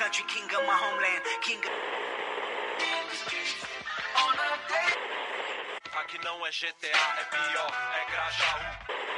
country, 0.00 0.24
king 0.28 0.44
of 0.44 0.64
my 0.66 0.72
homeland, 0.72 1.20
king 1.42 1.58
of... 1.58 1.76
Aqui 6.00 6.18
não 6.24 6.46
é 6.46 6.50
GTA, 6.50 6.96
é 7.20 7.24
pior, 7.24 7.70
é 8.00 8.10
Grajaú. 8.10 9.09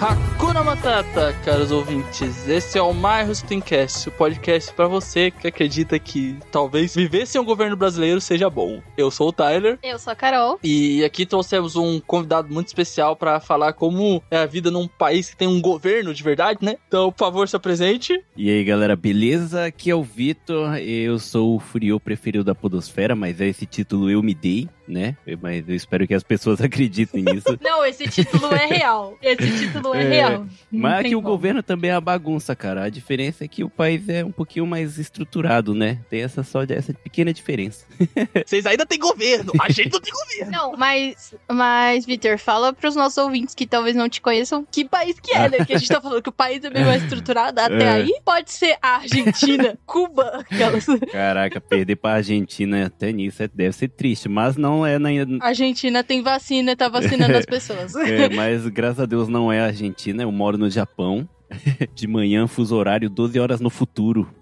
Hakuna 0.00 0.64
Matata, 0.64 1.34
caros 1.44 1.70
ouvintes. 1.70 2.48
Esse 2.48 2.78
é 2.78 2.82
o 2.82 2.94
My 2.94 3.28
Hostingcast, 3.28 4.08
o 4.08 4.12
podcast 4.12 4.72
pra 4.72 4.86
você 4.86 5.30
que 5.30 5.46
acredita 5.46 5.98
que 5.98 6.38
talvez 6.50 6.94
viver 6.94 7.26
sem 7.26 7.38
um 7.38 7.44
governo 7.44 7.76
brasileiro 7.76 8.18
seja 8.18 8.48
bom. 8.48 8.80
Eu 8.96 9.10
sou 9.10 9.28
o 9.28 9.32
Tyler. 9.32 9.78
Eu 9.82 9.98
sou 9.98 10.10
a 10.10 10.16
Carol. 10.16 10.58
E 10.64 11.04
aqui 11.04 11.26
trouxemos 11.26 11.76
um 11.76 12.00
convidado 12.00 12.48
muito 12.48 12.68
especial 12.68 13.14
pra 13.14 13.40
falar 13.40 13.74
como 13.74 14.22
é 14.30 14.38
a 14.38 14.46
vida 14.46 14.70
num 14.70 14.88
país 14.88 15.28
que 15.28 15.36
tem 15.36 15.46
um 15.46 15.60
governo 15.60 16.14
de 16.14 16.22
verdade, 16.22 16.64
né? 16.64 16.78
Então, 16.88 17.12
por 17.12 17.18
favor, 17.18 17.46
se 17.46 17.56
apresente. 17.56 18.24
E 18.42 18.48
aí 18.48 18.64
galera, 18.64 18.96
beleza? 18.96 19.66
Aqui 19.66 19.90
é 19.90 19.94
o 19.94 20.02
Vitor, 20.02 20.74
eu 20.78 21.18
sou 21.18 21.56
o 21.56 21.60
Furiô 21.60 22.00
preferido 22.00 22.42
da 22.42 22.54
Podosfera, 22.54 23.14
mas 23.14 23.38
esse 23.38 23.66
título 23.66 24.08
eu 24.08 24.22
me 24.22 24.34
dei, 24.34 24.66
né? 24.88 25.14
Mas 25.42 25.68
eu 25.68 25.74
espero 25.74 26.06
que 26.08 26.14
as 26.14 26.22
pessoas 26.22 26.58
acreditem 26.64 27.22
nisso. 27.22 27.58
Não, 27.60 27.84
esse 27.84 28.08
título 28.08 28.46
é 28.54 28.64
real. 28.64 29.18
Esse 29.20 29.58
título 29.58 29.94
é, 29.94 30.02
É, 30.04 30.08
real. 30.08 30.46
Não 30.72 30.80
Mas 30.80 30.92
tem 30.92 31.06
aqui 31.08 31.16
o 31.16 31.20
como. 31.20 31.34
governo 31.36 31.62
também 31.62 31.90
é 31.90 31.94
uma 31.94 32.00
bagunça, 32.00 32.56
cara. 32.56 32.84
A 32.84 32.88
diferença 32.88 33.44
é 33.44 33.48
que 33.48 33.62
o 33.62 33.68
país 33.68 34.08
é 34.08 34.24
um 34.24 34.32
pouquinho 34.32 34.66
mais 34.66 34.98
estruturado, 34.98 35.74
né? 35.74 35.98
Tem 36.08 36.22
essa 36.22 36.42
só 36.42 36.62
essa 36.62 36.94
pequena 36.94 37.34
diferença. 37.34 37.84
Vocês 38.46 38.64
ainda 38.64 38.86
têm 38.86 38.98
governo, 38.98 39.52
a 39.60 39.70
gente 39.70 39.92
não 39.92 40.00
tem 40.00 40.14
governo. 40.14 40.50
Não, 40.50 40.76
mas, 40.78 41.34
mas 41.46 42.06
Vitor, 42.06 42.38
fala 42.38 42.72
pros 42.72 42.96
nossos 42.96 43.18
ouvintes 43.18 43.54
que 43.54 43.66
talvez 43.66 43.94
não 43.94 44.08
te 44.08 44.22
conheçam 44.22 44.66
que 44.72 44.82
país 44.86 45.20
que 45.20 45.30
é, 45.36 45.46
né? 45.50 45.58
Porque 45.58 45.74
a 45.74 45.78
gente 45.78 45.88
tá 45.92 46.00
falando 46.00 46.22
que 46.22 46.30
o 46.30 46.32
país 46.32 46.64
é 46.64 46.70
bem 46.70 46.86
mais 46.86 47.02
estruturado. 47.02 47.60
Até 47.60 47.84
É. 47.84 47.90
aí 47.90 48.12
pode 48.30 48.52
ser 48.52 48.76
a 48.80 48.96
Argentina, 48.96 49.76
Cuba, 49.84 50.44
aquelas. 50.48 50.86
Caraca, 51.10 51.60
perder 51.60 51.96
pra 51.96 52.12
Argentina 52.14 52.86
até 52.86 53.10
nisso 53.12 53.42
é- 53.42 53.48
deve 53.52 53.72
ser 53.72 53.88
triste, 53.88 54.28
mas 54.28 54.56
não 54.56 54.86
é 54.86 54.98
na. 55.00 55.08
A 55.40 55.48
Argentina 55.48 56.04
tem 56.04 56.22
vacina, 56.22 56.76
tá 56.76 56.88
vacinando 56.88 57.36
as 57.36 57.44
pessoas. 57.46 57.94
É, 57.96 58.28
mas 58.28 58.66
graças 58.68 59.00
a 59.00 59.06
Deus 59.06 59.26
não 59.28 59.52
é 59.52 59.60
a 59.60 59.66
Argentina, 59.66 60.22
eu 60.22 60.30
moro 60.30 60.56
no 60.56 60.70
Japão. 60.70 61.28
De 61.96 62.06
manhã, 62.06 62.46
fuso 62.46 62.76
horário, 62.76 63.10
12 63.10 63.40
horas 63.40 63.60
no 63.60 63.68
futuro. 63.70 64.32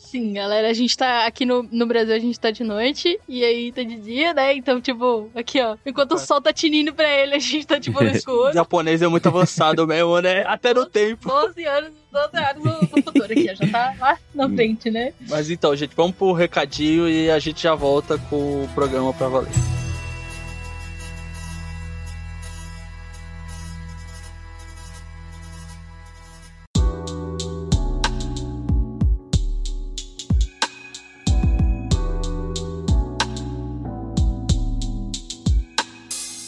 Sim, 0.00 0.32
galera, 0.32 0.68
a 0.68 0.72
gente 0.72 0.96
tá 0.96 1.26
aqui 1.26 1.44
no, 1.46 1.62
no 1.70 1.86
Brasil, 1.86 2.14
a 2.14 2.18
gente 2.18 2.40
tá 2.40 2.50
de 2.50 2.64
noite 2.64 3.20
e 3.28 3.44
aí 3.44 3.70
tá 3.70 3.82
de 3.82 3.96
dia, 3.96 4.32
né? 4.34 4.54
Então, 4.54 4.80
tipo, 4.80 5.30
aqui 5.34 5.60
ó, 5.60 5.76
enquanto 5.86 6.12
o 6.12 6.18
sol 6.18 6.40
tá 6.40 6.52
tinindo 6.52 6.92
pra 6.92 7.08
ele, 7.08 7.34
a 7.34 7.38
gente 7.38 7.66
tá 7.66 7.78
tipo 7.78 8.02
no 8.02 8.10
O 8.10 8.12
escuro. 8.16 8.52
japonês 8.52 9.02
é 9.02 9.06
muito 9.06 9.26
avançado 9.28 9.86
mesmo, 9.86 10.18
né? 10.20 10.42
Até 10.46 10.74
no 10.74 10.86
tempo. 10.86 11.28
12 11.28 11.64
anos, 11.64 11.90
12 12.10 12.36
anos 12.36 12.64
no, 12.64 12.72
no 12.80 13.02
futuro 13.02 13.24
aqui, 13.24 13.54
já 13.54 13.66
tá 13.70 13.94
lá 14.00 14.18
na 14.34 14.48
frente, 14.48 14.90
né? 14.90 15.12
Mas 15.28 15.48
então, 15.50 15.76
gente, 15.76 15.94
vamos 15.94 16.16
pro 16.16 16.32
recadinho 16.32 17.08
e 17.08 17.30
a 17.30 17.38
gente 17.38 17.62
já 17.62 17.74
volta 17.74 18.18
com 18.18 18.64
o 18.64 18.68
programa 18.74 19.12
pra 19.12 19.28
valer. 19.28 19.79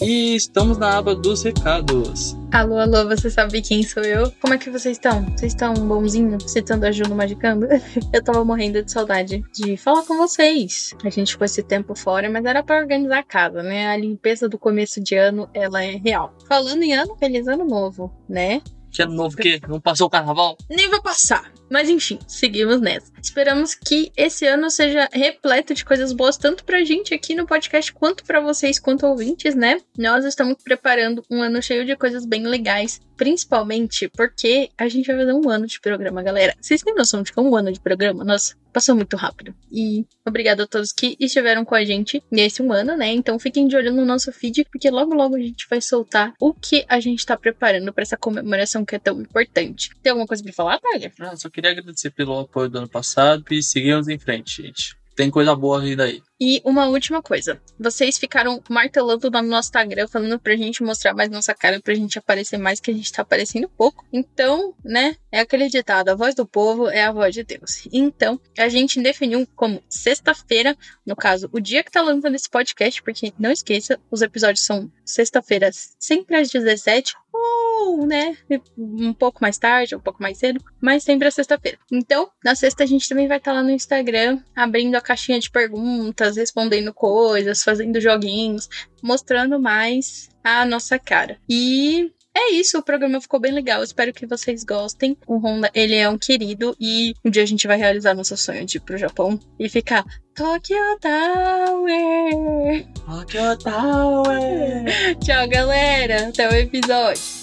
E 0.05 0.35
estamos 0.35 0.79
na 0.79 0.99
aba 0.99 1.15
dos 1.15 1.45
recados. 1.45 2.37
Alô, 2.51 2.77
alô, 2.77 3.07
você 3.07 3.31
sabe 3.31 3.63
quem 3.63 3.85
sou 3.85 4.03
eu? 4.03 4.33
Como 4.41 4.53
é 4.53 4.59
que 4.59 4.69
vocês 4.69 4.97
estão? 4.97 5.23
Vocês 5.27 5.53
estão 5.53 5.75
bonzinho? 5.75 6.41
Citando 6.41 6.87
a 6.87 6.91
Ju 6.91 7.05
no 7.05 7.15
Magicando? 7.15 7.69
eu 8.13 8.25
tava 8.25 8.45
morrendo 8.45 8.83
de 8.83 8.91
saudade 8.91 9.45
de 9.55 9.77
falar 9.77 10.03
com 10.03 10.17
vocês. 10.17 10.93
A 11.05 11.09
gente 11.09 11.31
ficou 11.31 11.45
esse 11.45 11.63
tempo 11.63 11.95
fora, 11.95 12.29
mas 12.29 12.45
era 12.45 12.65
pra 12.65 12.79
organizar 12.79 13.21
a 13.21 13.23
casa, 13.23 13.63
né? 13.63 13.87
A 13.87 13.97
limpeza 13.97 14.49
do 14.49 14.59
começo 14.59 15.01
de 15.01 15.15
ano, 15.15 15.49
ela 15.55 15.85
é 15.85 15.93
real. 15.93 16.37
Falando 16.49 16.83
em 16.83 16.95
ano, 16.95 17.17
feliz 17.17 17.47
ano 17.47 17.65
novo, 17.65 18.13
né? 18.29 18.61
Que 18.92 19.03
ano 19.03 19.14
novo 19.14 19.36
que 19.36 19.58
não 19.66 19.80
passou 19.80 20.06
o 20.06 20.10
carnaval? 20.10 20.56
nem 20.69 20.88
vai 20.91 21.00
passar. 21.00 21.50
Mas 21.70 21.88
enfim, 21.88 22.19
seguimos 22.28 22.80
nessa. 22.80 23.10
Esperamos 23.22 23.75
que 23.75 24.12
esse 24.14 24.47
ano 24.47 24.70
seja 24.70 25.08
repleto 25.10 25.72
de 25.72 25.84
coisas 25.84 26.12
boas, 26.12 26.36
tanto 26.36 26.62
pra 26.64 26.84
gente 26.84 27.14
aqui 27.14 27.34
no 27.34 27.47
podcast, 27.47 27.91
quanto 27.94 28.22
pra 28.25 28.41
vocês, 28.41 28.78
quanto 28.78 29.06
ouvintes, 29.06 29.54
né? 29.54 29.80
Nós 29.97 30.26
estamos 30.26 30.56
preparando 30.62 31.25
um 31.30 31.41
ano 31.41 31.62
cheio 31.62 31.86
de 31.86 31.97
coisas 31.97 32.26
bem 32.26 32.47
legais, 32.47 33.00
principalmente 33.16 34.08
porque 34.08 34.69
a 34.76 34.86
gente 34.88 35.06
vai 35.06 35.16
fazer 35.16 35.32
um 35.32 35.48
ano 35.48 35.66
de 35.66 35.80
programa, 35.80 36.22
galera. 36.22 36.54
Vocês 36.60 36.82
têm 36.82 36.94
noção 36.94 37.22
de 37.22 37.32
que 37.32 37.41
é 37.41 37.42
um 37.42 37.56
ano 37.56 37.72
de 37.72 37.80
programa? 37.80 38.22
Nossa, 38.22 38.54
passou 38.72 38.94
muito 38.94 39.16
rápido. 39.16 39.55
E 39.71 40.06
obrigado 40.27 40.62
a 40.62 40.66
todos 40.66 40.93
que 40.93 41.16
estiveram 41.21 41.65
com 41.65 41.75
a 41.75 41.84
gente 41.84 42.22
nesse 42.31 42.62
um 42.62 42.72
ano, 42.72 42.97
né? 42.97 43.12
Então 43.12 43.38
fiquem 43.38 43.66
de 43.69 43.77
olho 43.77 43.93
no 43.93 44.05
nosso 44.05 44.33
feed, 44.33 44.66
porque 44.71 44.91
logo 44.91 45.15
logo 45.15 45.37
a 45.37 45.41
gente 45.41 45.66
vai 45.69 45.81
soltar 45.81 46.33
o 46.41 46.55
que 46.55 46.84
a 46.88 46.99
gente 47.00 47.25
tá 47.25 47.37
preparando 47.37 47.93
pra 47.93 48.03
essa 48.03 48.16
comemoração 48.16 48.84
que 48.84 48.97
é 48.97 48.99
tão 48.99 49.21
importante. 49.21 49.91
Tem 50.03 50.10
alguma 50.10 50.27
coisa 50.27 50.43
pra 50.43 50.53
falar, 50.53 50.81
Tyler? 50.81 51.12
Ah, 51.21 51.37
só 51.37 51.49
queria 51.49 51.71
agradecer 51.71 52.10
pelo 52.10 52.38
apoio 52.38 52.69
do 52.69 52.78
ano 52.78 52.88
passado 52.88 53.44
e 53.50 53.62
seguimos 53.62 54.09
em 54.09 54.19
frente, 54.19 54.62
gente. 54.62 54.97
Tem 55.15 55.31
coisa 55.31 55.54
boa 55.54 55.81
vindo 55.81 56.00
aí. 56.00 56.22
E 56.44 56.60
uma 56.64 56.88
última 56.88 57.22
coisa. 57.22 57.62
Vocês 57.78 58.19
ficaram 58.19 58.60
martelando 58.69 59.30
no 59.30 59.42
nosso 59.42 59.69
Instagram, 59.69 60.08
falando 60.08 60.41
pra 60.41 60.56
gente 60.56 60.82
mostrar 60.82 61.14
mais 61.14 61.30
nossa 61.30 61.54
cara, 61.54 61.80
pra 61.80 61.94
gente 61.94 62.19
aparecer 62.19 62.58
mais, 62.58 62.80
que 62.80 62.91
a 62.91 62.94
gente 62.94 63.12
tá 63.12 63.22
aparecendo 63.22 63.69
pouco. 63.69 64.04
Então, 64.12 64.75
né, 64.84 65.14
é 65.30 65.38
aquele 65.38 65.69
ditado, 65.69 66.08
a 66.08 66.16
voz 66.16 66.34
do 66.34 66.44
povo 66.44 66.88
é 66.88 67.04
a 67.04 67.12
voz 67.12 67.32
de 67.32 67.44
Deus. 67.44 67.86
Então, 67.92 68.41
a 68.58 68.69
gente 68.69 69.00
definiu 69.00 69.47
como 69.54 69.84
sexta-feira, 69.88 70.76
no 71.06 71.14
caso, 71.14 71.48
o 71.53 71.60
dia 71.60 71.84
que 71.84 71.92
tá 71.92 72.03
lançando 72.03 72.34
esse 72.34 72.50
podcast, 72.50 73.00
porque 73.04 73.32
não 73.38 73.53
esqueça, 73.53 74.00
os 74.10 74.20
episódios 74.20 74.66
são 74.66 74.91
sexta-feiras, 75.04 75.94
sempre 75.97 76.34
às 76.34 76.50
17 76.50 77.14
ou, 77.32 78.06
né, 78.06 78.36
um 78.76 79.12
pouco 79.12 79.38
mais 79.41 79.59
tarde, 79.59 79.97
um 79.97 80.00
pouco 80.00 80.22
mais 80.22 80.38
cedo, 80.38 80.62
mas 80.80 81.03
sempre 81.03 81.28
às 81.28 81.34
sexta-feira. 81.34 81.78
Então, 81.91 82.30
na 82.44 82.54
sexta 82.54 82.84
a 82.84 82.86
gente 82.86 83.09
também 83.09 83.26
vai 83.26 83.38
estar 83.38 83.53
lá 83.53 83.62
no 83.62 83.70
Instagram, 83.70 84.41
abrindo 84.54 84.94
a 84.94 85.00
caixinha 85.00 85.38
de 85.38 85.50
perguntas, 85.50 86.31
respondendo 86.37 86.93
coisas, 86.93 87.62
fazendo 87.62 88.00
joguinhos, 88.00 88.69
mostrando 89.03 89.60
mais 89.60 90.28
a 90.43 90.65
nossa 90.65 90.98
cara. 90.98 91.38
E 91.48 92.10
é 92.34 92.53
isso, 92.53 92.78
o 92.78 92.82
programa 92.82 93.20
ficou 93.20 93.38
bem 93.38 93.53
legal. 93.53 93.82
Espero 93.82 94.12
que 94.12 94.26
vocês 94.26 94.65
gostem. 94.65 95.16
O 95.26 95.37
Honda, 95.37 95.71
ele 95.75 95.94
é 95.94 96.09
um 96.09 96.16
querido 96.16 96.75
e 96.81 97.15
um 97.25 97.31
dia 97.31 97.42
a 97.42 97.47
gente 97.47 97.66
vai 97.66 97.76
realizar 97.76 98.15
nosso 98.15 98.37
sonho 98.37 98.65
de 98.65 98.78
ir 98.78 98.81
pro 98.81 98.97
Japão 98.97 99.38
e 99.59 99.69
ficar 99.69 100.04
Tokyo 100.34 100.98
Tower. 101.00 102.87
Tokyo 103.04 103.59
Tower. 103.59 105.19
Tchau, 105.21 105.48
galera. 105.48 106.28
Até 106.28 106.48
o 106.48 106.54
episódio. 106.54 107.41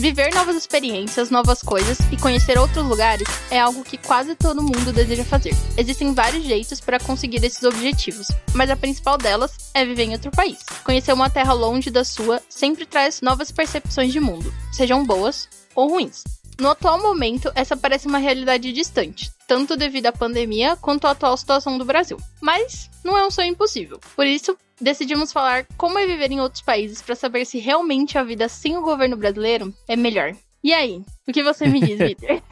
Viver 0.00 0.32
novas 0.34 0.56
experiências, 0.56 1.28
novas 1.28 1.60
coisas 1.60 1.98
e 2.10 2.16
conhecer 2.16 2.58
outros 2.58 2.86
lugares 2.86 3.28
é 3.50 3.60
algo 3.60 3.84
que 3.84 3.98
quase 3.98 4.34
todo 4.34 4.62
mundo 4.62 4.94
deseja 4.94 5.22
fazer. 5.22 5.54
Existem 5.76 6.14
vários 6.14 6.42
jeitos 6.42 6.80
para 6.80 6.98
conseguir 6.98 7.44
esses 7.44 7.62
objetivos, 7.64 8.28
mas 8.54 8.70
a 8.70 8.76
principal 8.76 9.18
delas 9.18 9.52
é 9.74 9.84
viver 9.84 10.04
em 10.04 10.12
outro 10.12 10.30
país. 10.30 10.60
Conhecer 10.84 11.12
uma 11.12 11.28
terra 11.28 11.52
longe 11.52 11.90
da 11.90 12.02
sua 12.02 12.40
sempre 12.48 12.86
traz 12.86 13.20
novas 13.20 13.52
percepções 13.52 14.10
de 14.10 14.20
mundo, 14.20 14.50
sejam 14.72 15.04
boas 15.04 15.46
ou 15.74 15.90
ruins. 15.90 16.24
No 16.60 16.68
atual 16.68 17.00
momento, 17.00 17.50
essa 17.54 17.74
parece 17.74 18.06
uma 18.06 18.18
realidade 18.18 18.70
distante, 18.70 19.32
tanto 19.48 19.78
devido 19.78 20.06
à 20.06 20.12
pandemia 20.12 20.76
quanto 20.76 21.06
à 21.06 21.12
atual 21.12 21.34
situação 21.34 21.78
do 21.78 21.86
Brasil. 21.86 22.18
Mas 22.38 22.90
não 23.02 23.16
é 23.16 23.26
um 23.26 23.30
sonho 23.30 23.48
impossível. 23.48 23.98
Por 24.14 24.26
isso, 24.26 24.54
decidimos 24.78 25.32
falar 25.32 25.66
como 25.78 25.98
é 25.98 26.06
viver 26.06 26.30
em 26.30 26.38
outros 26.38 26.62
países 26.62 27.00
para 27.00 27.14
saber 27.14 27.46
se 27.46 27.58
realmente 27.58 28.18
a 28.18 28.22
vida 28.22 28.46
sem 28.46 28.76
o 28.76 28.82
governo 28.82 29.16
brasileiro 29.16 29.74
é 29.88 29.96
melhor. 29.96 30.36
E 30.62 30.74
aí, 30.74 31.02
o 31.30 31.32
que 31.32 31.42
você 31.42 31.66
me 31.66 31.80
diz, 31.80 31.98
Vitor? 31.98 32.42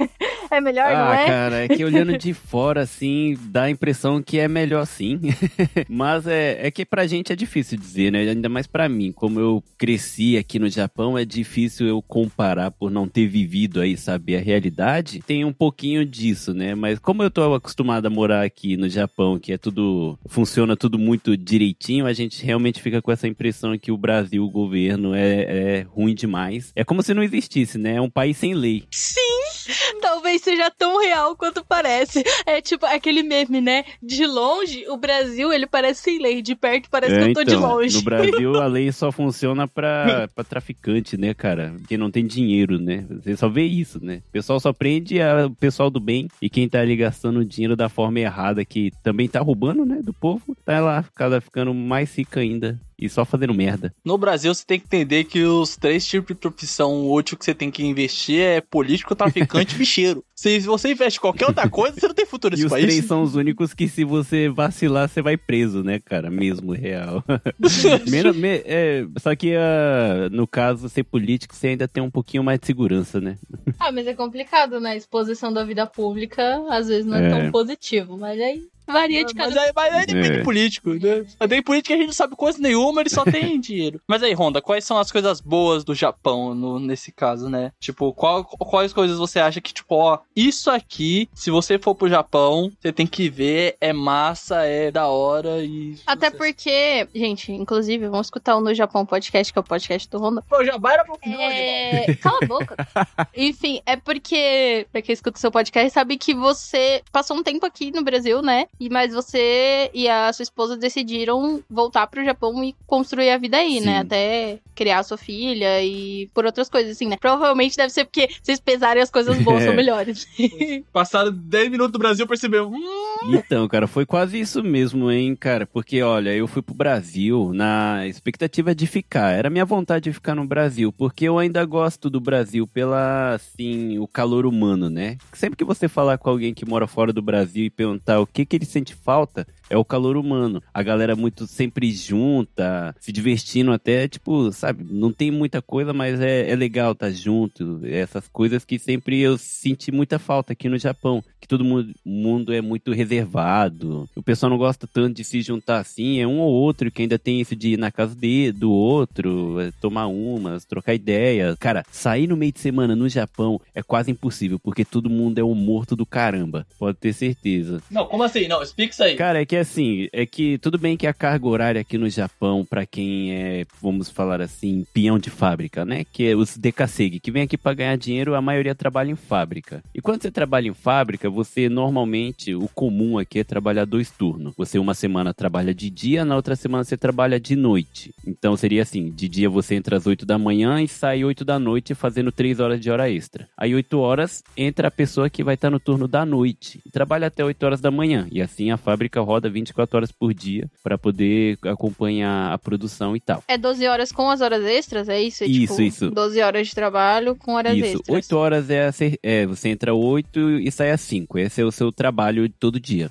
é 0.51 0.61
melhor, 0.61 0.91
não 0.91 1.09
ah, 1.09 1.17
é? 1.17 1.27
cara, 1.27 1.65
é 1.65 1.69
que 1.69 1.85
olhando 1.85 2.17
de 2.17 2.33
fora, 2.35 2.83
assim, 2.83 3.37
dá 3.51 3.65
a 3.65 3.71
impressão 3.71 4.23
que 4.23 4.39
é 4.39 4.49
melhor 4.49 4.87
sim. 4.87 5.21
Mas 5.89 6.27
é, 6.27 6.67
é 6.67 6.71
que 6.71 6.85
pra 6.85 7.07
gente 7.07 7.33
é 7.33 7.37
difícil 7.37 7.79
dizer, 7.79 8.13
né? 8.13 8.21
Ainda 8.21 8.49
mais 8.49 8.67
pra 8.67 8.89
mim. 8.89 9.13
Como 9.13 9.39
eu 9.39 9.63
cresci 9.77 10.37
aqui 10.37 10.59
no 10.59 10.69
Japão, 10.69 11.19
é 11.19 11.25
difícil 11.25 11.87
eu 11.87 12.03
comparar 12.03 12.71
por 12.71 12.91
não 12.91 13.07
ter 13.07 13.27
vivido 13.27 13.81
aí, 13.81 13.97
saber 13.97 14.37
a 14.37 14.41
realidade. 14.41 15.21
Tem 15.27 15.45
um 15.45 15.53
pouquinho 15.53 16.05
disso, 16.05 16.55
né? 16.55 16.75
Mas 16.75 16.99
como 16.99 17.23
eu 17.23 17.31
tô 17.31 17.55
acostumado 17.55 18.07
a 18.07 18.11
morar 18.11 18.45
aqui 18.45 18.77
no 18.77 18.89
Japão, 18.89 19.39
que 19.39 19.53
é 19.53 19.59
tudo. 19.59 20.19
funciona 20.27 20.77
tudo 20.77 20.99
muito 20.99 21.37
direitinho, 21.37 22.07
a 22.07 22.13
gente 22.13 22.45
realmente 22.45 22.81
fica 22.81 23.03
com 23.03 23.13
essa 23.13 23.29
impressão 23.29 23.79
que 23.79 23.93
o 23.93 23.97
Brasil, 23.97 24.45
o 24.45 24.51
governo, 24.51 25.15
é, 25.15 25.43
é 25.43 25.87
ruim 25.89 26.15
demais. 26.15 26.73
É 26.75 26.85
como 26.85 27.03
se 27.03 27.13
não 27.13 27.23
existisse, 27.23 27.79
né? 27.79 27.97
É 27.97 28.01
um 28.01 28.11
país 28.11 28.37
sem 28.37 28.55
lei. 28.55 28.68
Talvez 28.69 29.99
talvez 30.01 30.43
seja 30.43 30.71
tão 30.71 31.01
real 31.01 31.37
quanto 31.37 31.65
parece. 31.65 32.23
É 32.47 32.61
tipo 32.61 32.85
aquele 32.87 33.23
meme, 33.23 33.61
né? 33.61 33.85
De 34.03 34.27
longe, 34.27 34.85
o 34.89 34.97
Brasil, 34.97 35.53
ele 35.53 35.67
parece 35.67 36.03
sem 36.03 36.19
lei. 36.21 36.43
De 36.43 36.55
perto, 36.55 36.89
parece 36.91 37.15
É, 37.15 37.25
que 37.25 37.31
eu 37.31 37.35
tô 37.35 37.45
de 37.45 37.55
então, 37.55 37.69
longe. 37.69 37.97
No 37.97 38.03
Brasil, 38.03 38.55
a 38.61 38.67
lei 38.67 38.91
só 38.93 39.11
funciona 39.13 39.67
pra, 39.69 40.29
pra 40.35 40.45
traficante, 40.45 41.17
né, 41.17 41.35
cara? 41.35 41.75
Quem 41.87 41.97
não 41.99 42.11
tem 42.11 42.27
dinheiro, 42.27 42.79
né? 42.79 43.07
Você 43.23 43.37
só 43.37 43.49
vê 43.49 43.65
isso, 43.65 44.03
né? 44.05 44.23
O 44.29 44.33
pessoal 44.33 44.59
só 44.61 44.73
prende 44.73 45.21
a- 45.21 45.47
o 45.47 45.55
pessoal 45.55 45.91
do 45.91 46.01
bem 46.01 46.29
e 46.43 46.49
quem 46.51 46.69
tá 46.69 46.81
ali 46.81 46.97
gastando 46.97 47.41
o 47.41 47.45
dinheiro 47.45 47.77
da 47.77 47.89
forma 47.89 48.19
errada, 48.21 48.65
que 48.65 48.91
também 49.03 49.29
tá 49.29 49.41
roubando, 49.41 49.85
né, 49.85 50.01
do 50.03 50.13
povo, 50.13 50.57
tá 50.65 50.81
lá, 50.81 51.05
cada 51.15 51.41
ficando 51.41 51.73
mais 51.75 52.15
rica 52.17 52.41
ainda. 52.41 52.79
E 53.01 53.09
só 53.09 53.25
fazendo 53.25 53.55
merda. 53.55 53.95
No 54.05 54.19
Brasil, 54.19 54.53
você 54.53 54.65
tem 54.67 54.81
que 54.81 54.87
entender 54.87 55.23
que 55.25 55.43
os 55.45 55.77
três 55.77 56.05
tipos 56.05 56.35
de 56.35 56.41
profissão 56.41 57.09
útil 57.09 57.39
que 57.39 57.45
você 57.45 57.55
tem 57.55 57.71
que 57.71 57.85
investir 57.85 58.41
é 58.41 58.61
político, 58.61 59.15
traficante 59.15 59.75
e 59.75 59.79
bicheiro. 59.79 60.25
Se 60.35 60.59
você 60.61 60.91
investe 60.93 61.19
em 61.19 61.21
qualquer 61.21 61.47
outra 61.47 61.69
coisa, 61.69 61.99
você 61.99 62.09
não 62.09 62.15
tem 62.15 62.27
futuro 62.27 62.55
E 62.55 62.57
nesse 62.57 62.67
os 62.67 62.71
país. 62.73 62.85
três 62.87 63.05
são 63.05 63.23
os 63.23 63.35
únicos 63.37 63.73
que 63.73 63.87
se 63.89 64.03
você 64.05 64.49
vacilar, 64.49 65.09
você 65.09 65.23
vai 65.23 65.37
preso, 65.37 65.83
né, 65.85 66.01
cara? 66.01 66.29
Mesmo 66.31 66.73
real. 66.73 67.23
Menos, 68.11 68.37
me- 68.37 68.63
é, 68.65 69.07
só 69.21 69.35
que 69.37 69.55
ah, 69.55 70.29
no 70.31 70.47
caso, 70.47 70.89
ser 70.89 71.05
político, 71.05 71.55
você 71.55 71.69
ainda 71.69 71.87
tem 71.89 72.03
um 72.03 72.11
pouquinho 72.11 72.43
mais 72.43 72.59
de 72.59 72.67
segurança, 72.67 73.21
né? 73.21 73.37
Ah, 73.79 73.93
mas 73.93 74.07
é 74.07 74.15
complicado, 74.15 74.81
né? 74.81 74.91
A 74.91 74.97
exposição 74.97 75.53
da 75.53 75.65
vida 75.65 75.87
pública 75.87 76.65
às 76.71 76.89
vezes 76.89 77.07
não 77.07 77.17
é, 77.17 77.27
É. 77.27 77.31
tão 77.31 77.51
positivo, 77.53 78.17
mas 78.19 78.41
aí 78.41 78.63
varia 78.93 79.25
de 79.25 79.35
cada 79.35 79.49
Mas 79.49 79.57
aí, 79.57 79.73
mas 79.75 79.95
aí 79.95 80.07
depende 80.07 80.29
É. 80.33 80.39
do 80.39 80.45
político, 80.45 80.91
né? 80.95 81.25
Mas 81.39 81.49
tem 81.49 81.63
político 81.63 81.89
que 81.89 81.93
a 81.95 81.97
gente 81.97 82.07
não 82.07 82.13
sabe 82.13 82.37
coisa 82.37 82.59
nenhuma, 82.59 83.01
ele 83.01 83.11
só 83.11 83.25
tem 83.25 83.59
dinheiro. 83.61 84.01
Mas 84.09 84.23
aí, 84.23 84.33
Honda, 84.35 84.61
quais 84.61 84.85
são 84.85 84.99
as 84.99 85.11
coisas 85.13 85.41
boas 85.41 85.85
do 85.85 85.95
Japão 85.95 86.55
no- 86.55 86.79
nesse 86.79 87.13
caso, 87.13 87.49
né? 87.49 87.73
Tipo, 87.81 88.13
qual- 88.13 88.45
quais 88.45 88.93
coisas 88.93 89.19
você 89.19 89.39
acha 89.39 89.61
que, 89.61 89.73
tipo, 89.73 89.95
ó, 89.95 90.19
isso 90.35 90.71
aqui, 90.71 91.29
se 91.35 91.51
você 91.51 91.79
for 91.79 91.95
pro 91.95 92.09
Japão, 92.09 92.71
você 92.81 92.93
tem 92.93 93.07
que 93.07 93.29
ver, 93.29 93.77
é 93.81 93.93
massa, 93.93 94.65
é 94.65 94.91
da 94.91 95.07
hora 95.09 95.63
e. 95.65 95.97
Até 96.07 96.31
você- 96.31 96.37
porque, 96.37 97.09
gente, 97.15 97.53
inclusive, 97.53 98.09
vamos 98.09 98.27
escutar 98.27 98.57
o 98.57 98.61
No 98.61 98.75
Japão 98.75 99.05
Podcast, 99.07 99.53
que 99.53 99.59
é 99.59 99.61
o 99.61 99.65
podcast 99.65 100.09
do 100.09 100.19
Honda. 100.19 100.43
Pô, 100.49 100.65
já 100.65 100.77
vai 100.77 100.95
era 100.95 101.05
pro. 101.05 101.19
É... 101.25 102.15
Cala 102.17 102.39
a 102.43 102.47
boca. 102.47 102.77
Enfim, 103.37 103.81
é 103.87 103.97
porque, 103.97 104.87
pra 104.93 105.03
quem 105.03 105.13
escuta 105.13 105.37
o 105.37 105.41
seu 105.41 105.51
podcast, 105.51 105.91
sabe 105.91 106.17
que 106.17 106.35
você 106.35 107.03
passou 107.13 107.37
um 107.37 107.43
tempo 107.43 107.65
aqui 107.67 107.91
no 107.91 108.03
Brasil, 108.03 108.43
né? 108.43 108.67
E 108.81 108.89
mas 108.89 109.13
você 109.13 109.91
e 109.93 110.09
a 110.09 110.33
sua 110.33 110.43
esposa 110.43 110.77
decidiram 110.77 111.63
voltar 111.69 112.07
pro 112.07 112.25
Japão 112.25 112.63
e 112.63 112.75
construir 112.87 113.31
a 113.31 113.39
vida 113.39 113.57
aí, 113.57 113.81
Sim. 113.81 113.87
né? 113.87 113.99
Até 113.99 114.59
criar 114.75 115.01
a 115.01 115.03
sua 115.03 115.17
filha 115.19 115.83
e 115.83 116.29
por 116.33 116.45
outras 116.47 116.69
coisas, 116.69 116.93
assim, 116.93 117.09
né? 117.09 117.17
Provavelmente 117.21 117.77
deve 117.77 117.91
ser 117.93 118.05
porque 118.05 118.29
vocês 118.43 118.61
pesarem 118.61 119.03
as 119.03 119.11
coisas 119.11 119.37
boas 119.43 119.65
são 119.65 119.73
É. 119.73 119.77
melhores. 119.77 120.27
Passaram 120.93 121.33
10 121.33 121.71
minutos 121.71 121.93
do 121.93 121.99
Brasil, 121.99 122.27
percebeu. 122.27 122.69
Hum, 122.69 123.35
Então, 123.35 123.67
cara, 123.67 123.87
foi 123.89 124.07
quase 124.07 124.39
isso 124.39 124.63
mesmo, 124.63 125.11
hein, 125.11 125.35
cara? 125.35 125.67
Porque, 125.67 126.01
olha, 126.03 126.31
eu 126.35 126.47
fui 126.47 126.63
pro 126.63 126.75
Brasil 126.75 127.51
na 127.53 128.07
expectativa 128.07 128.75
de 128.75 128.87
ficar. 128.87 129.33
Era 129.33 129.51
minha 129.51 129.65
vontade 129.65 130.05
de 130.05 130.13
ficar 130.13 130.35
no 130.37 130.47
Brasil, 130.47 130.93
porque 130.93 131.25
eu 131.25 131.39
ainda 131.39 131.65
gosto 131.65 132.09
do 132.09 132.21
Brasil 132.21 132.67
pela, 132.67 133.35
assim, 133.35 133.99
o 133.99 134.07
calor 134.07 134.47
humano, 134.47 134.89
né? 134.89 135.17
Sempre 135.33 135.57
que 135.57 135.65
você 135.65 135.89
falar 135.89 136.19
com 136.19 136.31
alguém 136.31 136.55
que 136.55 136.65
mora 136.65 136.87
fora 136.87 137.13
do 137.13 137.21
Brasil 137.21 137.65
e 137.65 137.71
perguntar 137.71 138.21
o 138.21 138.27
que 138.27 138.47
que 138.47 138.57
ele 138.57 138.65
sente 138.69 138.95
falta, 138.95 139.47
é 139.71 139.77
o 139.77 139.85
calor 139.85 140.17
humano. 140.17 140.63
A 140.73 140.83
galera 140.83 141.15
muito 141.15 141.47
sempre 141.47 141.91
junta, 141.93 142.95
se 143.01 143.13
divertindo 143.13 143.73
até, 143.73 144.09
tipo, 144.09 144.53
sabe? 144.53 144.85
Não 144.89 145.13
tem 145.13 145.31
muita 145.31 145.61
coisa, 145.61 145.93
mas 145.93 146.21
é, 146.21 146.51
é 146.51 146.57
legal 146.57 146.93
estar 146.93 147.11
junto. 147.11 147.81
Essas 147.85 148.29
coisas 148.29 148.65
que 148.65 148.79
sempre 148.79 149.21
eu 149.21 149.37
senti 149.39 149.93
muita 149.93 150.19
falta 150.19 150.53
aqui 150.53 150.69
no 150.69 150.79
Japão. 150.79 151.23
Que 151.41 151.49
todo 151.49 151.65
mundo, 151.65 151.95
mundo 152.05 152.53
é 152.53 152.61
muito 152.61 152.93
reservado. 152.93 154.09
O 154.17 154.23
pessoal 154.23 154.51
não 154.51 154.59
gosta 154.59 154.87
tanto 154.87 155.17
de 155.17 155.25
se 155.25 155.41
juntar 155.41 155.79
assim. 155.79 156.21
É 156.21 156.27
um 156.27 156.39
ou 156.39 156.53
outro 156.53 156.91
que 156.91 157.03
ainda 157.03 157.19
tem 157.19 157.41
isso 157.41 157.55
de 157.55 157.75
ir 157.75 157.79
na 157.79 157.91
casa 157.91 158.15
de, 158.15 158.53
do 158.53 158.71
outro, 158.71 159.61
é, 159.61 159.71
tomar 159.81 160.07
umas, 160.07 160.65
trocar 160.65 160.95
ideia. 160.95 161.57
Cara, 161.59 161.85
sair 161.91 162.27
no 162.27 162.37
meio 162.37 162.53
de 162.53 162.61
semana 162.61 162.97
no 162.97 163.09
Japão 163.09 163.61
é 163.75 163.83
quase 163.83 164.11
impossível, 164.11 164.59
porque 164.59 164.85
todo 164.85 165.11
mundo 165.11 165.39
é 165.39 165.45
um 165.45 165.55
morto 165.55 165.95
do 165.95 166.07
caramba. 166.07 166.67
Pode 166.79 166.99
ter 166.99 167.13
certeza. 167.13 167.83
Não, 167.91 168.07
como 168.07 168.23
assim? 168.23 168.49
Não, 168.49 168.63
explica 168.63 168.93
isso 168.93 169.03
aí. 169.03 169.17
Cara, 169.17 169.41
é 169.41 169.47
que 169.47 169.58
assim, 169.59 170.09
é 170.13 170.27
que 170.27 170.59
tudo 170.59 170.79
bem 170.79 170.97
que 170.97 171.07
a 171.07 171.15
carga 171.15 171.47
horária 171.47 171.81
aqui 171.81 171.99
no 171.99 172.09
Japão, 172.09 172.65
pra 172.65 172.87
quem 172.87 173.33
é, 173.33 173.67
vamos 173.81 174.09
falar 174.09 174.41
assim, 174.41 174.87
peão 174.93 175.19
de 175.19 175.31
fábrica, 175.31 175.85
né? 175.85 176.05
Que 176.05 176.31
é 176.31 176.37
os 176.37 176.57
DKSEG, 176.57 177.21
que 177.21 177.31
vem 177.31 177.43
aqui 177.43 177.57
pra 177.57 177.75
ganhar 177.75 177.97
dinheiro, 177.97 178.35
a 178.35 178.43
maioria 178.43 178.75
trabalha 178.75 179.11
em 179.11 179.17
fábrica. 179.17 179.83
E 179.95 180.01
quando 180.01 180.23
você 180.23 180.31
trabalha 180.31 180.69
em 180.69 180.75
fábrica, 180.75 181.31
você 181.31 181.69
normalmente, 181.69 182.55
o 182.55 182.69
comum 182.75 183.19
aqui 183.19 183.41
é 183.41 183.45
trabalhar 183.45 183.85
dois 183.85 184.11
turnos. 184.11 184.55
Você 184.57 184.79
uma 184.79 184.95
semana 184.95 185.35
trabalha 185.35 185.75
de 185.75 185.91
dia, 185.91 186.25
na 186.25 186.37
outra 186.37 186.57
semana 186.57 186.85
você 186.85 186.97
trabalha 186.97 187.41
de 187.41 187.57
noite. 187.57 188.15
Então 188.27 188.57
seria 188.57 188.83
assim, 188.83 189.11
de 189.11 189.29
dia 189.29 189.49
você 189.49 189.75
entra 189.75 189.97
às 189.97 190.07
8 190.07 190.25
da 190.25 190.39
manhã 190.39 190.83
e 190.83 190.89
sai 190.89 191.25
8 191.25 191.45
da 191.45 191.59
noite 191.59 191.95
fazendo 191.95 192.33
3 192.33 192.61
horas 192.61 192.81
de 192.81 192.91
hora 192.91 193.11
extra. 193.11 193.49
Aí 193.57 193.75
8 193.75 193.99
horas 193.99 194.43
entra 194.57 194.89
a 194.89 194.91
pessoa 194.91 195.31
que 195.31 195.45
vai 195.45 195.55
estar 195.55 195.71
no 195.71 195.81
turno 195.81 196.07
da 196.07 196.25
noite 196.25 196.81
e 196.85 196.91
trabalha 196.91 197.27
até 197.27 197.45
8 197.45 197.63
horas 197.65 197.81
da 197.81 197.91
manhã. 197.91 198.27
E 198.31 198.41
assim 198.41 198.71
a 198.71 198.77
fábrica 198.77 199.21
roda 199.21 199.48
24 199.51 199.97
horas 199.97 200.13
por 200.13 200.33
dia 200.35 200.71
para 200.83 200.97
poder 200.99 201.59
acompanhar 201.65 202.53
a 202.53 202.59
produção 202.59 203.17
e 203.17 203.21
tal. 203.21 203.43
É 203.49 203.57
12 203.59 203.87
horas 203.87 204.13
com 204.13 204.29
as 204.31 204.41
horas 204.41 204.65
extras, 204.65 205.09
é 205.09 205.21
isso? 205.21 205.45
É, 205.45 205.47
Isso, 205.47 205.75
tipo, 205.77 205.83
isso. 205.83 206.11
12 206.11 206.41
horas 206.41 206.69
de 206.69 206.75
trabalho 206.75 207.37
com 207.37 207.55
horas 207.55 207.77
Isso, 207.77 207.99
extras. 207.99 208.09
8 208.17 208.37
horas 208.37 208.71
é, 208.71 208.87
a 208.87 208.93
ser- 208.93 209.19
é, 209.23 209.47
você 209.47 209.69
entra 209.69 209.95
8 209.95 210.59
e 210.61 210.71
sai 210.71 210.91
às 210.91 211.01
5. 211.01 211.39
Esse 211.39 211.61
é 211.61 211.65
o 211.65 211.73
seu 211.73 211.91
trabalho 211.93 212.49
de 212.49 212.55
todo 212.55 212.79
dia. 212.81 213.11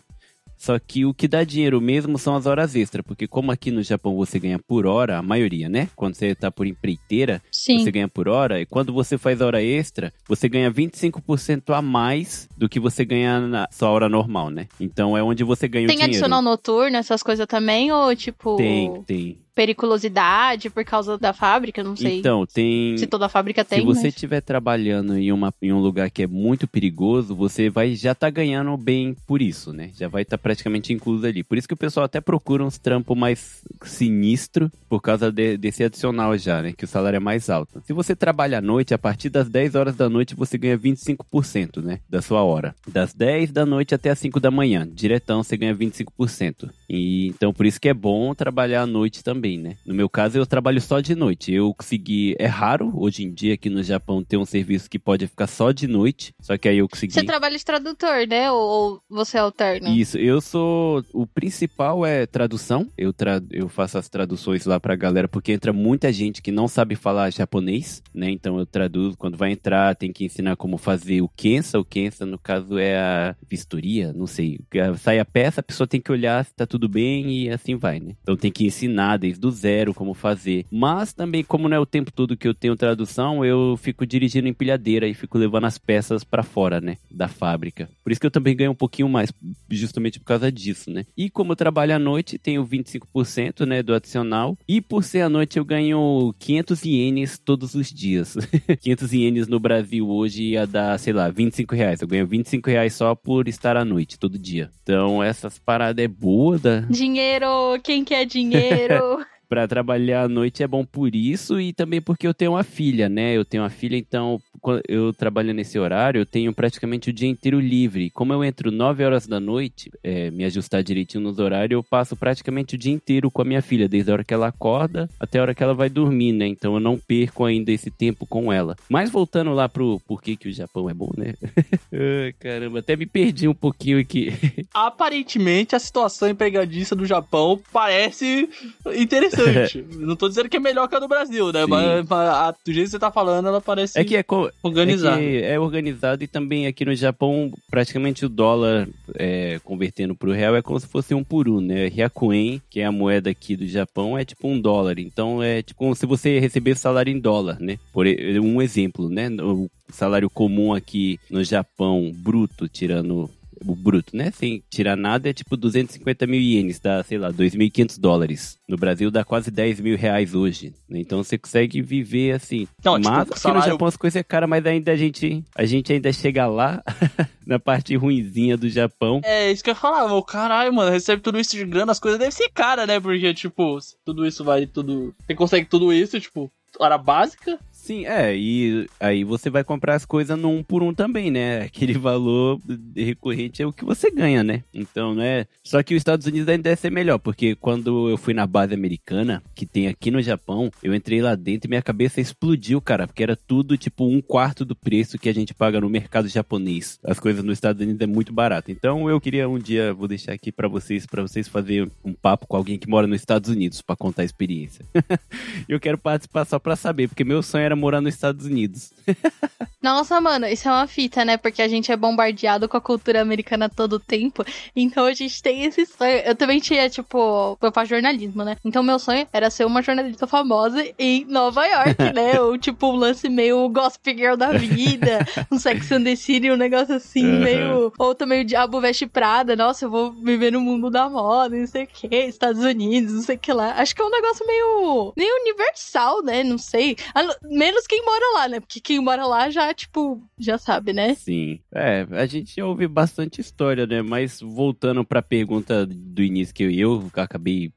Só 0.59 0.79
que 0.79 1.05
o 1.05 1.13
que 1.13 1.27
dá 1.27 1.43
dinheiro 1.43 1.79
mesmo 1.79 2.17
são 2.17 2.35
as 2.35 2.47
horas 2.47 2.75
extras, 2.75 3.05
porque 3.05 3.27
como 3.27 3.51
aqui 3.51 3.69
no 3.69 3.83
Japão 3.83 4.15
você 4.15 4.39
ganha 4.39 4.57
por 4.57 4.87
hora, 4.87 5.19
a 5.19 5.21
maioria, 5.21 5.69
né? 5.69 5.87
Quando 5.95 6.15
você 6.15 6.33
tá 6.33 6.49
por 6.49 6.65
empreiteira, 6.65 7.39
Sim. 7.57 7.79
você 7.83 7.91
ganha 7.91 8.07
por 8.07 8.27
hora, 8.27 8.61
e 8.61 8.65
quando 8.65 8.93
você 8.93 9.17
faz 9.17 9.41
hora 9.41 9.61
extra, 9.63 10.13
você 10.27 10.47
ganha 10.47 10.71
25% 10.71 11.73
a 11.73 11.81
mais 11.81 12.47
do 12.57 12.69
que 12.69 12.79
você 12.79 13.03
ganha 13.05 13.39
na 13.39 13.67
sua 13.71 13.89
hora 13.89 14.07
normal, 14.09 14.49
né? 14.49 14.67
Então 14.79 15.17
é 15.17 15.23
onde 15.23 15.43
você 15.43 15.67
ganha 15.67 15.85
o 15.85 15.87
Tem 15.87 15.95
dinheiro. 15.97 16.11
adicional 16.13 16.41
noturno, 16.41 16.97
essas 16.97 17.23
coisas 17.23 17.45
também? 17.47 17.91
Ou, 17.91 18.15
tipo, 18.15 18.55
Tem, 18.57 19.01
tem. 19.03 19.37
periculosidade 19.55 20.69
por 20.69 20.83
causa 20.83 21.17
da 21.17 21.33
fábrica? 21.33 21.83
Não 21.83 21.95
sei 21.95 22.19
Então, 22.19 22.45
tem. 22.45 22.97
se 22.97 23.07
toda 23.07 23.27
fábrica 23.29 23.63
tem, 23.65 23.79
Se 23.79 23.85
você 23.85 24.03
mas... 24.03 24.13
estiver 24.13 24.41
trabalhando 24.41 25.17
em, 25.17 25.31
uma, 25.31 25.53
em 25.61 25.71
um 25.73 25.79
lugar 25.79 26.09
que 26.11 26.23
é 26.23 26.27
muito 26.27 26.67
perigoso, 26.67 27.35
você 27.35 27.69
vai 27.69 27.95
já 27.95 28.13
tá 28.13 28.29
ganhando 28.29 28.75
bem 28.77 29.15
por 29.25 29.41
isso, 29.41 29.73
né? 29.73 29.89
Já 29.95 30.07
vai 30.07 30.21
estar 30.23 30.37
praticamente 30.37 30.93
incluso 30.93 31.25
ali. 31.25 31.43
Por 31.43 31.57
isso 31.57 31.67
que 31.67 31.73
o 31.73 31.77
pessoal 31.77 32.05
até 32.05 32.21
procura 32.21 32.63
uns 32.63 32.77
trampos 32.77 33.17
mais 33.17 33.63
sinistro 33.83 34.71
por 34.89 35.01
causa 35.01 35.31
de- 35.31 35.57
desse 35.57 35.83
adicional 35.83 36.37
já, 36.37 36.61
né? 36.61 36.73
Que 36.75 36.85
o 36.85 36.87
salário 36.87 37.17
é 37.17 37.19
mais 37.19 37.46
alto. 37.49 37.81
Se 37.85 37.93
você 37.93 38.15
trabalha 38.15 38.59
à 38.59 38.61
noite, 38.61 38.93
a 38.93 38.97
partir 38.97 39.29
das 39.29 39.49
10 39.49 39.75
horas 39.75 39.95
da 39.95 40.09
noite 40.09 40.35
você 40.35 40.57
ganha 40.57 40.77
25%, 40.77 41.81
né? 41.81 41.99
Da 42.09 42.21
sua 42.21 42.43
hora. 42.43 42.75
Das 42.87 43.13
10 43.13 43.51
da 43.51 43.65
noite 43.65 43.93
até 43.93 44.09
as 44.09 44.19
5 44.19 44.39
da 44.39 44.51
manhã, 44.51 44.87
diretão 44.89 45.43
você 45.43 45.57
ganha 45.57 45.75
25%. 45.75 46.69
E 46.89 47.27
então 47.27 47.53
por 47.53 47.65
isso 47.65 47.79
que 47.79 47.89
é 47.89 47.93
bom 47.93 48.33
trabalhar 48.33 48.83
à 48.83 48.87
noite 48.87 49.23
também, 49.23 49.57
né? 49.57 49.77
No 49.85 49.93
meu 49.93 50.09
caso 50.09 50.37
eu 50.37 50.45
trabalho 50.45 50.81
só 50.81 50.99
de 50.99 51.15
noite. 51.15 51.51
Eu 51.51 51.73
consegui, 51.73 52.35
é 52.39 52.45
raro 52.45 52.91
hoje 52.95 53.23
em 53.23 53.33
dia 53.33 53.53
aqui 53.53 53.69
no 53.69 53.83
Japão 53.83 54.23
ter 54.23 54.37
um 54.37 54.45
serviço 54.45 54.89
que 54.89 54.99
pode 54.99 55.27
ficar 55.27 55.47
só 55.47 55.71
de 55.71 55.87
noite, 55.87 56.33
só 56.41 56.57
que 56.57 56.67
aí 56.67 56.77
eu 56.77 56.87
consegui 56.87 57.13
Você 57.13 57.23
trabalha 57.23 57.57
de 57.57 57.65
tradutor, 57.65 58.27
né? 58.27 58.51
Ou, 58.51 58.59
ou 58.59 59.01
você 59.09 59.37
alterna? 59.37 59.89
isso, 59.89 60.17
eu 60.17 60.39
sou. 60.41 61.03
O 61.13 61.25
principal 61.25 62.05
é 62.05 62.25
tradução. 62.25 62.89
Eu, 62.97 63.11
tra... 63.13 63.41
eu 63.51 63.67
faço 63.67 63.97
as 63.97 64.09
traduções 64.09 64.65
lá 64.65 64.79
pra 64.79 64.95
galera, 64.95 65.27
porque 65.27 65.51
entra 65.51 65.73
muita 65.73 66.11
gente 66.11 66.41
que 66.41 66.51
não 66.51 66.67
sabe 66.67 66.95
falar 66.95 67.29
japonês, 67.37 68.03
né? 68.13 68.29
Então 68.29 68.57
eu 68.59 68.65
traduzo. 68.65 69.17
Quando 69.17 69.37
vai 69.37 69.51
entrar, 69.51 69.95
tem 69.95 70.11
que 70.11 70.25
ensinar 70.25 70.55
como 70.55 70.77
fazer 70.77 71.21
o 71.21 71.29
Kensa. 71.29 71.79
O 71.79 71.85
Kensa, 71.85 72.25
no 72.25 72.37
caso, 72.37 72.77
é 72.77 72.97
a 72.97 73.35
vistoria, 73.49 74.13
não 74.13 74.27
sei. 74.27 74.59
Sai 74.99 75.19
a 75.19 75.25
peça, 75.25 75.61
a 75.61 75.63
pessoa 75.63 75.87
tem 75.87 76.01
que 76.01 76.11
olhar 76.11 76.43
se 76.45 76.53
tá 76.53 76.65
tudo 76.65 76.87
bem 76.87 77.31
e 77.31 77.49
assim 77.49 77.75
vai, 77.75 77.99
né? 77.99 78.15
Então 78.21 78.35
tem 78.35 78.51
que 78.51 78.65
ensinar 78.65 79.17
desde 79.17 79.45
o 79.45 79.51
zero 79.51 79.93
como 79.93 80.13
fazer. 80.13 80.65
Mas 80.71 81.13
também, 81.13 81.43
como 81.43 81.67
não 81.67 81.77
é 81.77 81.79
o 81.79 81.85
tempo 81.85 82.11
todo 82.11 82.37
que 82.37 82.47
eu 82.47 82.53
tenho 82.53 82.75
tradução, 82.75 83.43
eu 83.45 83.77
fico 83.77 84.05
dirigindo 84.05 84.47
empilhadeira 84.47 85.07
e 85.07 85.13
fico 85.13 85.37
levando 85.37 85.65
as 85.65 85.77
peças 85.77 86.23
pra 86.23 86.43
fora, 86.43 86.81
né? 86.81 86.97
Da 87.09 87.27
fábrica. 87.27 87.89
Por 88.03 88.11
isso 88.11 88.21
que 88.21 88.27
eu 88.27 88.31
também 88.31 88.55
ganho 88.55 88.71
um 88.71 88.75
pouquinho 88.75 89.09
mais, 89.09 89.31
justamente 89.69 90.19
por 90.19 90.25
causa 90.25 90.51
disso, 90.51 90.89
né? 90.91 91.05
E 91.15 91.29
como 91.29 91.51
eu 91.51 91.55
trabalho 91.55 91.95
à 91.95 91.99
noite, 91.99 92.37
tenho 92.37 92.65
25%, 92.65 93.65
né, 93.65 93.83
do 93.83 93.93
adicional. 93.93 94.57
E 94.67 94.81
por 94.81 95.03
ser 95.03 95.21
à 95.21 95.29
noite, 95.29 95.57
eu 95.57 95.65
ganho 95.65 96.33
500 96.39 96.83
ienes 96.85 97.26
todos 97.35 97.73
os 97.73 97.91
dias. 97.91 98.37
500 98.79 99.13
ienes 99.13 99.47
no 99.47 99.59
Brasil 99.59 100.07
hoje 100.07 100.43
ia 100.43 100.67
dar, 100.67 100.99
sei 100.99 101.13
lá, 101.13 101.29
25 101.29 101.73
reais. 101.73 101.99
Eu 101.99 102.07
ganho 102.07 102.27
25 102.27 102.69
reais 102.69 102.93
só 102.93 103.15
por 103.15 103.47
estar 103.47 103.75
à 103.75 103.83
noite, 103.83 104.19
todo 104.19 104.37
dia. 104.37 104.69
Então, 104.83 105.23
essas 105.23 105.57
paradas 105.57 106.05
é 106.05 106.07
boa 106.07 106.59
da... 106.59 106.81
Dinheiro! 106.81 107.79
Quem 107.83 108.05
quer 108.05 108.25
dinheiro? 108.25 109.25
Pra 109.49 109.67
trabalhar 109.67 110.23
à 110.23 110.27
noite 110.27 110.61
é 110.61 110.67
bom 110.67 110.83
por 110.83 111.15
isso 111.15 111.59
e 111.59 111.71
também 111.71 112.01
porque 112.01 112.27
eu 112.27 112.33
tenho 112.33 112.51
uma 112.51 112.63
filha, 112.63 113.07
né? 113.07 113.35
Eu 113.35 113.45
tenho 113.45 113.63
uma 113.63 113.69
filha, 113.69 113.95
então 113.95 114.41
eu 114.87 115.13
trabalho 115.13 115.53
nesse 115.53 115.79
horário, 115.79 116.19
eu 116.19 116.25
tenho 116.25 116.53
praticamente 116.53 117.09
o 117.09 117.13
dia 117.13 117.29
inteiro 117.29 117.59
livre. 117.59 118.09
Como 118.09 118.33
eu 118.33 118.43
entro 118.43 118.71
9 118.71 119.03
horas 119.03 119.25
da 119.25 119.39
noite, 119.39 119.89
é, 120.03 120.29
me 120.31 120.43
ajustar 120.43 120.83
direitinho 120.83 121.23
nos 121.23 121.39
horários, 121.39 121.71
eu 121.71 121.83
passo 121.83 122.15
praticamente 122.15 122.75
o 122.75 122.77
dia 122.77 122.91
inteiro 122.91 123.31
com 123.31 123.41
a 123.41 123.45
minha 123.45 123.61
filha, 123.61 123.87
desde 123.87 124.11
a 124.11 124.15
hora 124.15 124.23
que 124.23 124.33
ela 124.33 124.47
acorda 124.47 125.09
até 125.19 125.39
a 125.39 125.41
hora 125.43 125.55
que 125.55 125.63
ela 125.63 125.73
vai 125.73 125.89
dormir, 125.89 126.33
né? 126.33 126.47
Então 126.47 126.73
eu 126.73 126.79
não 126.79 126.97
perco 126.97 127.45
ainda 127.45 127.71
esse 127.71 127.89
tempo 127.89 128.25
com 128.25 128.51
ela. 128.51 128.75
Mas 128.89 129.09
voltando 129.09 129.53
lá 129.53 129.69
pro 129.69 129.99
porquê 130.07 130.35
que 130.35 130.49
o 130.49 130.53
Japão 130.53 130.89
é 130.89 130.93
bom, 130.93 131.11
né? 131.17 131.33
Ai, 131.91 132.33
caramba, 132.39 132.79
até 132.79 132.95
me 132.95 133.05
perdi 133.05 133.47
um 133.47 133.53
pouquinho 133.53 133.99
aqui. 133.99 134.33
Aparentemente, 134.73 135.75
a 135.75 135.79
situação 135.79 136.29
empregadista 136.29 136.95
do 136.95 137.05
Japão 137.05 137.61
parece 137.71 138.49
interessante. 138.95 139.36
Não 139.97 140.15
tô 140.15 140.27
dizendo 140.27 140.49
que 140.49 140.57
é 140.57 140.59
melhor 140.59 140.87
que 140.87 140.95
a 140.95 140.99
do 140.99 141.07
Brasil, 141.07 141.51
né? 141.51 141.63
Sim. 141.63 141.69
Mas, 141.69 142.11
a- 142.11 142.51
do 142.65 142.73
jeito 142.73 142.85
que 142.85 142.91
você 142.91 142.99
tá 142.99 143.11
falando, 143.11 143.47
ela 143.47 143.61
parece 143.61 143.99
É 143.99 144.03
que 144.03 144.15
é, 144.15 144.23
organizada. 144.63 145.21
É, 145.21 145.53
é 145.53 145.59
organizado 145.59 146.23
e 146.23 146.27
também 146.27 146.67
aqui 146.67 146.85
no 146.85 146.95
Japão, 146.95 147.51
praticamente 147.69 148.25
o 148.25 148.29
dólar 148.29 148.87
é, 149.15 149.59
convertendo 149.63 150.15
pro 150.15 150.31
real 150.31 150.55
é 150.55 150.61
como 150.61 150.79
se 150.79 150.87
fosse 150.87 151.13
um 151.13 151.23
por 151.23 151.47
um, 151.49 151.59
né? 151.61 151.87
Ryakuen, 151.87 152.61
que 152.69 152.79
é 152.79 152.85
a 152.85 152.91
moeda 152.91 153.29
aqui 153.29 153.55
do 153.55 153.67
Japão, 153.67 154.17
é 154.17 154.23
tipo 154.25 154.47
um 154.47 154.59
dólar. 154.59 154.99
Então 154.99 155.41
é 155.41 155.61
tipo 155.61 155.77
como 155.77 155.95
se 155.95 156.05
você 156.05 156.39
recebesse 156.39 156.81
salário 156.81 157.11
em 157.11 157.19
dólar, 157.19 157.57
né? 157.59 157.77
Por 157.93 158.05
um 158.07 158.61
exemplo, 158.61 159.09
né? 159.09 159.29
O 159.41 159.69
salário 159.91 160.29
comum 160.29 160.73
aqui 160.73 161.19
no 161.29 161.43
Japão, 161.43 162.11
bruto, 162.15 162.67
tirando 162.67 163.29
o 163.65 163.75
bruto, 163.75 164.15
né? 164.15 164.31
Sem 164.31 164.63
tirar 164.69 164.95
nada, 164.95 165.29
é 165.29 165.33
tipo 165.33 165.55
250 165.57 166.25
mil 166.27 166.39
ienes, 166.39 166.79
dá, 166.79 167.03
sei 167.03 167.17
lá, 167.17 167.31
2.500 167.31 167.99
dólares. 167.99 168.57
No 168.67 168.77
Brasil 168.77 169.09
dá 169.11 169.23
quase 169.23 169.49
10 169.51 169.79
mil 169.79 169.97
reais 169.97 170.33
hoje. 170.35 170.73
né? 170.89 170.99
Então 170.99 171.23
você 171.23 171.37
consegue 171.37 171.81
viver 171.81 172.33
assim. 172.33 172.67
Não, 172.83 172.97
tipo, 172.99 173.09
mas 173.09 173.29
aqui 173.31 173.39
salário- 173.39 173.65
no 173.67 173.71
Japão 173.73 173.87
as 173.87 173.97
coisas 173.97 174.15
é 174.19 174.23
cara, 174.23 174.47
mas 174.47 174.65
ainda 174.65 174.91
a 174.91 174.95
gente, 174.95 175.43
a 175.55 175.65
gente 175.65 175.91
ainda 175.93 176.11
chega 176.11 176.45
lá 176.47 176.83
na 177.45 177.59
parte 177.59 177.95
ruinzinha 177.95 178.57
do 178.57 178.69
Japão. 178.69 179.21
É, 179.23 179.51
isso 179.51 179.63
que 179.63 179.69
eu 179.69 179.75
falar, 179.75 180.07
meu 180.07 180.21
caralho, 180.21 180.73
mano, 180.73 180.91
recebe 180.91 181.21
tudo 181.21 181.39
isso 181.39 181.55
de 181.55 181.65
grana, 181.65 181.91
as 181.91 181.99
coisas 181.99 182.19
devem 182.19 182.31
ser 182.31 182.49
cara, 182.49 182.85
né? 182.85 182.99
Porque, 182.99 183.33
tipo, 183.33 183.77
tudo 184.05 184.25
isso 184.25 184.43
vai 184.43 184.65
tudo. 184.65 185.13
Você 185.25 185.33
consegue 185.35 185.65
tudo 185.67 185.91
isso, 185.93 186.19
tipo, 186.19 186.51
hora 186.79 186.97
básica. 186.97 187.57
Sim, 187.87 188.05
é, 188.05 188.35
e 188.35 188.85
aí 188.99 189.23
você 189.23 189.49
vai 189.49 189.63
comprar 189.63 189.95
as 189.95 190.03
coisas 190.03 190.37
no 190.37 190.49
um 190.49 190.61
por 190.61 190.83
um 190.83 190.93
também, 190.93 191.31
né? 191.31 191.61
Aquele 191.71 191.93
valor 191.93 192.59
recorrente 192.93 193.63
é 193.63 193.65
o 193.65 193.71
que 193.71 193.85
você 193.85 194.11
ganha, 194.11 194.43
né? 194.43 194.65
Então, 194.73 195.15
né? 195.15 195.45
Só 195.63 195.81
que 195.81 195.95
os 195.95 196.01
Estados 196.01 196.27
Unidos 196.27 196.49
ainda 196.49 196.63
deve 196.63 196.81
ser 196.81 196.91
melhor, 196.91 197.17
porque 197.17 197.55
quando 197.55 198.09
eu 198.09 198.17
fui 198.17 198.33
na 198.33 198.45
base 198.45 198.73
americana, 198.73 199.41
que 199.55 199.65
tem 199.65 199.87
aqui 199.87 200.11
no 200.11 200.21
Japão, 200.21 200.69
eu 200.83 200.93
entrei 200.93 201.21
lá 201.21 201.33
dentro 201.33 201.67
e 201.67 201.69
minha 201.69 201.81
cabeça 201.81 202.19
explodiu, 202.19 202.81
cara, 202.81 203.07
porque 203.07 203.23
era 203.23 203.37
tudo 203.37 203.77
tipo 203.77 204.05
um 204.05 204.19
quarto 204.19 204.65
do 204.65 204.75
preço 204.75 205.17
que 205.17 205.29
a 205.29 205.33
gente 205.33 205.53
paga 205.53 205.79
no 205.79 205.89
mercado 205.89 206.27
japonês. 206.27 206.99
As 207.05 207.21
coisas 207.21 207.41
nos 207.41 207.53
Estados 207.53 207.81
Unidos 207.81 208.01
é 208.01 208.05
muito 208.05 208.33
barato. 208.33 208.69
Então, 208.69 209.09
eu 209.09 209.21
queria 209.21 209.47
um 209.47 209.57
dia, 209.57 209.93
vou 209.93 210.09
deixar 210.09 210.33
aqui 210.33 210.51
pra 210.51 210.67
vocês, 210.67 211.05
para 211.05 211.21
vocês 211.21 211.47
fazerem 211.47 211.89
um 212.03 212.11
papo 212.11 212.47
com 212.47 212.57
alguém 212.57 212.77
que 212.77 212.89
mora 212.89 213.07
nos 213.07 213.21
Estados 213.21 213.49
Unidos 213.49 213.81
pra 213.81 213.95
contar 213.95 214.23
a 214.23 214.25
experiência. 214.25 214.83
eu 215.69 215.79
quero 215.79 215.97
participar 215.97 216.43
só 216.43 216.59
pra 216.59 216.75
saber, 216.75 217.07
porque 217.07 217.23
meu 217.23 217.41
sonho 217.41 217.63
era 217.63 217.76
morar 217.77 218.01
nos 218.01 218.13
Estados 218.15 218.45
Unidos. 218.45 218.91
Nossa, 219.81 220.19
mano, 220.19 220.47
isso 220.47 220.67
é 220.67 220.71
uma 220.71 220.87
fita, 220.87 221.23
né? 221.23 221.37
Porque 221.37 221.61
a 221.61 221.67
gente 221.67 221.91
é 221.91 221.95
bombardeado 221.95 222.67
com 222.67 222.75
a 222.75 222.81
cultura 222.81 223.21
americana 223.21 223.69
todo 223.69 223.99
tempo. 223.99 224.43
Então 224.75 225.05
a 225.05 225.13
gente 225.13 225.41
tem 225.41 225.63
esse 225.63 225.85
sonho. 225.85 226.17
Eu 226.25 226.35
também 226.35 226.59
tinha, 226.59 226.89
tipo, 226.89 227.55
foi 227.59 227.71
pra 227.71 227.85
jornalismo, 227.85 228.43
né? 228.43 228.57
Então 228.65 228.81
meu 228.83 228.99
sonho 228.99 229.25
era 229.31 229.49
ser 229.49 229.65
uma 229.65 229.81
jornalista 229.81 230.25
famosa 230.27 230.83
em 230.97 231.23
Nova 231.25 231.65
York, 231.65 231.95
né? 232.13 232.39
Ou 232.41 232.57
tipo 232.57 232.87
um 232.87 232.95
lance 232.95 233.29
meio 233.29 233.69
Gossip 233.69 234.13
Girl 234.17 234.35
da 234.35 234.51
vida, 234.51 235.19
um 235.51 235.57
Sex 235.59 235.91
and 235.91 236.03
the 236.03 236.15
City, 236.15 236.51
um 236.51 236.57
negócio 236.57 236.95
assim, 236.95 237.25
Uhum. 237.25 237.39
meio. 237.39 237.93
Ou 237.97 238.15
também 238.15 238.41
o 238.41 238.45
Diabo 238.45 238.81
Veste 238.81 239.05
Prada. 239.05 239.55
Nossa, 239.55 239.85
eu 239.85 239.89
vou 239.91 240.11
viver 240.11 240.51
no 240.51 240.59
mundo 240.59 240.89
da 240.89 241.07
moda, 241.07 241.55
não 241.55 241.67
sei 241.67 241.83
o 241.83 241.87
que, 241.87 242.07
Estados 242.25 242.61
Unidos, 242.63 243.13
não 243.13 243.21
sei 243.21 243.35
o 243.35 243.39
que 243.39 243.53
lá. 243.53 243.73
Acho 243.77 243.95
que 243.95 244.01
é 244.01 244.05
um 244.05 244.09
negócio 244.11 244.45
meio. 244.45 245.13
meio 245.15 245.33
universal, 245.41 246.23
né? 246.23 246.43
Não 246.43 246.57
sei. 246.57 246.97
Não- 247.15 247.35
Menos 247.67 247.85
quem 247.85 248.01
mora 248.01 248.25
lá, 248.35 248.47
né? 248.47 248.59
Porque 248.61 248.79
quem 248.79 249.01
mora 249.01 249.25
lá 249.25 249.49
já, 249.49 249.73
tipo, 249.73 250.23
já 250.39 250.57
sabe, 250.57 250.93
né? 250.93 251.15
Sim. 251.15 251.59
É, 251.69 252.07
a 252.11 252.25
gente 252.25 252.61
ouve 252.61 252.87
bastante 252.87 253.41
história, 253.41 253.85
né? 253.85 254.01
Mas 254.01 254.39
voltando 254.39 255.03
pra 255.03 255.21
pergunta 255.21 255.85
do 255.85 256.23
início 256.23 256.55
que 256.55 256.63
eu, 256.63 256.71
eu 256.71 257.11
acabei. 257.15 257.69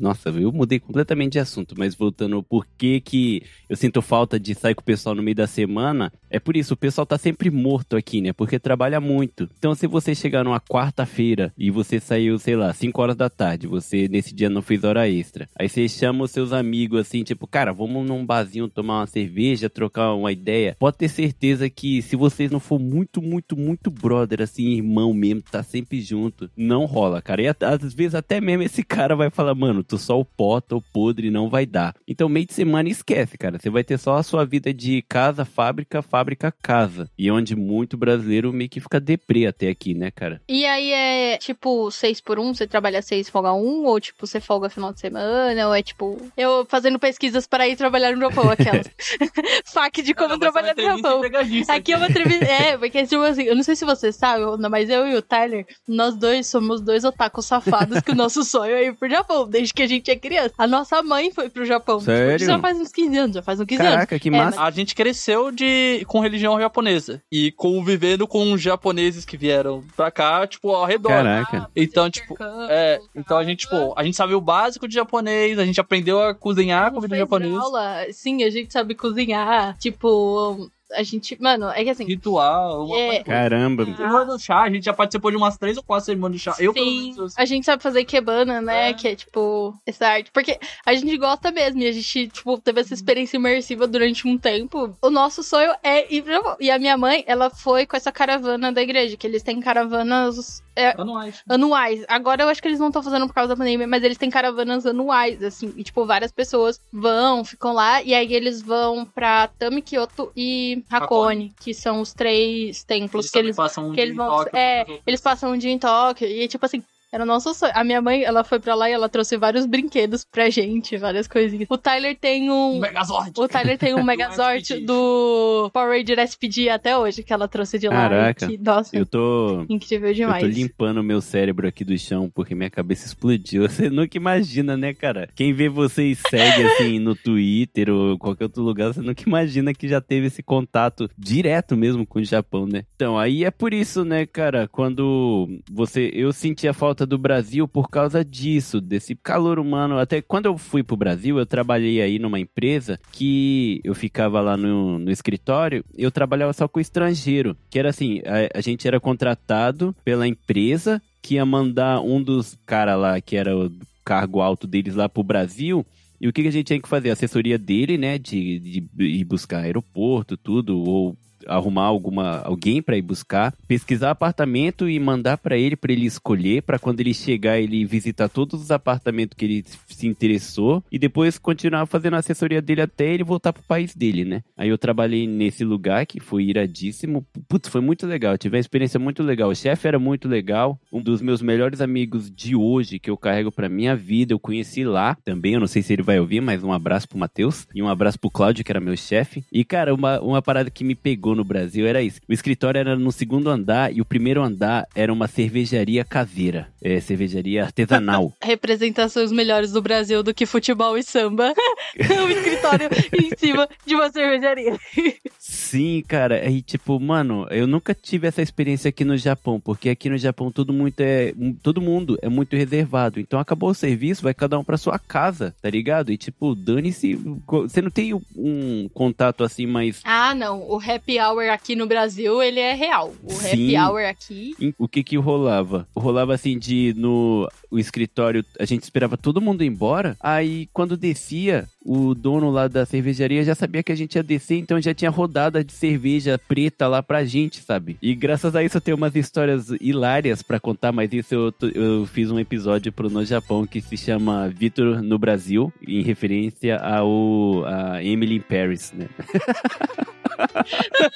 Nossa, 0.00 0.30
eu 0.30 0.50
mudei 0.50 0.80
completamente 0.80 1.32
de 1.32 1.40
assunto, 1.40 1.74
mas 1.76 1.94
voltando 1.94 2.42
por 2.42 2.66
que 2.78 3.02
que 3.02 3.42
eu 3.68 3.76
sinto 3.76 4.00
falta 4.00 4.40
de 4.40 4.54
sair 4.54 4.74
com 4.74 4.80
o 4.80 4.84
pessoal 4.84 5.14
no 5.14 5.22
meio 5.22 5.34
da 5.34 5.46
semana, 5.46 6.10
é 6.30 6.40
por 6.40 6.56
isso, 6.56 6.72
o 6.72 6.76
pessoal 6.76 7.04
tá 7.04 7.18
sempre 7.18 7.50
morto 7.50 7.96
aqui, 7.96 8.22
né? 8.22 8.32
Porque 8.32 8.58
trabalha 8.58 8.98
muito. 8.98 9.46
Então, 9.58 9.74
se 9.74 9.86
você 9.86 10.14
chegar 10.14 10.42
numa 10.42 10.58
quarta-feira 10.58 11.52
e 11.58 11.70
você 11.70 12.00
saiu, 12.00 12.38
sei 12.38 12.56
lá, 12.56 12.72
5 12.72 13.02
horas 13.02 13.16
da 13.16 13.28
tarde, 13.28 13.66
você 13.66 14.08
nesse 14.08 14.34
dia 14.34 14.48
não 14.48 14.62
fez 14.62 14.84
hora 14.84 15.06
extra, 15.06 15.46
aí 15.54 15.68
você 15.68 15.86
chama 15.86 16.24
os 16.24 16.30
seus 16.30 16.50
amigos 16.50 17.00
assim, 17.00 17.22
tipo, 17.22 17.46
cara, 17.46 17.74
vamos 17.74 18.06
num 18.06 18.24
barzinho 18.24 18.68
tomar 18.68 19.00
uma 19.00 19.06
cerveja, 19.06 19.23
trocar 19.68 20.14
uma 20.14 20.32
ideia. 20.32 20.76
Pode 20.78 20.96
ter 20.96 21.08
certeza 21.08 21.68
que 21.70 22.02
se 22.02 22.16
vocês 22.16 22.50
não 22.50 22.60
for 22.60 22.78
muito, 22.78 23.20
muito, 23.20 23.56
muito 23.56 23.90
brother, 23.90 24.42
assim, 24.42 24.76
irmão 24.76 25.12
mesmo, 25.12 25.42
tá 25.42 25.62
sempre 25.62 26.00
junto, 26.00 26.50
não 26.56 26.84
rola, 26.84 27.20
cara. 27.20 27.42
E 27.42 27.48
às 27.48 27.94
vezes 27.94 28.14
até 28.14 28.40
mesmo 28.40 28.62
esse 28.62 28.82
cara 28.84 29.16
vai 29.16 29.30
falar, 29.30 29.54
mano, 29.54 29.82
tu 29.82 29.98
só 29.98 30.18
o 30.18 30.24
pó, 30.24 30.60
tô 30.60 30.80
podre, 30.80 31.30
não 31.30 31.48
vai 31.48 31.66
dar. 31.66 31.94
Então, 32.06 32.28
meio 32.28 32.46
de 32.46 32.54
semana 32.54 32.88
esquece, 32.88 33.36
cara. 33.38 33.58
Você 33.58 33.70
vai 33.70 33.84
ter 33.84 33.98
só 33.98 34.16
a 34.16 34.22
sua 34.22 34.44
vida 34.44 34.72
de 34.72 35.02
casa, 35.02 35.44
fábrica, 35.44 36.02
fábrica, 36.02 36.52
casa. 36.62 37.10
E 37.18 37.30
onde 37.30 37.56
muito 37.56 37.96
brasileiro 37.96 38.52
meio 38.52 38.70
que 38.70 38.80
fica 38.80 39.00
deprê 39.00 39.46
até 39.46 39.68
aqui, 39.68 39.94
né, 39.94 40.10
cara? 40.10 40.40
E 40.48 40.64
aí 40.64 40.92
é 40.92 41.38
tipo 41.38 41.90
seis 41.90 42.20
por 42.20 42.38
um, 42.38 42.54
você 42.54 42.66
trabalha 42.66 43.02
seis, 43.02 43.28
folga 43.28 43.52
um, 43.52 43.86
ou 43.86 44.00
tipo, 44.00 44.26
você 44.26 44.40
folga 44.40 44.68
final 44.68 44.92
de 44.92 45.00
semana, 45.00 45.68
ou 45.68 45.74
é 45.74 45.82
tipo, 45.82 46.20
eu 46.36 46.66
fazendo 46.68 46.98
pesquisas 46.98 47.46
para 47.46 47.68
ir 47.68 47.76
trabalhar 47.76 48.14
no 48.14 48.20
Japão, 48.20 48.48
aquelas. 48.50 48.90
Fac 49.64 50.02
de 50.02 50.14
como 50.14 50.30
Não, 50.30 50.38
trabalhar 50.38 50.74
no 50.74 50.82
Japão. 50.82 51.22
Aqui 51.68 51.92
é 51.92 51.96
uma 51.96 52.08
entrevista. 52.08 52.44
É, 52.54 52.76
porque 52.76 53.04
tipo 53.06 53.22
assim, 53.22 53.44
eu 53.44 53.56
não 53.56 53.62
sei 53.62 53.74
se 53.74 53.84
você 53.84 54.12
sabe, 54.12 54.42
mas 54.68 54.88
eu 54.88 55.06
e 55.06 55.16
o 55.16 55.22
Tyler, 55.22 55.66
nós 55.88 56.14
dois 56.14 56.46
somos 56.46 56.80
dois 56.80 57.04
otakus 57.04 57.46
safados 57.46 58.00
que 58.00 58.12
o 58.12 58.14
nosso 58.14 58.42
sonho 58.44 58.74
é 58.74 58.86
ir 58.86 58.94
pro 58.94 59.08
Japão, 59.08 59.48
desde 59.48 59.72
que 59.72 59.82
a 59.82 59.86
gente 59.86 60.10
é 60.10 60.16
criança. 60.16 60.52
A 60.58 60.66
nossa 60.66 61.02
mãe 61.02 61.32
foi 61.32 61.48
pro 61.48 61.64
Japão. 61.64 61.98
Tipo, 61.98 62.10
Sério? 62.10 62.46
já 62.46 62.58
faz 62.58 62.78
uns 62.78 62.92
15 62.92 63.16
anos, 63.16 63.34
já 63.36 63.42
faz 63.42 63.60
uns 63.60 63.66
15 63.66 63.80
anos. 63.82 63.94
Caraca, 63.94 64.18
que 64.18 64.28
É, 64.28 64.32
massa. 64.32 64.62
A 64.62 64.70
gente 64.70 64.94
cresceu 64.94 65.50
de 65.50 66.04
com 66.06 66.20
religião 66.20 66.58
japonesa 66.60 67.22
e 67.30 67.50
convivendo 67.52 68.26
com 68.26 68.56
japoneses 68.56 69.24
que 69.24 69.36
vieram 69.36 69.82
pra 69.96 70.10
cá, 70.10 70.46
tipo, 70.46 70.70
ao 70.70 70.84
redor. 70.84 71.08
Caraca. 71.08 71.70
Então, 71.74 72.10
tipo, 72.10 72.36
é, 72.68 73.00
então 73.14 73.36
a 73.36 73.44
gente, 73.44 73.60
tipo, 73.60 73.94
a 73.96 74.04
gente 74.04 74.16
sabe 74.16 74.34
o 74.34 74.40
básico 74.40 74.86
de 74.86 74.94
japonês, 74.94 75.58
a 75.58 75.64
gente 75.64 75.80
aprendeu 75.80 76.22
a 76.22 76.34
cozinhar 76.34 76.92
comida 76.92 77.16
japonesa, 77.16 77.60
aula. 77.60 78.06
Sim, 78.12 78.42
a 78.44 78.50
gente 78.50 78.72
sabe 78.72 78.94
cozinhar. 79.04 79.76
Tipo, 79.78 80.70
a 80.92 81.02
gente. 81.02 81.36
Mano, 81.40 81.68
é 81.68 81.84
que 81.84 81.90
assim. 81.90 82.04
ritual, 82.04 82.86
uma 82.86 82.96
É. 82.96 83.22
Caramba. 83.22 83.84
Cerimônia 83.84 84.26
do 84.26 84.38
chá, 84.38 84.62
a 84.62 84.70
gente 84.70 84.84
já 84.84 84.94
participou 84.94 85.30
de 85.30 85.36
umas 85.36 85.58
três 85.58 85.76
ou 85.76 85.82
quatro 85.82 86.06
cerimônias 86.06 86.40
de 86.40 86.44
chá. 86.44 86.56
Eu, 86.58 86.72
pelo 86.72 86.86
Sim, 86.86 87.12
menos, 87.14 87.34
a 87.36 87.44
gente 87.44 87.66
sabe 87.66 87.82
fazer 87.82 88.04
kebana, 88.04 88.62
né? 88.62 88.90
É. 88.90 88.94
Que 88.94 89.08
é 89.08 89.14
tipo 89.14 89.74
essa 89.84 90.06
arte. 90.06 90.30
Porque 90.32 90.58
a 90.86 90.94
gente 90.94 91.16
gosta 91.18 91.50
mesmo 91.50 91.82
e 91.82 91.86
a 91.86 91.92
gente, 91.92 92.28
tipo, 92.28 92.58
teve 92.58 92.80
essa 92.80 92.94
experiência 92.94 93.36
imersiva 93.36 93.86
durante 93.86 94.26
um 94.26 94.38
tempo. 94.38 94.96
O 95.02 95.10
nosso 95.10 95.42
sonho 95.42 95.74
é 95.82 96.12
ir 96.14 96.24
Japão. 96.24 96.56
E 96.58 96.70
a 96.70 96.78
minha 96.78 96.96
mãe, 96.96 97.24
ela 97.26 97.50
foi 97.50 97.86
com 97.86 97.96
essa 97.96 98.10
caravana 98.10 98.72
da 98.72 98.82
igreja, 98.82 99.16
que 99.16 99.26
eles 99.26 99.42
têm 99.42 99.60
caravanas 99.60 100.62
é, 100.76 101.00
anuais. 101.00 101.42
anuais. 101.48 102.04
Agora 102.08 102.42
eu 102.42 102.48
acho 102.48 102.60
que 102.60 102.68
eles 102.68 102.80
não 102.80 102.88
estão 102.88 103.02
fazendo 103.02 103.26
por 103.26 103.34
causa 103.34 103.48
da 103.48 103.56
pandemia, 103.56 103.86
mas 103.86 104.02
eles 104.02 104.18
têm 104.18 104.30
caravanas 104.30 104.84
anuais, 104.86 105.42
assim. 105.42 105.72
E, 105.76 105.84
tipo, 105.84 106.04
várias 106.04 106.32
pessoas 106.32 106.80
vão, 106.92 107.44
ficam 107.44 107.72
lá, 107.72 108.02
e 108.02 108.14
aí 108.14 108.34
eles 108.34 108.60
vão 108.60 109.04
pra 109.04 109.48
Tami, 109.48 109.82
Kyoto 109.82 110.32
e 110.36 110.84
Hakone, 110.90 111.54
que 111.60 111.72
são 111.72 112.00
os 112.00 112.12
três 112.12 112.82
templos 112.84 113.30
que 113.30 113.38
eles 113.38 113.56
passam 113.56 113.86
um 113.86 113.90
que 113.90 113.96
dia 113.96 114.04
eles 114.04 114.14
em 114.14 114.16
vão. 114.16 114.28
Tóquio, 114.28 114.56
é, 114.56 114.86
eles 115.06 115.20
passam 115.20 115.52
um 115.52 115.58
dia 115.58 115.70
em 115.70 115.78
Tóquio. 115.78 116.26
E, 116.26 116.48
tipo 116.48 116.64
assim, 116.64 116.82
era 117.14 117.22
o 117.22 117.26
nosso 117.26 117.54
sonho. 117.54 117.72
A 117.76 117.84
minha 117.84 118.02
mãe, 118.02 118.24
ela 118.24 118.42
foi 118.42 118.58
pra 118.58 118.74
lá 118.74 118.90
e 118.90 118.92
ela 118.92 119.08
trouxe 119.08 119.36
vários 119.36 119.66
brinquedos 119.66 120.24
pra 120.24 120.50
gente, 120.50 120.96
várias 120.96 121.28
coisinhas. 121.28 121.66
O 121.70 121.78
Tyler 121.78 122.16
tem 122.18 122.50
um. 122.50 122.80
Megazord. 122.80 123.32
O 123.38 123.46
Tyler 123.46 123.78
tem 123.78 123.94
um 123.94 124.02
Megazord 124.04 124.80
do 124.80 125.70
Power 125.72 125.96
Ranger 125.96 126.18
SPD 126.18 126.68
até 126.68 126.98
hoje, 126.98 127.22
que 127.22 127.32
ela 127.32 127.46
trouxe 127.46 127.78
de 127.78 127.86
lá. 127.86 127.94
Caraca. 128.08 128.46
Que, 128.48 128.58
nossa, 128.58 128.96
Eu 128.96 129.06
tô. 129.06 129.64
incrível 129.68 130.08
Eu 130.08 130.14
demais. 130.14 130.42
tô 130.42 130.48
limpando 130.48 130.98
o 130.98 131.04
meu 131.04 131.20
cérebro 131.20 131.68
aqui 131.68 131.84
do 131.84 131.96
chão 131.96 132.28
porque 132.34 132.52
minha 132.52 132.68
cabeça 132.70 133.06
explodiu. 133.06 133.62
Você 133.70 133.88
nunca 133.88 134.16
imagina, 134.16 134.76
né, 134.76 134.92
cara? 134.92 135.28
Quem 135.36 135.52
vê 135.52 135.68
vocês 135.68 136.20
segue 136.28 136.64
assim 136.66 136.98
no 136.98 137.14
Twitter 137.14 137.90
ou 137.90 138.18
qualquer 138.18 138.44
outro 138.44 138.62
lugar, 138.62 138.92
você 138.92 139.00
nunca 139.00 139.22
imagina 139.26 139.72
que 139.72 139.86
já 139.86 140.00
teve 140.00 140.26
esse 140.26 140.42
contato 140.42 141.08
direto 141.16 141.76
mesmo 141.76 142.04
com 142.06 142.18
o 142.18 142.24
Japão, 142.24 142.66
né? 142.66 142.84
Então, 142.96 143.16
aí 143.18 143.44
é 143.44 143.50
por 143.50 143.72
isso, 143.72 144.04
né, 144.04 144.26
cara, 144.26 144.66
quando 144.66 145.48
você. 145.70 146.10
Eu 146.12 146.32
senti 146.32 146.66
a 146.66 146.72
falta 146.72 147.03
volta 147.04 147.06
do 147.06 147.18
Brasil 147.18 147.68
por 147.68 147.88
causa 147.88 148.24
disso, 148.24 148.80
desse 148.80 149.14
calor 149.14 149.58
humano. 149.58 149.98
Até 149.98 150.20
quando 150.20 150.46
eu 150.46 150.58
fui 150.58 150.82
pro 150.82 150.96
Brasil, 150.96 151.38
eu 151.38 151.46
trabalhei 151.46 152.00
aí 152.00 152.18
numa 152.18 152.40
empresa 152.40 152.98
que 153.12 153.80
eu 153.84 153.94
ficava 153.94 154.40
lá 154.40 154.56
no, 154.56 154.98
no 154.98 155.10
escritório, 155.10 155.84
eu 155.96 156.10
trabalhava 156.10 156.52
só 156.52 156.66
com 156.66 156.80
estrangeiro, 156.80 157.56
que 157.70 157.78
era 157.78 157.90
assim, 157.90 158.20
a, 158.24 158.58
a 158.58 158.60
gente 158.60 158.88
era 158.88 158.98
contratado 158.98 159.94
pela 160.04 160.26
empresa 160.26 161.00
que 161.22 161.34
ia 161.34 161.46
mandar 161.46 162.00
um 162.00 162.22
dos 162.22 162.58
caras 162.66 162.98
lá, 162.98 163.20
que 163.20 163.36
era 163.36 163.56
o 163.56 163.70
cargo 164.04 164.40
alto 164.40 164.66
deles 164.66 164.94
lá 164.94 165.08
pro 165.08 165.22
Brasil, 165.22 165.86
e 166.20 166.28
o 166.28 166.32
que, 166.32 166.46
a 166.46 166.50
gente 166.50 166.66
tinha 166.66 166.80
que 166.80 166.88
fazer? 166.88 167.10
A 167.10 167.12
assessoria 167.12 167.58
dele, 167.58 167.98
né? 167.98 168.18
De, 168.18 168.58
de 168.58 168.88
ir 168.98 169.24
buscar 169.24 169.64
aeroporto, 169.64 170.38
tudo, 170.38 170.78
ou 170.78 171.16
arrumar 171.46 171.84
alguma 171.84 172.38
alguém 172.40 172.82
para 172.82 172.96
ir 172.96 173.02
buscar, 173.02 173.54
pesquisar 173.66 174.10
apartamento 174.10 174.88
e 174.88 174.98
mandar 174.98 175.38
para 175.38 175.56
ele 175.56 175.76
para 175.76 175.92
ele 175.92 176.06
escolher, 176.06 176.62
para 176.62 176.78
quando 176.78 177.00
ele 177.00 177.14
chegar 177.14 177.58
ele 177.58 177.84
visitar 177.84 178.28
todos 178.28 178.60
os 178.60 178.70
apartamentos 178.70 179.36
que 179.36 179.44
ele 179.44 179.64
se 179.88 180.06
interessou 180.06 180.82
e 180.90 180.98
depois 180.98 181.38
continuar 181.38 181.86
fazendo 181.86 182.14
a 182.14 182.18
assessoria 182.18 182.62
dele 182.62 182.82
até 182.82 183.12
ele 183.12 183.24
voltar 183.24 183.52
pro 183.52 183.62
país 183.62 183.94
dele, 183.94 184.24
né? 184.24 184.42
Aí 184.56 184.68
eu 184.68 184.78
trabalhei 184.78 185.26
nesse 185.26 185.64
lugar 185.64 186.06
que 186.06 186.20
foi 186.20 186.44
iradíssimo. 186.44 187.26
Putz, 187.48 187.68
foi 187.68 187.80
muito 187.80 188.06
legal. 188.06 188.38
tive 188.38 188.56
uma 188.56 188.60
experiência 188.60 188.98
muito 188.98 189.22
legal. 189.22 189.50
O 189.50 189.54
chefe 189.54 189.86
era 189.88 189.98
muito 189.98 190.28
legal. 190.28 190.78
Um 190.92 191.00
dos 191.00 191.20
meus 191.20 191.42
melhores 191.42 191.80
amigos 191.80 192.30
de 192.30 192.54
hoje 192.54 192.98
que 192.98 193.10
eu 193.10 193.16
carrego 193.16 193.50
para 193.50 193.68
minha 193.68 193.96
vida, 193.96 194.32
eu 194.32 194.38
conheci 194.38 194.84
lá 194.84 195.16
também. 195.24 195.54
Eu 195.54 195.60
não 195.60 195.66
sei 195.66 195.82
se 195.82 195.92
ele 195.92 196.02
vai 196.02 196.18
ouvir, 196.20 196.40
mas 196.40 196.62
um 196.62 196.72
abraço 196.72 197.08
pro 197.08 197.18
Matheus 197.18 197.66
e 197.74 197.82
um 197.82 197.88
abraço 197.88 198.18
pro 198.18 198.30
Cláudio, 198.30 198.64
que 198.64 198.72
era 198.72 198.80
meu 198.80 198.96
chefe. 198.96 199.44
E 199.52 199.64
cara, 199.64 199.94
uma, 199.94 200.20
uma 200.20 200.42
parada 200.42 200.70
que 200.70 200.84
me 200.84 200.94
pegou 200.94 201.33
no 201.34 201.44
Brasil 201.44 201.86
era 201.86 202.02
isso. 202.02 202.20
O 202.28 202.32
escritório 202.32 202.78
era 202.78 202.96
no 202.96 203.12
segundo 203.12 203.50
andar 203.50 203.94
e 203.94 204.00
o 204.00 204.04
primeiro 204.04 204.42
andar 204.42 204.86
era 204.94 205.12
uma 205.12 205.26
cervejaria 205.26 206.04
caseira. 206.04 206.68
É, 206.82 207.00
cervejaria 207.00 207.64
artesanal. 207.64 208.32
Representações 208.42 209.32
melhores 209.32 209.72
do 209.72 209.80
Brasil 209.80 210.22
do 210.22 210.34
que 210.34 210.46
futebol 210.46 210.96
e 210.98 211.02
samba. 211.02 211.54
o 211.98 212.28
escritório 212.30 212.88
em 213.12 213.36
cima 213.36 213.68
de 213.86 213.94
uma 213.94 214.10
cervejaria. 214.10 214.78
Sim, 215.38 216.02
cara. 216.06 216.36
Aí, 216.36 216.62
tipo, 216.62 216.98
mano, 217.00 217.46
eu 217.50 217.66
nunca 217.66 217.94
tive 217.94 218.26
essa 218.26 218.42
experiência 218.42 218.88
aqui 218.88 219.04
no 219.04 219.16
Japão, 219.16 219.60
porque 219.60 219.88
aqui 219.88 220.08
no 220.08 220.18
Japão 220.18 220.50
todo 220.50 220.72
muito 220.72 221.00
é. 221.00 221.32
Todo 221.62 221.80
mundo 221.80 222.18
é 222.22 222.28
muito 222.28 222.56
reservado. 222.56 223.20
Então 223.20 223.38
acabou 223.38 223.70
o 223.70 223.74
serviço, 223.74 224.22
vai 224.22 224.34
cada 224.34 224.58
um 224.58 224.64
pra 224.64 224.76
sua 224.76 224.98
casa, 224.98 225.54
tá 225.60 225.70
ligado? 225.70 226.12
E, 226.12 226.16
tipo, 226.16 226.54
dane-se. 226.54 227.14
Você 227.46 227.80
não 227.80 227.90
tem 227.90 228.14
um 228.14 228.88
contato 228.92 229.44
assim 229.44 229.66
mais. 229.66 230.00
Ah, 230.04 230.34
não. 230.34 230.60
O 230.68 230.76
happy 230.76 231.18
hour 231.24 231.50
aqui 231.50 231.74
no 231.74 231.86
Brasil, 231.86 232.42
ele 232.42 232.60
é 232.60 232.74
real. 232.74 233.12
O 233.22 233.32
Sim. 233.32 233.46
happy 233.46 233.76
hour 233.76 234.04
aqui. 234.04 234.74
O 234.78 234.88
que 234.88 235.02
que 235.02 235.16
rolava? 235.16 235.88
Rolava 235.96 236.34
assim 236.34 236.58
de 236.58 236.94
no 236.96 237.48
o 237.74 237.78
escritório, 237.78 238.44
a 238.58 238.64
gente 238.64 238.84
esperava 238.84 239.16
todo 239.16 239.40
mundo 239.40 239.64
ir 239.64 239.66
embora. 239.66 240.16
Aí 240.20 240.68
quando 240.72 240.96
descia, 240.96 241.66
o 241.84 242.14
dono 242.14 242.48
lá 242.50 242.68
da 242.68 242.86
cervejaria 242.86 243.42
já 243.42 243.54
sabia 243.54 243.82
que 243.82 243.90
a 243.90 243.96
gente 243.96 244.14
ia 244.14 244.22
descer, 244.22 244.58
então 244.58 244.80
já 244.80 244.94
tinha 244.94 245.10
rodada 245.10 245.64
de 245.64 245.72
cerveja 245.72 246.38
preta 246.38 246.86
lá 246.86 247.02
pra 247.02 247.24
gente, 247.24 247.60
sabe? 247.60 247.96
E 248.00 248.14
graças 248.14 248.54
a 248.54 248.62
isso 248.62 248.76
eu 248.76 248.80
tenho 248.80 248.96
umas 248.96 249.16
histórias 249.16 249.70
hilárias 249.80 250.40
pra 250.40 250.60
contar, 250.60 250.92
mas 250.92 251.12
isso 251.12 251.34
eu, 251.34 251.52
eu 251.74 252.06
fiz 252.06 252.30
um 252.30 252.38
episódio 252.38 252.92
pro 252.92 253.10
No 253.10 253.24
Japão 253.24 253.66
que 253.66 253.80
se 253.80 253.96
chama 253.96 254.48
Vitor 254.48 255.02
no 255.02 255.18
Brasil, 255.18 255.72
em 255.86 256.02
referência 256.02 256.78
ao 256.78 257.64
a 257.66 258.02
Emily 258.04 258.36
in 258.36 258.40
Paris, 258.40 258.92
né? 258.92 259.08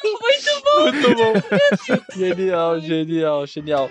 Muito 0.03 0.63
bom. 0.65 0.83
Muito 0.83 1.15
bom. 1.15 1.33
genial, 2.17 2.81
genial, 2.81 3.47
genial. 3.47 3.91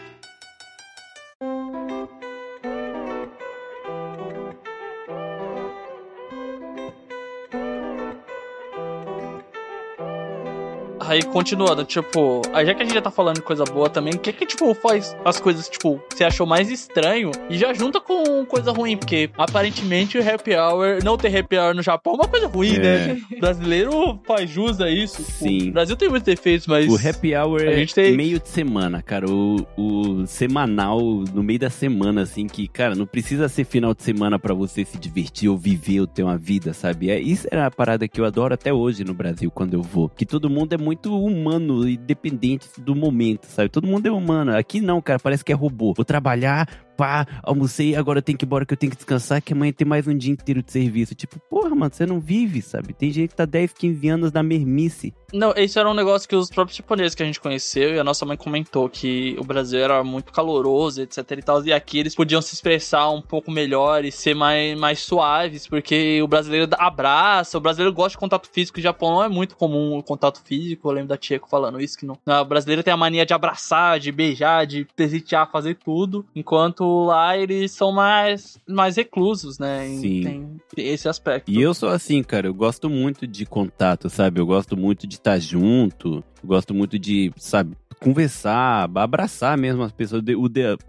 Aí 11.08 11.24
continuando, 11.24 11.84
tipo, 11.86 12.42
aí 12.54 12.66
já 12.66 12.74
que 12.74 12.82
a 12.82 12.86
gente 12.86 12.94
já 12.94 13.02
tá 13.02 13.10
falando 13.12 13.36
de 13.36 13.42
coisa 13.42 13.64
boa 13.64 13.90
também, 13.90 14.14
o 14.14 14.20
que 14.20 14.34
que, 14.34 14.46
tipo, 14.46 14.74
faz 14.74 15.16
as 15.24 15.40
coisas, 15.40 15.70
tipo, 15.70 16.02
você 16.12 16.24
achou 16.24 16.46
mais 16.46 16.70
estranho 16.70 17.32
e 17.50 17.58
já 17.58 17.74
junta 17.74 18.00
com 18.02 18.46
coisa 18.46 18.72
ruim, 18.72 18.98
porque 18.98 19.30
aparentemente 19.38 20.18
o 20.18 20.22
happy 20.34 20.56
hour, 20.56 21.00
não 21.04 21.18
ter 21.18 21.36
happy 21.36 21.58
hour 21.58 21.74
no 21.74 21.82
Japão 21.82 22.14
é 22.14 22.16
uma 22.18 22.28
coisa 22.28 22.48
ruim, 22.48 22.76
É. 22.76 22.80
né? 22.80 23.22
O 23.36 23.40
brasileiro 23.40 24.20
faz 24.26 24.50
jus 24.50 24.82
a 24.82 24.90
isso. 24.90 25.24
tipo, 25.24 25.32
Sim. 25.38 25.70
o 25.70 25.74
Brasil 25.74 25.96
tem 25.96 26.10
muitos 26.10 26.26
defeitos, 26.26 26.68
mas. 26.68 26.88
O 26.92 26.96
happy 27.08 27.36
hour 27.36 27.62
A 27.62 27.66
é 27.66 27.76
gente 27.78 27.94
tem- 27.96 28.16
meio 28.16 28.40
de 28.40 28.50
semana, 28.50 29.02
cara. 29.02 29.26
O, 29.30 29.66
o 29.78 30.26
semanal, 30.28 31.00
no 31.34 31.44
meio 31.44 31.60
da 31.60 31.70
semana, 31.70 32.22
assim, 32.24 32.48
que, 32.48 32.68
cara, 32.68 32.96
não 32.96 33.06
precisa 33.06 33.48
ser 33.50 33.64
final 33.64 33.94
de 33.94 34.04
semana 34.04 34.38
pra 34.40 34.54
você 34.54 34.84
se 34.86 34.98
divertir 34.98 35.50
ou 35.50 35.58
viver 35.58 36.02
ou 36.02 36.08
ter 36.08 36.24
uma 36.24 36.38
vida, 36.38 36.74
sabe? 36.74 37.10
É, 37.10 37.20
isso 37.20 37.48
é 37.52 37.60
a 37.62 37.72
parada 37.72 38.08
que 38.08 38.20
eu 38.20 38.26
adoro 38.26 38.54
até 38.54 38.74
hoje 38.74 39.04
no 39.04 39.14
Brasil, 39.14 39.50
quando 39.52 39.74
eu 39.74 39.82
vou. 39.82 40.10
Que 40.10 40.26
todo 40.26 40.50
mundo 40.50 40.74
é 40.74 40.78
muito 40.78 40.97
humano 41.06 41.88
e 41.88 41.98
dependente 41.98 42.68
do 42.80 42.96
momento, 42.96 43.46
sabe? 43.46 43.70
Todo 43.70 43.88
mundo 43.88 44.08
é 44.08 44.12
humano. 44.12 44.56
Aqui 44.56 44.82
não, 44.82 45.02
cara, 45.02 45.20
parece 45.20 45.44
que 45.44 45.52
é 45.52 45.56
robô. 45.56 45.94
Vou 45.94 46.06
trabalhar, 46.06 46.68
pá, 46.98 47.28
almocei, 47.44 47.96
agora 47.96 48.22
tenho 48.22 48.38
que 48.38 48.44
ir 48.44 48.48
embora 48.48 48.66
que 48.66 48.74
eu 48.74 48.78
tenho 48.78 48.92
que 48.92 48.98
descansar, 48.98 49.42
que 49.42 49.54
amanhã 49.54 49.72
tem 49.72 49.88
mais 49.88 50.08
um 50.08 50.18
dia 50.18 50.34
inteiro 50.34 50.64
de 50.64 50.72
serviço. 50.72 51.14
Tipo, 51.14 51.40
porra, 51.50 51.70
mano, 51.76 51.94
você 51.94 52.06
não 52.06 52.20
vive, 52.20 52.62
sabe? 52.62 52.94
Tem 52.94 53.12
gente 53.12 53.30
que 53.30 53.36
tá 53.36 53.46
10, 53.46 53.74
15 53.74 54.10
anos 54.10 54.32
na 54.32 54.42
mermice. 54.42 55.14
Não, 55.34 55.54
isso 55.58 55.78
era 55.78 55.90
um 55.90 55.94
negócio 55.94 56.28
que 56.28 56.36
os 56.36 56.50
próprios 56.50 56.78
japoneses 56.78 57.14
que 57.14 57.22
a 57.22 57.26
gente 57.26 57.40
conheceu 57.40 57.94
e 57.94 58.00
a 58.00 58.04
nossa 58.04 58.26
mãe 58.26 58.38
comentou 58.38 58.90
que 58.90 59.36
o 59.38 59.44
Brasil 59.44 59.80
era 59.80 60.02
muito 60.02 60.32
caloroso, 60.32 61.02
etc 61.02 61.32
e 61.32 61.42
tal, 61.42 61.66
e 61.66 61.74
aqui 61.74 62.00
eles 62.00 62.16
podiam 62.16 62.42
se 62.42 62.54
expressar 62.54 63.10
um 63.10 63.22
pouco 63.22 63.52
melhor 63.52 64.06
e 64.06 64.12
ser 64.12 64.34
mais, 64.34 64.80
mais 64.80 65.00
suaves, 65.00 65.68
porque 65.68 66.22
o 66.22 66.28
brasileiro 66.28 66.70
abraça, 66.80 67.58
o 67.58 67.62
brasileiro 67.62 67.94
gosta 67.94 68.12
de 68.12 68.18
contato 68.18 68.50
físico, 68.50 68.80
o 68.80 68.82
Japão 68.82 69.12
não 69.12 69.24
é 69.24 69.28
muito 69.28 69.58
comum 69.58 69.98
o 69.98 70.04
contato 70.04 70.42
físico, 70.46 70.88
eu 70.88 70.94
lembro 70.94 71.10
da 71.10 71.18
Tcheco 71.18 71.50
falando 71.50 71.82
isso, 71.82 71.98
que 71.98 72.06
não, 72.06 72.18
o 72.26 72.46
brasileiro 72.46 72.82
tem 72.82 72.94
a 72.94 72.98
mania 72.98 73.26
de 73.26 73.34
abraçar, 73.34 74.00
de 74.00 74.14
beijar, 74.14 74.66
de 74.66 74.88
presentear, 74.96 75.52
fazer 75.52 75.76
tudo, 75.76 76.26
enquanto 76.34 76.87
lá 77.06 77.38
eles 77.38 77.72
são 77.72 77.92
mais, 77.92 78.60
mais 78.68 78.96
reclusos, 78.96 79.60
né, 79.60 79.88
Sim. 79.88 80.60
tem, 80.76 80.88
esse 80.88 81.08
aspecto. 81.08 81.52
E 81.52 81.62
eu 81.62 81.74
sou 81.74 81.90
assim, 81.90 82.22
cara, 82.24 82.48
eu 82.48 82.54
gosto 82.54 82.90
muito 82.90 83.26
de 83.26 83.46
contato, 83.46 84.10
sabe? 84.10 84.40
Eu 84.40 84.46
gosto 84.46 84.76
muito 84.78 85.08
de 85.08 85.16
estar 85.16 85.40
junto, 85.40 86.24
gosto 86.44 86.74
muito 86.74 87.00
de, 87.00 87.32
sabe, 87.38 87.76
conversar, 88.00 88.90
abraçar 88.96 89.58
mesmo 89.58 89.84
as 89.84 89.92
pessoas, 89.92 90.24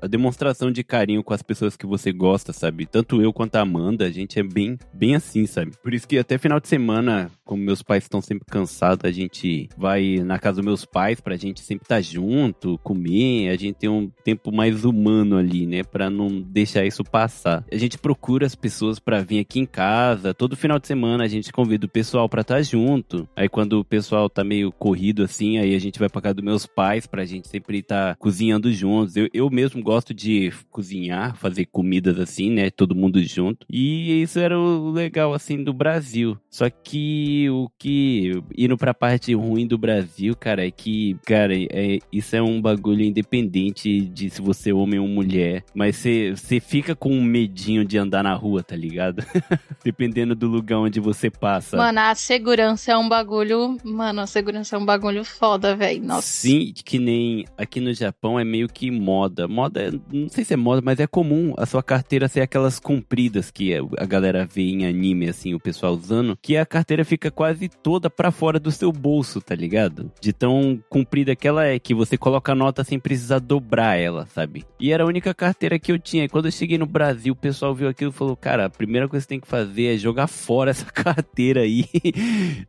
a 0.00 0.06
demonstração 0.06 0.70
de 0.70 0.84
carinho 0.84 1.22
com 1.22 1.32
as 1.32 1.42
pessoas 1.42 1.76
que 1.76 1.86
você 1.86 2.12
gosta, 2.12 2.52
sabe? 2.52 2.86
Tanto 2.86 3.22
eu 3.22 3.32
quanto 3.32 3.56
a 3.56 3.60
Amanda, 3.60 4.06
a 4.06 4.10
gente 4.10 4.38
é 4.38 4.42
bem, 4.42 4.78
bem 4.92 5.14
assim, 5.14 5.46
sabe? 5.46 5.72
Por 5.82 5.94
isso 5.94 6.06
que 6.06 6.18
até 6.18 6.38
final 6.38 6.60
de 6.60 6.68
semana, 6.68 7.30
como 7.48 7.62
meus 7.62 7.82
pais 7.82 8.04
estão 8.04 8.20
sempre 8.20 8.44
cansados, 8.44 9.06
a 9.06 9.10
gente 9.10 9.70
vai 9.74 10.16
na 10.18 10.38
casa 10.38 10.56
dos 10.56 10.64
meus 10.66 10.84
pais 10.84 11.18
pra 11.18 11.34
gente 11.34 11.62
sempre 11.62 11.86
estar 11.86 12.02
junto, 12.02 12.78
comer, 12.84 13.48
a 13.48 13.56
gente 13.56 13.76
tem 13.76 13.88
um 13.88 14.10
tempo 14.22 14.52
mais 14.52 14.84
humano 14.84 15.38
ali, 15.38 15.66
né? 15.66 15.82
Pra 15.82 16.10
não 16.10 16.42
deixar 16.42 16.84
isso 16.84 17.02
passar. 17.02 17.64
A 17.72 17.76
gente 17.76 17.96
procura 17.96 18.44
as 18.44 18.54
pessoas 18.54 18.98
pra 18.98 19.22
vir 19.22 19.38
aqui 19.38 19.60
em 19.60 19.64
casa, 19.64 20.34
todo 20.34 20.56
final 20.56 20.78
de 20.78 20.86
semana 20.86 21.24
a 21.24 21.28
gente 21.28 21.50
convida 21.50 21.86
o 21.86 21.88
pessoal 21.88 22.28
pra 22.28 22.42
estar 22.42 22.60
junto. 22.60 23.26
Aí 23.34 23.48
quando 23.48 23.80
o 23.80 23.84
pessoal 23.84 24.28
tá 24.28 24.44
meio 24.44 24.70
corrido 24.70 25.22
assim, 25.22 25.56
aí 25.56 25.74
a 25.74 25.78
gente 25.78 25.98
vai 25.98 26.10
pra 26.10 26.20
casa 26.20 26.34
dos 26.34 26.44
meus 26.44 26.66
pais 26.66 27.06
pra 27.06 27.24
gente 27.24 27.48
sempre 27.48 27.78
estar 27.78 28.14
cozinhando 28.16 28.70
juntos. 28.70 29.16
Eu, 29.16 29.26
eu 29.32 29.48
mesmo 29.48 29.82
gosto 29.82 30.12
de 30.12 30.52
cozinhar, 30.70 31.34
fazer 31.36 31.64
comidas 31.64 32.18
assim, 32.18 32.50
né? 32.50 32.68
Todo 32.68 32.94
mundo 32.94 33.22
junto. 33.22 33.66
E 33.70 34.20
isso 34.20 34.38
era 34.38 34.58
o 34.58 34.90
legal 34.90 35.32
assim 35.32 35.64
do 35.64 35.72
Brasil. 35.72 36.36
Só 36.50 36.68
que 36.68 37.37
o 37.48 37.70
que 37.78 38.42
indo 38.56 38.76
pra 38.76 38.94
parte 38.94 39.34
ruim 39.34 39.66
do 39.66 39.76
Brasil, 39.76 40.34
cara, 40.34 40.66
é 40.66 40.70
que, 40.70 41.16
cara, 41.26 41.54
é, 41.54 41.98
isso 42.12 42.34
é 42.34 42.42
um 42.42 42.60
bagulho 42.60 43.02
independente 43.02 44.00
de 44.00 44.30
se 44.30 44.40
você 44.40 44.70
é 44.70 44.74
homem 44.74 44.98
ou 44.98 45.06
mulher, 45.06 45.64
mas 45.74 45.96
você 45.96 46.32
você 46.34 46.60
fica 46.60 46.94
com 46.94 47.10
um 47.10 47.22
medinho 47.22 47.84
de 47.84 47.98
andar 47.98 48.22
na 48.22 48.34
rua, 48.34 48.62
tá 48.62 48.76
ligado? 48.76 49.22
Dependendo 49.84 50.34
do 50.34 50.46
lugar 50.46 50.78
onde 50.78 51.00
você 51.00 51.30
passa. 51.30 51.76
Mano, 51.76 52.00
a 52.00 52.14
segurança 52.14 52.92
é 52.92 52.96
um 52.96 53.08
bagulho. 53.08 53.76
Mano, 53.84 54.20
a 54.20 54.26
segurança 54.26 54.76
é 54.76 54.78
um 54.78 54.84
bagulho 54.84 55.24
foda, 55.24 55.76
velho. 55.76 56.02
Nossa. 56.02 56.26
Sim, 56.26 56.72
que 56.72 56.98
nem 56.98 57.44
aqui 57.56 57.80
no 57.80 57.92
Japão 57.92 58.38
é 58.38 58.44
meio 58.44 58.68
que 58.68 58.90
moda. 58.90 59.46
Moda, 59.46 59.92
não 60.12 60.28
sei 60.28 60.44
se 60.44 60.54
é 60.54 60.56
moda, 60.56 60.80
mas 60.82 61.00
é 61.00 61.06
comum 61.06 61.54
a 61.56 61.66
sua 61.66 61.82
carteira 61.82 62.28
ser 62.28 62.40
aquelas 62.40 62.78
compridas 62.78 63.50
que 63.50 63.74
a 63.74 64.06
galera 64.06 64.46
vê 64.46 64.62
em 64.62 64.86
anime, 64.86 65.28
assim, 65.28 65.54
o 65.54 65.60
pessoal 65.60 65.92
usando, 65.92 66.38
que 66.40 66.56
a 66.56 66.66
carteira 66.66 67.04
fica 67.04 67.27
quase 67.30 67.68
toda 67.68 68.10
pra 68.10 68.30
fora 68.30 68.58
do 68.58 68.70
seu 68.70 68.92
bolso, 68.92 69.40
tá 69.40 69.54
ligado? 69.54 70.10
De 70.20 70.32
tão 70.32 70.82
comprida 70.88 71.34
que 71.36 71.46
ela 71.46 71.64
é, 71.64 71.78
que 71.78 71.94
você 71.94 72.16
coloca 72.16 72.52
a 72.52 72.54
nota 72.54 72.84
sem 72.84 72.98
precisar 72.98 73.38
dobrar 73.38 73.96
ela, 73.96 74.26
sabe? 74.26 74.64
E 74.80 74.92
era 74.92 75.04
a 75.04 75.06
única 75.06 75.34
carteira 75.34 75.78
que 75.78 75.92
eu 75.92 75.98
tinha. 75.98 76.24
E 76.24 76.28
quando 76.28 76.46
eu 76.46 76.52
cheguei 76.52 76.78
no 76.78 76.86
Brasil, 76.86 77.32
o 77.32 77.36
pessoal 77.36 77.74
viu 77.74 77.88
aquilo 77.88 78.10
e 78.10 78.14
falou: 78.14 78.36
Cara, 78.36 78.66
a 78.66 78.70
primeira 78.70 79.08
coisa 79.08 79.24
que 79.24 79.28
você 79.28 79.34
tem 79.34 79.40
que 79.40 79.48
fazer 79.48 79.94
é 79.94 79.96
jogar 79.96 80.26
fora 80.26 80.70
essa 80.72 80.86
carteira 80.86 81.62
aí 81.62 81.84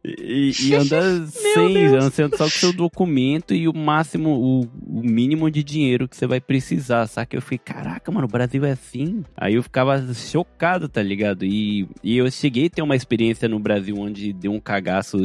e, 0.03 0.51
e 0.61 0.75
andar 0.75 1.27
sem, 1.27 1.85
andar 1.87 2.11
só 2.11 2.43
com 2.43 2.49
seu 2.49 2.73
documento 2.73 3.53
e 3.53 3.67
o 3.67 3.73
máximo, 3.73 4.29
o, 4.29 4.61
o 4.61 5.03
mínimo 5.03 5.49
de 5.49 5.63
dinheiro 5.63 6.07
que 6.07 6.15
você 6.15 6.27
vai 6.27 6.39
precisar, 6.39 7.07
saca? 7.07 7.35
Eu 7.35 7.41
fiquei, 7.41 7.57
caraca, 7.57 8.11
mano, 8.11 8.25
o 8.25 8.31
Brasil 8.31 8.63
é 8.65 8.71
assim? 8.71 9.23
Aí 9.35 9.55
eu 9.55 9.63
ficava 9.63 10.01
chocado, 10.13 10.87
tá 10.87 11.01
ligado? 11.01 11.45
E, 11.45 11.87
e 12.03 12.17
eu 12.17 12.29
cheguei 12.31 12.67
a 12.67 12.69
ter 12.69 12.81
uma 12.81 12.95
experiência 12.95 13.47
no 13.47 13.59
Brasil 13.59 13.95
onde 13.97 14.33
deu 14.33 14.48
um 14.49 14.59
cagaço 14.59 15.17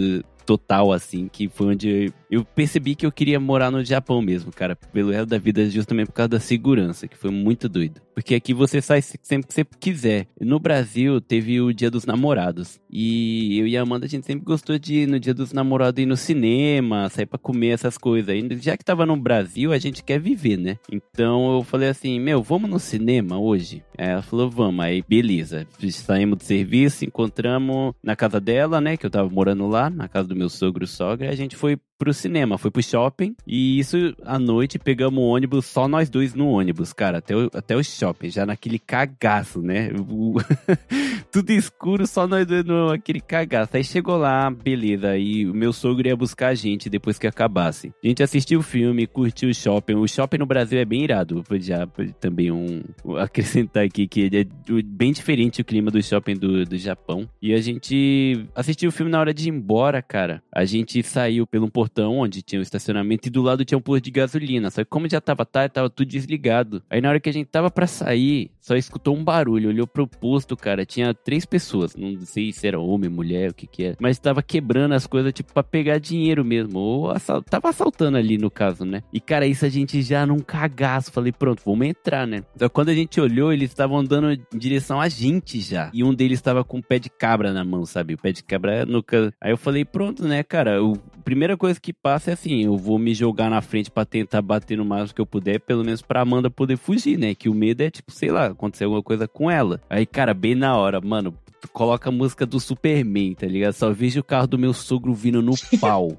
total, 0.44 0.92
assim, 0.92 1.28
que 1.28 1.48
foi 1.48 1.68
onde 1.68 2.12
eu 2.34 2.44
percebi 2.44 2.94
que 2.94 3.06
eu 3.06 3.12
queria 3.12 3.38
morar 3.38 3.70
no 3.70 3.84
Japão 3.84 4.20
mesmo, 4.20 4.50
cara, 4.52 4.74
pelo 4.74 5.12
resto 5.12 5.26
da 5.26 5.38
vida, 5.38 5.68
justamente 5.70 6.08
por 6.08 6.14
causa 6.14 6.30
da 6.30 6.40
segurança, 6.40 7.06
que 7.06 7.16
foi 7.16 7.30
muito 7.30 7.68
doido. 7.68 8.00
Porque 8.14 8.34
aqui 8.34 8.54
você 8.54 8.80
sai 8.80 9.02
sempre 9.02 9.48
que 9.48 9.54
você 9.54 9.64
quiser. 9.64 10.28
No 10.40 10.60
Brasil, 10.60 11.20
teve 11.20 11.60
o 11.60 11.72
Dia 11.72 11.90
dos 11.90 12.06
Namorados. 12.06 12.80
E 12.90 13.58
eu 13.58 13.66
e 13.66 13.76
a 13.76 13.82
Amanda, 13.82 14.06
a 14.06 14.08
gente 14.08 14.24
sempre 14.24 14.44
gostou 14.44 14.78
de 14.78 15.00
ir 15.00 15.08
no 15.08 15.18
Dia 15.18 15.34
dos 15.34 15.52
Namorados 15.52 16.00
ir 16.00 16.06
no 16.06 16.16
cinema, 16.16 17.08
sair 17.08 17.26
pra 17.26 17.38
comer 17.38 17.70
essas 17.70 17.98
coisas. 17.98 18.34
E 18.34 18.56
já 18.60 18.76
que 18.76 18.84
tava 18.84 19.04
no 19.04 19.16
Brasil, 19.16 19.72
a 19.72 19.78
gente 19.78 20.02
quer 20.02 20.20
viver, 20.20 20.56
né? 20.56 20.78
Então 20.90 21.56
eu 21.56 21.64
falei 21.64 21.88
assim, 21.88 22.20
meu, 22.20 22.42
vamos 22.42 22.70
no 22.70 22.78
cinema 22.78 23.38
hoje? 23.38 23.82
Aí 23.98 24.08
ela 24.08 24.22
falou, 24.22 24.48
vamos. 24.48 24.84
Aí, 24.84 25.04
beleza. 25.08 25.66
Saímos 25.90 26.38
do 26.38 26.44
serviço, 26.44 27.04
encontramos 27.04 27.94
na 28.02 28.14
casa 28.14 28.40
dela, 28.40 28.80
né? 28.80 28.96
Que 28.96 29.06
eu 29.06 29.10
tava 29.10 29.28
morando 29.28 29.66
lá, 29.66 29.90
na 29.90 30.08
casa 30.08 30.28
do 30.28 30.36
meu 30.36 30.48
sogro 30.48 30.84
e 30.84 30.88
sogra. 30.88 31.30
A 31.30 31.34
gente 31.34 31.56
foi 31.56 31.76
pro 31.98 32.12
cinema, 32.24 32.58
foi 32.58 32.70
pro 32.70 32.82
shopping. 32.82 33.34
E 33.46 33.78
isso 33.78 33.96
à 34.24 34.38
noite 34.38 34.78
pegamos 34.78 35.18
o 35.22 35.26
ônibus, 35.26 35.66
só 35.66 35.86
nós 35.86 36.08
dois 36.08 36.34
no 36.34 36.48
ônibus, 36.48 36.92
cara, 36.92 37.18
até 37.18 37.36
o, 37.36 37.50
até 37.54 37.76
o 37.76 37.82
shopping, 37.84 38.30
já 38.30 38.44
naquele 38.46 38.78
cagaço, 38.78 39.60
né? 39.62 39.90
O- 40.14 40.34
Tudo 41.30 41.50
escuro, 41.50 42.06
só 42.06 42.26
nós 42.26 42.46
dois 42.46 42.64
no 42.64 42.90
aquele 42.90 43.20
cagaço. 43.20 43.76
Aí 43.76 43.82
chegou 43.84 44.16
lá, 44.16 44.48
beleza. 44.50 45.16
E 45.16 45.46
o 45.46 45.54
meu 45.54 45.72
sogro 45.72 46.06
ia 46.06 46.16
buscar 46.16 46.48
a 46.48 46.54
gente 46.54 46.88
depois 46.88 47.18
que 47.18 47.26
acabasse. 47.26 47.92
A 48.02 48.06
gente 48.06 48.22
assistiu 48.22 48.60
o 48.60 48.62
filme, 48.62 49.06
curtiu 49.06 49.48
o 49.50 49.54
shopping. 49.54 49.94
O 49.94 50.06
shopping 50.06 50.38
no 50.38 50.46
Brasil 50.46 50.78
é 50.78 50.84
bem 50.84 51.02
irado. 51.02 51.42
Já 51.60 51.86
também 52.20 52.50
um 52.52 52.82
acrescentar 53.18 53.84
aqui 53.84 54.06
que 54.06 54.20
ele 54.20 54.40
é 54.40 54.46
bem 54.84 55.12
diferente 55.12 55.60
o 55.60 55.64
clima 55.64 55.90
do 55.90 56.02
shopping 56.02 56.34
do, 56.34 56.64
do 56.64 56.76
Japão. 56.78 57.28
E 57.42 57.52
a 57.52 57.60
gente 57.60 58.46
assistiu 58.54 58.88
o 58.88 58.92
filme 58.92 59.10
na 59.10 59.18
hora 59.20 59.34
de 59.34 59.48
ir 59.48 59.52
embora, 59.52 60.00
cara. 60.02 60.42
A 60.52 60.64
gente 60.64 61.02
saiu 61.02 61.46
pelo 61.46 61.68
portão 61.70 62.13
onde 62.18 62.42
tinha 62.42 62.58
o 62.58 62.62
estacionamento 62.62 63.28
e 63.28 63.30
do 63.30 63.42
lado 63.42 63.64
tinha 63.64 63.78
um 63.78 63.80
posto 63.82 64.04
de 64.04 64.10
gasolina. 64.10 64.70
Só 64.70 64.82
que 64.84 64.90
como 64.90 65.08
já 65.08 65.20
tava 65.20 65.44
tarde, 65.44 65.74
tava 65.74 65.90
tudo 65.90 66.08
desligado. 66.08 66.82
Aí 66.90 67.00
na 67.00 67.08
hora 67.08 67.20
que 67.20 67.28
a 67.28 67.32
gente 67.32 67.46
tava 67.48 67.70
pra 67.70 67.86
sair, 67.86 68.50
só 68.60 68.76
escutou 68.76 69.16
um 69.16 69.22
barulho, 69.24 69.68
olhou 69.68 69.86
pro 69.86 70.06
posto, 70.06 70.56
cara, 70.56 70.84
tinha 70.86 71.12
três 71.14 71.44
pessoas, 71.44 71.94
não 71.96 72.18
sei 72.20 72.52
se 72.52 72.66
era 72.66 72.78
homem, 72.80 73.10
mulher, 73.10 73.50
o 73.50 73.54
que 73.54 73.66
que 73.66 73.84
é, 73.84 73.96
mas 74.00 74.18
tava 74.18 74.42
quebrando 74.42 74.92
as 74.94 75.06
coisas, 75.06 75.32
tipo, 75.32 75.52
pra 75.52 75.62
pegar 75.62 75.98
dinheiro 75.98 76.44
mesmo, 76.44 76.78
ou 76.78 77.14
tava 77.48 77.68
assaltando 77.68 78.16
ali 78.16 78.38
no 78.38 78.50
caso, 78.50 78.84
né? 78.84 79.02
E 79.12 79.20
cara, 79.20 79.46
isso 79.46 79.64
a 79.64 79.68
gente 79.68 80.00
já 80.02 80.24
num 80.26 80.38
cagaço, 80.40 81.12
falei, 81.12 81.32
pronto, 81.32 81.62
vamos 81.64 81.86
entrar, 81.86 82.26
né? 82.26 82.42
Só 82.58 82.68
que 82.68 82.74
quando 82.74 82.88
a 82.90 82.94
gente 82.94 83.20
olhou, 83.20 83.52
eles 83.52 83.70
estavam 83.70 83.98
andando 83.98 84.32
em 84.32 84.58
direção 84.58 85.00
a 85.00 85.08
gente 85.08 85.60
já, 85.60 85.90
e 85.92 86.02
um 86.02 86.14
deles 86.14 86.40
tava 86.40 86.64
com 86.64 86.78
um 86.78 86.82
pé 86.82 86.98
de 86.98 87.08
cabra 87.10 87.52
na 87.52 87.64
mão, 87.64 87.84
sabe? 87.86 88.14
O 88.14 88.18
pé 88.18 88.32
de 88.32 88.42
cabra 88.42 88.74
é 88.82 88.84
no... 88.84 89.02
ca- 89.02 89.32
Aí 89.40 89.50
eu 89.52 89.56
falei, 89.56 89.84
pronto, 89.84 90.26
né, 90.26 90.42
cara, 90.42 90.82
o... 90.82 90.96
primeira 91.24 91.56
coisa 91.56 91.80
que 91.80 91.93
passa 91.94 92.30
é 92.30 92.34
assim, 92.34 92.64
eu 92.64 92.76
vou 92.76 92.98
me 92.98 93.14
jogar 93.14 93.48
na 93.48 93.60
frente 93.60 93.90
pra 93.90 94.04
tentar 94.04 94.42
bater 94.42 94.76
no 94.76 94.84
máximo 94.84 95.14
que 95.14 95.20
eu 95.20 95.26
puder, 95.26 95.60
pelo 95.60 95.84
menos 95.84 96.02
pra 96.02 96.20
Amanda 96.20 96.50
poder 96.50 96.76
fugir, 96.76 97.18
né? 97.18 97.34
Que 97.34 97.48
o 97.48 97.54
medo 97.54 97.82
é, 97.82 97.90
tipo, 97.90 98.12
sei 98.12 98.30
lá, 98.30 98.46
acontecer 98.46 98.84
alguma 98.84 99.02
coisa 99.02 99.26
com 99.28 99.50
ela. 99.50 99.80
Aí, 99.88 100.04
cara, 100.04 100.34
bem 100.34 100.54
na 100.54 100.76
hora, 100.76 101.00
mano, 101.00 101.34
tu 101.60 101.68
coloca 101.68 102.08
a 102.08 102.12
música 102.12 102.44
do 102.44 102.60
Superman, 102.60 103.34
tá 103.34 103.46
ligado? 103.46 103.72
Só 103.74 103.90
vejo 103.90 104.20
o 104.20 104.24
carro 104.24 104.46
do 104.46 104.58
meu 104.58 104.72
sogro 104.74 105.14
vindo 105.14 105.40
no 105.40 105.54
pau. 105.80 106.18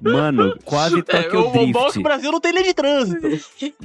Mano, 0.00 0.56
quase 0.64 0.98
É, 1.08 1.22
toque 1.22 1.36
o, 1.36 1.40
o 1.40 1.48
o 1.48 1.50
bom 1.52 1.60
é 1.60 1.66
que 1.66 1.72
drift. 1.72 1.98
o 1.98 2.02
Brasil 2.02 2.32
não 2.32 2.40
tem 2.40 2.52
lei 2.52 2.62
de 2.64 2.72
trânsito. 2.74 3.28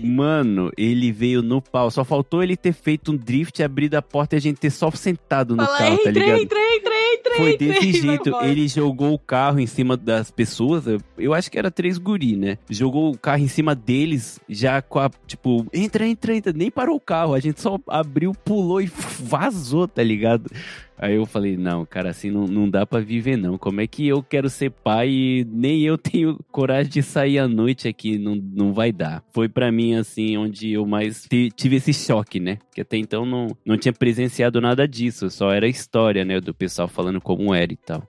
Mano, 0.01 0.71
ele 0.78 1.12
veio 1.12 1.41
no 1.41 1.62
pau. 1.62 1.91
Só 1.91 2.04
faltou 2.06 2.41
ele 2.41 2.56
ter 2.56 2.71
feito 2.73 3.12
um 3.12 3.17
drift, 3.17 3.62
abrir 3.62 3.93
a 3.95 4.01
porta 4.01 4.36
e 4.36 4.38
a 4.38 4.41
gente 4.41 4.58
ter 4.58 4.69
só 4.69 4.89
sentado 4.91 5.56
no 5.56 5.65
Fala, 5.65 5.78
carro, 5.78 5.97
tá 5.97 6.10
entrei, 6.10 6.23
ligado? 6.25 6.41
entrei, 6.41 6.75
entrei, 6.78 6.78
entrei. 6.78 6.94
Foi 7.38 7.57
desse 7.57 7.91
jeito. 8.01 8.29
Ele 8.43 8.67
jogou 8.67 9.13
o 9.13 9.19
carro 9.19 9.59
em 9.59 9.67
cima 9.67 9.97
das 9.97 10.31
pessoas. 10.31 10.85
eu- 10.88 11.01
Eu 11.17 11.33
acho 11.33 11.49
que 11.51 11.57
era 11.57 11.71
três 11.71 11.97
guri, 11.97 12.35
né? 12.35 12.57
Jogou 12.69 13.11
o 13.11 13.17
carro 13.17 13.41
em 13.43 13.47
cima 13.47 13.73
deles, 13.75 14.39
já 14.47 14.81
com 14.81 14.99
a. 14.99 15.09
Tipo, 15.27 15.65
entra, 15.73 16.07
entra, 16.07 16.35
entra. 16.35 16.53
Nem 16.53 16.69
parou 16.71 16.95
o 16.95 16.99
carro. 16.99 17.33
A 17.33 17.39
gente 17.39 17.59
só 17.61 17.77
abriu, 17.88 18.33
pulou 18.33 18.81
e 18.81 18.89
vazou, 19.19 19.88
tá 19.88 20.03
ligado? 20.03 20.49
Aí 20.97 21.15
eu 21.15 21.25
falei, 21.25 21.58
não, 21.58 21.86
cara, 21.86 22.10
assim 22.10 22.31
não, 22.31 22.45
não 22.45 22.69
dá 22.69 22.86
pra 22.86 22.99
viver, 23.01 23.36
não. 23.38 23.58
Como 23.58 23.81
é 23.81 23.88
que 23.88 24.08
eu 24.08 24.23
quero 24.23 24.49
ser 24.49 24.69
pai 24.71 25.10
e 25.10 25.47
nem 25.49 25.81
eu 25.81 25.97
tenho 25.99 26.39
coragem 26.51 26.91
de 26.91 27.03
sair 27.03 27.38
à 27.39 27.47
noite 27.47 27.88
aqui? 27.88 28.17
Não, 28.17 28.36
não 28.36 28.73
vai 28.73 28.91
dar. 28.91 29.21
Foi 29.34 29.49
pra 29.49 29.71
mim, 29.71 29.95
assim, 29.95 30.38
onde 30.38 30.71
eu 30.71 30.86
mais 30.86 31.23
ti- 31.29 31.51
tive 31.55 31.75
esse 31.77 31.93
choque, 31.93 32.39
né? 32.39 32.58
Que 32.73 32.81
até 32.81 32.95
então 32.97 33.25
não, 33.25 33.47
não 33.65 33.77
tinha 33.77 33.91
presenciado 33.93 34.62
nada 34.62 34.88
disso. 34.88 35.29
Só 35.29 35.51
era 35.51 35.67
história, 35.67 36.23
né? 36.23 36.39
Do 36.39 36.53
pessoal 36.53 36.88
falando 36.88 37.19
como 37.19 37.53
era 37.53 37.73
e 37.73 37.77
tal. 37.77 38.01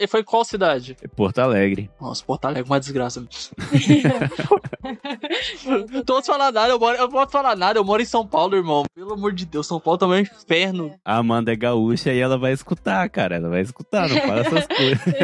E 0.00 0.06
foi 0.06 0.24
qual 0.24 0.44
cidade? 0.44 0.96
É 1.02 1.06
Porto 1.08 1.38
Alegre. 1.38 1.90
Nossa, 2.00 2.24
Porto 2.24 2.46
Alegre, 2.46 2.68
é 2.68 2.72
uma 2.72 2.80
desgraça. 2.80 3.20
Tô 6.06 6.14
posso 6.20 6.26
falar 6.32 6.50
nada, 6.50 6.68
eu, 6.72 6.78
moro, 6.80 6.96
eu 6.96 7.02
não 7.02 7.10
posso 7.10 7.30
falar 7.32 7.54
nada, 7.56 7.78
eu 7.78 7.84
moro 7.84 8.02
em 8.02 8.06
São 8.06 8.26
Paulo, 8.26 8.56
irmão. 8.56 8.84
Pelo 8.94 9.12
amor 9.14 9.32
de 9.32 9.46
Deus, 9.46 9.66
São 9.66 9.78
Paulo 9.78 9.98
também 9.98 10.18
é 10.18 10.22
um 10.22 10.24
inferno. 10.24 10.94
A 11.04 11.16
Amanda 11.18 11.52
é 11.52 11.56
gaúcha 11.56 11.89
e 11.92 12.18
ela 12.18 12.38
vai 12.38 12.52
escutar, 12.52 13.08
cara. 13.08 13.36
Ela 13.36 13.48
vai 13.48 13.60
escutar, 13.60 14.08
não 14.08 14.16
fala 14.20 14.40
essas 14.40 14.66
coisas. 14.68 15.14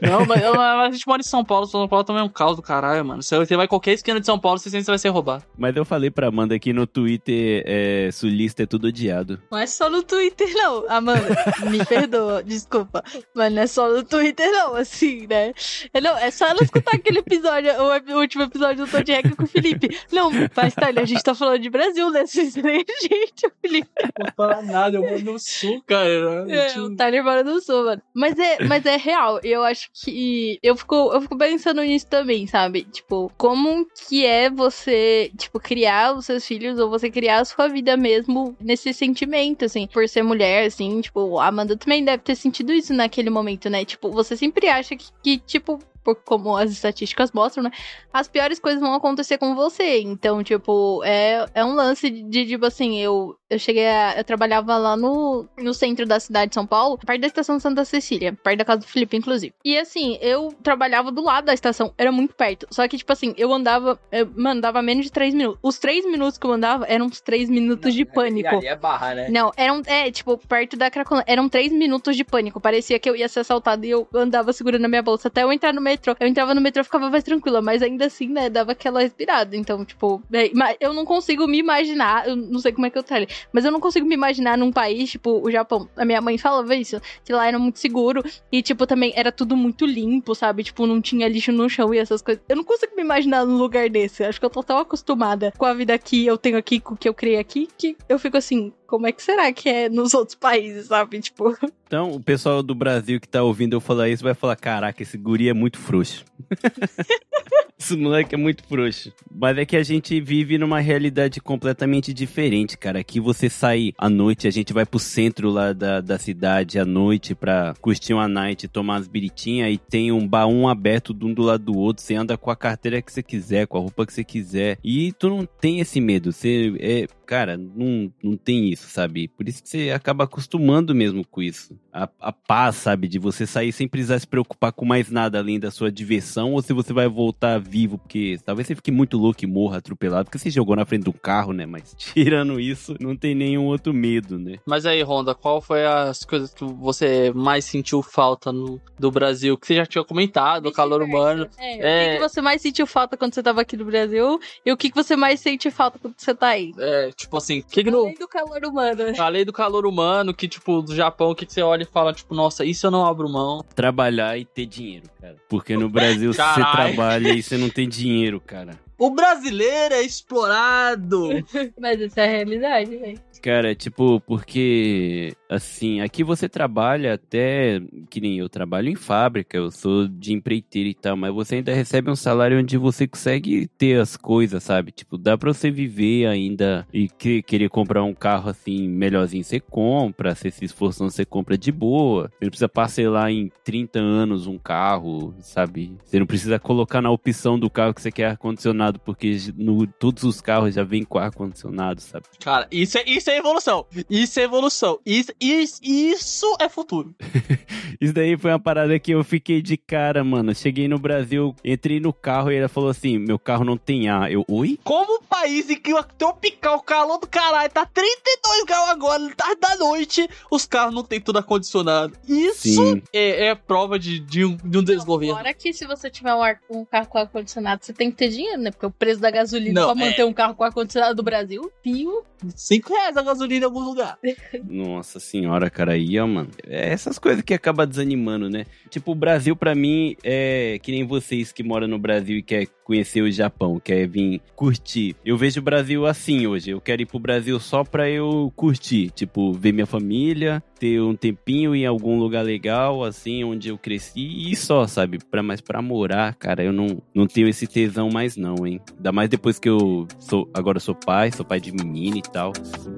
Não, 0.00 0.26
mas, 0.26 0.42
mas 0.42 0.88
a 0.88 0.90
gente 0.92 1.06
mora 1.06 1.20
em 1.20 1.24
São 1.24 1.44
Paulo, 1.44 1.66
São 1.66 1.86
Paulo 1.88 2.04
também 2.04 2.22
é 2.22 2.24
um 2.24 2.28
caos 2.28 2.56
do 2.56 2.62
caralho, 2.62 3.04
mano. 3.04 3.22
Se 3.22 3.36
você 3.36 3.56
vai 3.56 3.68
qualquer 3.68 3.92
esquina 3.92 4.20
de 4.20 4.26
São 4.26 4.38
Paulo, 4.38 4.58
você 4.58 4.70
sente 4.70 4.80
que 4.80 4.84
você 4.86 4.92
vai 4.92 4.98
ser 4.98 5.08
roubado. 5.08 5.44
Mas 5.56 5.76
eu 5.76 5.84
falei 5.84 6.10
pra 6.10 6.28
Amanda 6.28 6.58
que 6.58 6.72
no 6.72 6.86
Twitter 6.86 7.62
é, 7.66 8.10
sulista 8.12 8.62
é 8.62 8.66
tudo 8.66 8.88
odiado. 8.88 9.40
Não 9.50 9.58
é 9.58 9.66
só 9.66 9.88
no 9.88 10.02
Twitter, 10.02 10.48
não. 10.54 10.84
Amanda, 10.88 11.28
me 11.70 11.84
perdoa, 11.86 12.42
desculpa. 12.42 13.02
Mas 13.34 13.52
não 13.52 13.62
é 13.62 13.66
só 13.66 13.88
no 13.88 14.02
Twitter, 14.02 14.50
não, 14.50 14.74
assim, 14.74 15.26
né? 15.26 15.52
É, 15.92 16.00
Não, 16.00 16.16
é 16.16 16.30
só 16.30 16.46
ela 16.46 16.62
escutar 16.62 16.96
aquele 16.96 17.18
episódio, 17.18 17.70
o, 17.72 18.18
último 18.18 18.44
episódio 18.44 18.84
do 18.84 18.90
Tô 18.90 19.02
de 19.02 19.12
Regra 19.12 19.34
com 19.36 19.44
o 19.44 19.46
Felipe. 19.46 19.96
Não, 20.12 20.30
mas 20.54 20.74
tá, 20.74 20.88
a 20.88 21.04
gente 21.04 21.22
tá 21.22 21.34
falando 21.34 21.60
de 21.60 21.70
Brasil, 21.70 22.10
né? 22.10 22.26
Vocês 22.26 22.54
gente, 23.02 23.46
o 23.46 23.52
Felipe. 23.60 23.90
Não 24.18 24.32
fala 24.36 24.62
nada, 24.62 24.96
eu 24.96 25.20
no 25.22 25.38
sul, 25.40 25.82
cara. 25.86 26.46
É, 26.48 26.78
o 26.78 26.94
Tyler 26.94 27.24
mora 27.24 27.42
no 27.42 27.60
sul, 27.60 27.84
mano. 27.84 28.02
Mas 28.14 28.38
é, 28.38 28.64
mas 28.64 28.84
é 28.86 28.96
real. 28.96 29.40
Eu 29.42 29.62
acho 29.64 29.90
que. 29.92 30.58
Eu 30.62 30.76
fico, 30.76 30.94
eu 31.12 31.20
fico 31.20 31.36
pensando 31.36 31.82
nisso 31.82 32.06
também, 32.06 32.46
sabe? 32.46 32.84
Tipo, 32.84 33.32
como 33.36 33.86
que 34.08 34.24
é 34.24 34.50
você, 34.50 35.30
tipo, 35.36 35.58
criar 35.58 36.16
os 36.16 36.26
seus 36.26 36.46
filhos 36.46 36.78
ou 36.78 36.90
você 36.90 37.10
criar 37.10 37.40
a 37.40 37.44
sua 37.44 37.68
vida 37.68 37.96
mesmo 37.96 38.56
nesse 38.60 38.92
sentimento, 38.92 39.64
assim, 39.64 39.86
por 39.86 40.08
ser 40.08 40.22
mulher, 40.22 40.66
assim, 40.66 41.00
tipo, 41.00 41.38
a 41.38 41.46
Amanda 41.46 41.76
também 41.76 42.04
deve 42.04 42.22
ter 42.22 42.34
sentido 42.34 42.72
isso 42.72 42.92
naquele 42.92 43.30
momento, 43.30 43.68
né? 43.70 43.84
Tipo, 43.84 44.10
você 44.10 44.36
sempre 44.36 44.68
acha 44.68 44.96
que, 44.96 45.06
que 45.22 45.38
tipo. 45.38 45.78
Como 46.24 46.56
as 46.56 46.70
estatísticas 46.72 47.30
mostram, 47.30 47.64
né? 47.64 47.70
As 48.10 48.26
piores 48.26 48.58
coisas 48.58 48.80
vão 48.80 48.94
acontecer 48.94 49.36
com 49.36 49.54
você. 49.54 50.00
Então, 50.00 50.42
tipo, 50.42 51.04
é, 51.04 51.46
é 51.54 51.62
um 51.62 51.74
lance 51.74 52.10
de, 52.10 52.46
tipo 52.46 52.64
assim, 52.64 52.98
eu, 52.98 53.36
eu 53.50 53.58
cheguei 53.58 53.86
a. 53.88 54.14
Eu 54.16 54.24
trabalhava 54.24 54.76
lá 54.76 54.96
no, 54.96 55.46
no 55.58 55.74
centro 55.74 56.06
da 56.06 56.20
cidade 56.20 56.50
de 56.50 56.54
São 56.54 56.66
Paulo, 56.66 56.96
perto 56.96 57.20
da 57.20 57.26
estação 57.26 57.58
Santa 57.58 57.84
Cecília, 57.84 58.32
perto 58.32 58.58
da 58.58 58.64
casa 58.64 58.80
do 58.80 58.86
Felipe, 58.86 59.16
inclusive. 59.16 59.52
E 59.64 59.76
assim, 59.76 60.16
eu 60.20 60.54
trabalhava 60.62 61.10
do 61.10 61.22
lado 61.22 61.46
da 61.46 61.54
estação, 61.54 61.92
era 61.98 62.12
muito 62.12 62.34
perto. 62.34 62.66
Só 62.70 62.86
que, 62.86 62.96
tipo 62.96 63.12
assim, 63.12 63.34
eu 63.36 63.52
andava. 63.52 63.98
Eu, 64.12 64.30
mano, 64.36 64.60
dava 64.60 64.80
menos 64.80 65.06
de 65.06 65.12
três 65.12 65.34
minutos. 65.34 65.58
Os 65.62 65.78
três 65.78 66.04
minutos 66.04 66.38
que 66.38 66.46
eu 66.46 66.52
andava 66.52 66.86
eram 66.86 67.06
uns 67.06 67.20
três 67.20 67.50
minutos 67.50 67.92
de 67.92 68.04
pânico. 68.04 68.64
é 68.64 68.76
barra, 68.76 69.14
né? 69.14 69.28
Não, 69.28 69.52
eram, 69.56 69.82
é, 69.86 70.10
tipo, 70.10 70.38
perto 70.38 70.76
da 70.76 70.90
Cracolândia. 70.90 71.32
Eram 71.32 71.48
três 71.48 71.72
minutos 71.72 72.16
de 72.16 72.24
pânico. 72.24 72.60
Parecia 72.60 72.98
que 72.98 73.10
eu 73.10 73.16
ia 73.16 73.28
ser 73.28 73.40
assaltada 73.40 73.84
e 73.84 73.90
eu 73.90 74.06
andava 74.14 74.52
segurando 74.52 74.84
a 74.84 74.88
minha 74.88 75.02
bolsa 75.02 75.28
até 75.28 75.42
eu 75.42 75.52
entrar 75.52 75.74
no 75.74 75.80
metrô. 75.80 76.14
Eu 76.20 76.26
entrava 76.26 76.54
no 76.54 76.60
metrô 76.60 76.82
e 76.82 76.84
ficava 76.84 77.10
mais 77.10 77.24
tranquila, 77.24 77.60
mas 77.60 77.82
ainda 77.82 78.06
assim, 78.06 78.28
né, 78.28 78.48
dava 78.48 78.72
aquela 78.72 79.00
respirada. 79.00 79.56
Então, 79.56 79.84
tipo, 79.84 80.22
é, 80.32 80.50
mas 80.54 80.76
eu 80.80 80.92
não 80.92 81.04
consigo 81.04 81.46
me 81.46 81.58
imaginar, 81.58 82.28
eu 82.28 82.36
não 82.36 82.60
sei 82.60 82.72
como 82.72 82.86
é 82.86 82.90
que 82.90 82.98
eu 82.98 83.02
trabalho, 83.02 83.28
mas 83.52 83.64
eu 83.64 83.70
não 83.70 83.80
consigo 83.80 84.06
me 84.06 84.14
imaginar 84.14 84.56
num 84.56 84.72
país, 84.72 85.10
tipo, 85.10 85.40
o 85.44 85.50
Japão. 85.50 85.88
A 85.96 86.04
minha 86.04 86.20
mãe 86.20 86.38
falava 86.38 86.74
isso, 86.74 87.00
que 87.24 87.32
lá 87.32 87.46
era 87.46 87.58
muito 87.58 87.78
seguro 87.78 88.22
e, 88.50 88.62
tipo, 88.62 88.86
também 88.86 89.12
era 89.16 89.32
tudo 89.32 89.56
muito 89.56 89.86
limpo, 89.86 90.34
sabe? 90.34 90.64
Tipo, 90.64 90.86
não 90.86 91.00
tinha 91.00 91.28
lixo 91.28 91.52
no 91.52 91.68
chão 91.68 91.92
e 91.94 91.98
essas 91.98 92.22
coisas. 92.22 92.42
Eu 92.48 92.56
não 92.56 92.64
consigo 92.64 92.94
me 92.96 93.02
imaginar 93.02 93.44
num 93.44 93.56
lugar 93.56 93.88
desse. 93.88 94.24
Acho 94.24 94.38
que 94.38 94.46
eu 94.46 94.50
tô 94.50 94.62
tão 94.62 94.78
acostumada 94.78 95.52
com 95.56 95.64
a 95.64 95.74
vida 95.74 95.96
que 95.98 96.26
eu 96.26 96.36
tenho 96.36 96.56
aqui, 96.56 96.80
com 96.80 96.94
o 96.94 96.96
que 96.96 97.08
eu 97.08 97.14
criei 97.14 97.38
aqui, 97.38 97.68
que 97.76 97.96
eu 98.08 98.18
fico 98.18 98.36
assim, 98.36 98.72
como 98.86 99.06
é 99.06 99.12
que 99.12 99.22
será 99.22 99.52
que 99.52 99.68
é 99.68 99.88
nos 99.88 100.14
outros 100.14 100.34
países, 100.34 100.86
sabe? 100.86 101.20
Tipo, 101.20 101.56
Então, 101.90 102.12
o 102.12 102.20
pessoal 102.20 102.62
do 102.62 102.72
Brasil 102.72 103.20
que 103.20 103.26
tá 103.26 103.42
ouvindo 103.42 103.74
eu 103.74 103.80
falar 103.80 104.08
isso 104.08 104.22
vai 104.22 104.32
falar: 104.32 104.54
caraca, 104.54 105.02
esse 105.02 105.18
guri 105.18 105.48
é 105.48 105.52
muito 105.52 105.76
frouxo. 105.76 106.24
Esse 107.80 107.96
moleque 107.96 108.34
é 108.34 108.38
muito 108.38 108.62
frouxo. 108.64 109.10
Mas 109.34 109.56
é 109.56 109.64
que 109.64 109.74
a 109.74 109.82
gente 109.82 110.20
vive 110.20 110.58
numa 110.58 110.80
realidade 110.80 111.40
completamente 111.40 112.12
diferente, 112.12 112.76
cara. 112.76 112.98
Aqui 112.98 113.18
você 113.18 113.48
sai 113.48 113.94
à 113.96 114.10
noite, 114.10 114.46
a 114.46 114.50
gente 114.50 114.74
vai 114.74 114.84
pro 114.84 114.98
centro 114.98 115.48
lá 115.48 115.72
da, 115.72 116.02
da 116.02 116.18
cidade 116.18 116.78
à 116.78 116.84
noite 116.84 117.34
pra 117.34 117.72
curtir 117.80 118.12
uma 118.12 118.28
night, 118.28 118.68
tomar 118.68 118.96
umas 118.96 119.08
biritinhas 119.08 119.72
e 119.72 119.78
tem 119.78 120.12
um 120.12 120.28
baú 120.28 120.68
aberto 120.68 121.14
de 121.14 121.24
um 121.24 121.32
do 121.32 121.40
lado 121.40 121.64
do 121.72 121.78
outro. 121.78 122.04
Você 122.04 122.14
anda 122.14 122.36
com 122.36 122.50
a 122.50 122.56
carteira 122.56 123.00
que 123.00 123.10
você 123.10 123.22
quiser, 123.22 123.66
com 123.66 123.78
a 123.78 123.80
roupa 123.80 124.04
que 124.04 124.12
você 124.12 124.24
quiser. 124.24 124.78
E 124.84 125.12
tu 125.12 125.30
não 125.30 125.46
tem 125.46 125.80
esse 125.80 126.02
medo. 126.02 126.32
Você 126.32 126.74
é, 126.78 127.06
cara, 127.24 127.56
não, 127.56 128.12
não 128.22 128.36
tem 128.36 128.68
isso, 128.70 128.90
sabe? 128.90 129.28
Por 129.28 129.48
isso 129.48 129.62
que 129.62 129.68
você 129.68 129.90
acaba 129.90 130.24
acostumando 130.24 130.94
mesmo 130.94 131.24
com 131.24 131.40
isso. 131.40 131.78
A, 131.92 132.08
a 132.20 132.32
paz, 132.32 132.76
sabe? 132.76 133.08
De 133.08 133.18
você 133.18 133.46
sair 133.46 133.72
sem 133.72 133.88
precisar 133.88 134.18
se 134.18 134.26
preocupar 134.26 134.72
com 134.72 134.84
mais 134.84 135.10
nada 135.10 135.38
além 135.38 135.58
da 135.58 135.70
sua 135.70 135.90
diversão 135.90 136.52
ou 136.52 136.60
se 136.60 136.72
você 136.72 136.92
vai 136.92 137.08
voltar 137.08 137.58
vivo, 137.70 137.98
porque 137.98 138.38
talvez 138.44 138.66
você 138.66 138.74
fique 138.74 138.90
muito 138.90 139.16
louco 139.16 139.44
e 139.44 139.46
morra 139.46 139.78
atropelado, 139.78 140.24
porque 140.24 140.38
você 140.38 140.50
jogou 140.50 140.74
na 140.74 140.84
frente 140.84 141.04
do 141.04 141.12
carro, 141.12 141.52
né? 141.52 141.66
Mas 141.66 141.94
tirando 141.98 142.58
isso, 142.58 142.96
não 143.00 143.16
tem 143.16 143.34
nenhum 143.34 143.66
outro 143.66 143.94
medo, 143.94 144.38
né? 144.38 144.58
Mas 144.66 144.86
aí, 144.86 145.02
Ronda, 145.02 145.34
qual 145.34 145.60
foi 145.60 145.86
as 145.86 146.24
coisas 146.24 146.52
que 146.52 146.64
você 146.64 147.32
mais 147.34 147.64
sentiu 147.64 148.02
falta 148.02 148.52
no, 148.52 148.80
do 148.98 149.10
Brasil? 149.10 149.56
Que 149.56 149.66
você 149.66 149.76
já 149.76 149.86
tinha 149.86 150.04
comentado, 150.04 150.66
o 150.66 150.72
calor 150.72 151.02
humano. 151.02 151.48
É, 151.58 151.70
É. 151.80 152.06
O 152.06 152.10
que, 152.10 152.16
que 152.16 152.28
você 152.28 152.40
mais 152.40 152.62
sentiu 152.62 152.86
falta 152.86 153.16
quando 153.16 153.34
você 153.34 153.42
tava 153.42 153.60
aqui 153.60 153.76
no 153.76 153.84
Brasil? 153.84 154.40
E 154.64 154.72
o 154.72 154.76
que, 154.76 154.90
que 154.90 154.96
você 154.96 155.14
mais 155.16 155.40
sente 155.40 155.70
falta 155.70 155.98
quando 155.98 156.14
você 156.16 156.34
tá 156.34 156.48
aí? 156.48 156.72
É, 156.78 157.10
tipo 157.12 157.36
assim, 157.36 157.62
que 157.62 157.84
que 157.84 157.90
no, 157.90 158.00
Além 158.00 158.14
do 158.14 158.28
calor 158.28 158.64
humano. 158.64 159.16
Falei 159.16 159.44
do 159.44 159.52
calor 159.52 159.86
humano, 159.86 160.34
que, 160.34 160.48
tipo, 160.48 160.82
do 160.82 160.94
Japão, 160.94 161.34
que, 161.34 161.46
que 161.46 161.52
você 161.52 161.62
olha 161.62 161.82
e 161.82 161.86
fala, 161.86 162.12
tipo, 162.12 162.34
nossa, 162.34 162.64
isso 162.64 162.86
eu 162.86 162.90
não 162.90 163.06
abro 163.06 163.28
mão. 163.28 163.64
Trabalhar 163.74 164.38
e 164.38 164.44
ter 164.44 164.66
dinheiro, 164.66 165.08
cara. 165.20 165.36
Porque 165.48 165.76
no 165.76 165.88
Brasil 165.90 166.32
você 166.32 166.42
trabalha 166.54 167.32
e 167.32 167.42
você 167.42 167.56
não 167.60 167.70
tem 167.70 167.88
dinheiro, 167.88 168.40
cara. 168.40 168.78
O 169.00 169.10
brasileiro 169.10 169.94
é 169.94 170.02
explorado. 170.02 171.28
Mas 171.80 172.00
essa 172.00 172.20
é 172.20 172.24
a 172.24 172.30
realidade, 172.30 172.96
velho. 172.96 173.18
Cara, 173.42 173.74
tipo, 173.74 174.20
porque 174.20 175.32
assim, 175.48 176.02
aqui 176.02 176.22
você 176.22 176.46
trabalha 176.46 177.14
até 177.14 177.80
que 178.10 178.20
nem 178.20 178.38
eu 178.38 178.50
trabalho 178.50 178.90
em 178.90 178.94
fábrica, 178.94 179.56
eu 179.56 179.70
sou 179.70 180.06
de 180.06 180.34
empreiteiro 180.34 180.90
e 180.90 180.94
tal, 180.94 181.16
mas 181.16 181.32
você 181.32 181.54
ainda 181.56 181.72
recebe 181.72 182.10
um 182.10 182.14
salário 182.16 182.58
onde 182.58 182.76
você 182.76 183.06
consegue 183.08 183.66
ter 183.78 183.98
as 183.98 184.14
coisas, 184.14 184.62
sabe? 184.62 184.92
Tipo, 184.92 185.16
dá 185.16 185.38
pra 185.38 185.54
você 185.54 185.70
viver 185.70 186.26
ainda 186.26 186.86
e 186.92 187.08
que- 187.08 187.42
querer 187.42 187.70
comprar 187.70 188.04
um 188.04 188.12
carro 188.14 188.50
assim 188.50 188.86
melhorzinho, 188.86 189.42
você 189.42 189.58
compra, 189.58 190.34
você 190.34 190.50
se 190.50 190.66
esforçando, 190.66 191.10
você 191.10 191.24
compra 191.24 191.56
de 191.56 191.72
boa. 191.72 192.24
Você 192.38 192.44
não 192.44 192.50
precisa 192.50 192.68
parcelar 192.68 193.30
em 193.30 193.50
30 193.64 193.98
anos 193.98 194.46
um 194.46 194.58
carro, 194.58 195.34
sabe? 195.40 195.96
Você 196.04 196.18
não 196.18 196.26
precisa 196.26 196.58
colocar 196.58 197.00
na 197.00 197.10
opção 197.10 197.58
do 197.58 197.70
carro 197.70 197.94
que 197.94 198.02
você 198.02 198.12
quer 198.12 198.26
ar-condicionado, 198.26 198.89
porque 198.98 199.36
no, 199.56 199.86
todos 199.86 200.24
os 200.24 200.40
carros 200.40 200.74
já 200.74 200.82
vêm 200.82 201.04
com 201.04 201.18
ar-condicionado, 201.18 202.00
sabe? 202.00 202.24
Cara, 202.42 202.66
isso 202.70 202.98
é, 202.98 203.04
isso 203.06 203.30
é 203.30 203.36
evolução. 203.36 203.86
Isso 204.08 204.40
é 204.40 204.42
evolução. 204.42 204.98
Isso, 205.06 205.32
isso, 205.40 205.80
isso 205.82 206.56
é 206.60 206.68
futuro. 206.68 207.14
Isso 208.00 208.14
daí 208.14 208.38
foi 208.38 208.50
uma 208.50 208.58
parada 208.58 208.98
que 208.98 209.10
eu 209.12 209.22
fiquei 209.22 209.60
de 209.60 209.76
cara, 209.76 210.24
mano. 210.24 210.54
Cheguei 210.54 210.88
no 210.88 210.98
Brasil, 210.98 211.54
entrei 211.62 212.00
no 212.00 212.14
carro 212.14 212.50
e 212.50 212.56
ela 212.56 212.68
falou 212.68 212.88
assim: 212.88 213.18
meu 213.18 213.38
carro 213.38 213.62
não 213.62 213.76
tem 213.76 214.08
ar. 214.08 214.32
Eu, 214.32 214.42
oi? 214.48 214.78
Como 214.82 215.16
um 215.18 215.22
país 215.22 215.68
em 215.68 215.76
que 215.76 215.92
o 215.92 216.02
tropical, 216.02 216.80
calor 216.80 217.18
do 217.18 217.26
caralho, 217.26 217.70
tá 217.70 217.84
32 217.84 218.64
graus 218.64 218.88
agora, 218.90 219.30
tarde 219.36 219.60
da 219.60 219.76
noite, 219.76 220.26
os 220.50 220.64
carros 220.64 220.94
não 220.94 221.02
tem 221.04 221.20
tudo 221.20 221.40
acondicionado. 221.40 222.14
Isso 222.26 223.02
é, 223.12 223.48
é 223.48 223.54
prova 223.54 223.98
de, 223.98 224.18
de 224.20 224.46
um, 224.46 224.56
de 224.56 224.78
um 224.78 224.82
desgoverno. 224.82 225.34
Fora 225.36 225.52
que 225.52 225.72
se 225.72 225.86
você 225.86 226.08
tiver 226.08 226.34
um, 226.34 226.42
ar- 226.42 226.60
um 226.70 226.84
carro 226.86 227.06
com 227.06 227.18
ar-condicionado, 227.18 227.84
você 227.84 227.92
tem 227.92 228.10
que 228.10 228.16
ter 228.16 228.28
dinheiro, 228.28 228.62
né? 228.62 228.70
Porque 228.80 228.86
o 228.86 228.90
preço 228.90 229.20
da 229.20 229.30
gasolina 229.30 229.78
Não, 229.78 229.94
pra 229.94 230.06
manter 230.06 230.24
um 230.24 230.32
carro 230.32 230.54
com 230.54 230.64
ar-condicionado 230.64 231.14
do 231.14 231.22
Brasil, 231.22 231.70
pio. 231.82 232.24
5 232.56 232.90
reais 232.90 233.14
a 233.14 233.22
gasolina 233.22 233.66
em 233.66 233.68
algum 233.68 233.80
lugar. 233.80 234.18
Nossa 234.66 235.20
senhora, 235.20 235.68
cara, 235.68 235.92
aí, 235.92 236.18
ó, 236.18 236.26
mano. 236.26 236.48
É 236.66 236.88
essas 236.88 237.18
coisas 237.18 237.42
que 237.42 237.52
acaba 237.52 237.86
desanimando, 237.86 238.48
né? 238.48 238.64
Tipo, 238.88 239.12
o 239.12 239.14
Brasil, 239.14 239.54
pra 239.54 239.74
mim, 239.74 240.16
é 240.24 240.78
que 240.82 240.90
nem 240.90 241.06
vocês 241.06 241.52
que 241.52 241.62
moram 241.62 241.86
no 241.86 241.98
Brasil 241.98 242.38
e 242.38 242.42
quer 242.42 242.68
conhecer 242.90 243.22
o 243.22 243.30
Japão, 243.30 243.78
quer 243.78 244.08
vir 244.08 244.42
curtir. 244.56 245.14
Eu 245.24 245.36
vejo 245.36 245.60
o 245.60 245.62
Brasil 245.62 246.06
assim 246.06 246.48
hoje. 246.48 246.72
Eu 246.72 246.80
quero 246.80 247.02
ir 247.02 247.06
pro 247.06 247.20
Brasil 247.20 247.60
só 247.60 247.84
pra 247.84 248.10
eu 248.10 248.52
curtir. 248.56 249.10
Tipo, 249.10 249.52
ver 249.52 249.70
minha 249.70 249.86
família, 249.86 250.60
ter 250.76 251.00
um 251.00 251.14
tempinho 251.14 251.72
em 251.72 251.86
algum 251.86 252.18
lugar 252.18 252.42
legal, 252.42 253.04
assim, 253.04 253.44
onde 253.44 253.68
eu 253.68 253.78
cresci 253.78 254.50
e 254.50 254.56
só, 254.56 254.88
sabe? 254.88 255.18
Pra, 255.30 255.40
mas 255.40 255.60
pra 255.60 255.80
morar, 255.80 256.34
cara, 256.34 256.64
eu 256.64 256.72
não, 256.72 257.00
não 257.14 257.28
tenho 257.28 257.46
esse 257.46 257.64
tesão 257.64 258.10
mais 258.10 258.36
não, 258.36 258.66
hein? 258.66 258.80
Ainda 258.96 259.12
mais 259.12 259.28
depois 259.28 259.56
que 259.56 259.68
eu 259.68 260.08
sou, 260.18 260.50
agora 260.52 260.80
sou 260.80 260.96
pai, 260.96 261.30
sou 261.30 261.46
pai 261.46 261.60
de 261.60 261.70
menina 261.70 262.18
e 262.18 262.22
tal. 262.22 262.52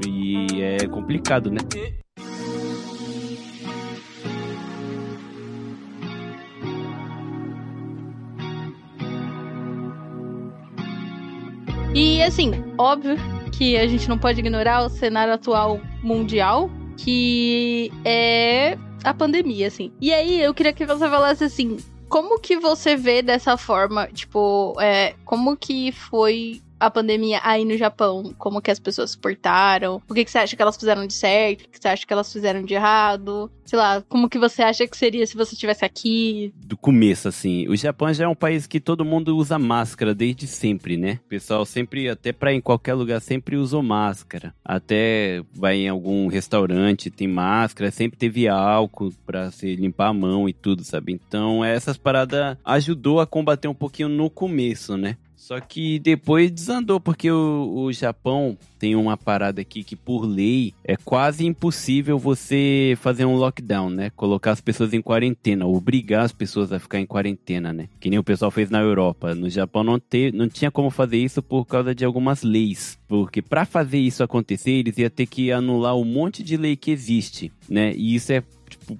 E 0.06 0.62
é 0.62 0.86
complicado, 0.86 1.50
né? 1.50 1.58
E 11.94 12.22
assim, 12.22 12.52
óbvio 12.78 13.16
que 13.52 13.76
a 13.76 13.86
gente 13.86 14.08
não 14.08 14.16
pode 14.16 14.40
ignorar 14.40 14.82
o 14.82 14.88
cenário 14.88 15.34
atual 15.34 15.78
mundial, 16.02 16.70
que 16.96 17.92
é 18.02 18.78
a 19.04 19.12
pandemia, 19.12 19.66
assim. 19.66 19.92
E 20.00 20.12
aí 20.12 20.40
eu 20.40 20.54
queria 20.54 20.72
que 20.72 20.86
você 20.86 21.06
falasse 21.08 21.44
assim. 21.44 21.76
Como 22.08 22.38
que 22.38 22.58
você 22.58 22.96
vê 22.96 23.22
dessa 23.22 23.56
forma, 23.56 24.06
tipo, 24.06 24.74
é, 24.80 25.14
como 25.24 25.56
que 25.56 25.92
foi 25.92 26.60
a 26.86 26.90
pandemia 26.90 27.40
aí 27.42 27.64
no 27.64 27.76
Japão? 27.76 28.34
Como 28.36 28.60
que 28.60 28.70
as 28.70 28.80
pessoas 28.80 29.12
suportaram? 29.12 30.02
O 30.08 30.14
que, 30.14 30.24
que 30.24 30.30
você 30.30 30.38
acha 30.38 30.56
que 30.56 30.62
elas 30.62 30.76
fizeram 30.76 31.06
de 31.06 31.12
certo? 31.12 31.62
O 31.62 31.68
que 31.68 31.78
você 31.80 31.88
acha 31.88 32.06
que 32.06 32.12
elas 32.12 32.32
fizeram 32.32 32.62
de 32.62 32.74
errado? 32.74 33.50
Sei 33.64 33.78
lá, 33.78 34.02
como 34.08 34.28
que 34.28 34.38
você 34.38 34.62
acha 34.62 34.86
que 34.86 34.96
seria 34.96 35.26
se 35.26 35.36
você 35.36 35.54
estivesse 35.54 35.84
aqui? 35.84 36.52
do 36.64 36.76
começo, 36.76 37.28
assim. 37.28 37.68
O 37.68 37.76
Japão 37.76 38.12
já 38.12 38.24
é 38.24 38.28
um 38.28 38.34
país 38.34 38.66
que 38.66 38.80
todo 38.80 39.04
mundo 39.04 39.36
usa 39.36 39.58
máscara 39.58 40.14
desde 40.14 40.46
sempre, 40.46 40.96
né? 40.96 41.20
O 41.24 41.28
pessoal 41.28 41.64
sempre, 41.64 42.08
até 42.08 42.32
pra 42.32 42.52
ir 42.52 42.56
em 42.56 42.60
qualquer 42.60 42.94
lugar, 42.94 43.20
sempre 43.20 43.56
usou 43.56 43.82
máscara. 43.82 44.54
Até 44.64 45.42
vai 45.52 45.76
em 45.76 45.88
algum 45.88 46.26
restaurante, 46.28 47.10
tem 47.10 47.28
máscara, 47.28 47.90
sempre 47.90 48.18
teve 48.18 48.48
álcool 48.48 49.12
pra 49.26 49.50
se 49.50 49.74
limpar 49.76 50.08
a 50.08 50.14
mão 50.14 50.48
e 50.48 50.52
tudo, 50.52 50.82
sabe? 50.82 51.12
Então, 51.12 51.64
essas 51.64 51.96
paradas 51.96 52.56
ajudou 52.64 53.20
a 53.20 53.26
combater 53.26 53.68
um 53.68 53.74
pouquinho 53.74 54.08
no 54.08 54.30
começo, 54.30 54.96
né? 54.96 55.16
Só 55.42 55.58
que 55.58 55.98
depois 55.98 56.52
desandou, 56.52 57.00
porque 57.00 57.28
o, 57.28 57.74
o 57.74 57.92
Japão 57.92 58.56
tem 58.78 58.94
uma 58.94 59.16
parada 59.16 59.60
aqui 59.60 59.82
que, 59.82 59.96
por 59.96 60.24
lei, 60.24 60.72
é 60.84 60.96
quase 60.96 61.44
impossível 61.44 62.16
você 62.16 62.96
fazer 63.00 63.24
um 63.24 63.34
lockdown, 63.34 63.90
né? 63.90 64.10
Colocar 64.10 64.52
as 64.52 64.60
pessoas 64.60 64.94
em 64.94 65.02
quarentena, 65.02 65.66
obrigar 65.66 66.24
as 66.24 66.30
pessoas 66.30 66.72
a 66.72 66.78
ficar 66.78 67.00
em 67.00 67.06
quarentena, 67.06 67.72
né? 67.72 67.88
Que 67.98 68.08
nem 68.08 68.20
o 68.20 68.24
pessoal 68.24 68.52
fez 68.52 68.70
na 68.70 68.78
Europa. 68.78 69.34
No 69.34 69.50
Japão 69.50 69.82
não, 69.82 69.98
te, 69.98 70.30
não 70.30 70.48
tinha 70.48 70.70
como 70.70 70.90
fazer 70.90 71.18
isso 71.18 71.42
por 71.42 71.64
causa 71.64 71.92
de 71.92 72.04
algumas 72.04 72.44
leis. 72.44 72.96
Porque 73.08 73.42
para 73.42 73.64
fazer 73.64 73.98
isso 73.98 74.22
acontecer, 74.22 74.70
eles 74.70 74.96
iam 74.96 75.10
ter 75.10 75.26
que 75.26 75.50
anular 75.50 75.96
um 75.96 76.04
monte 76.04 76.44
de 76.44 76.56
lei 76.56 76.76
que 76.76 76.92
existe, 76.92 77.50
né? 77.68 77.92
E 77.96 78.14
isso 78.14 78.32
é 78.32 78.44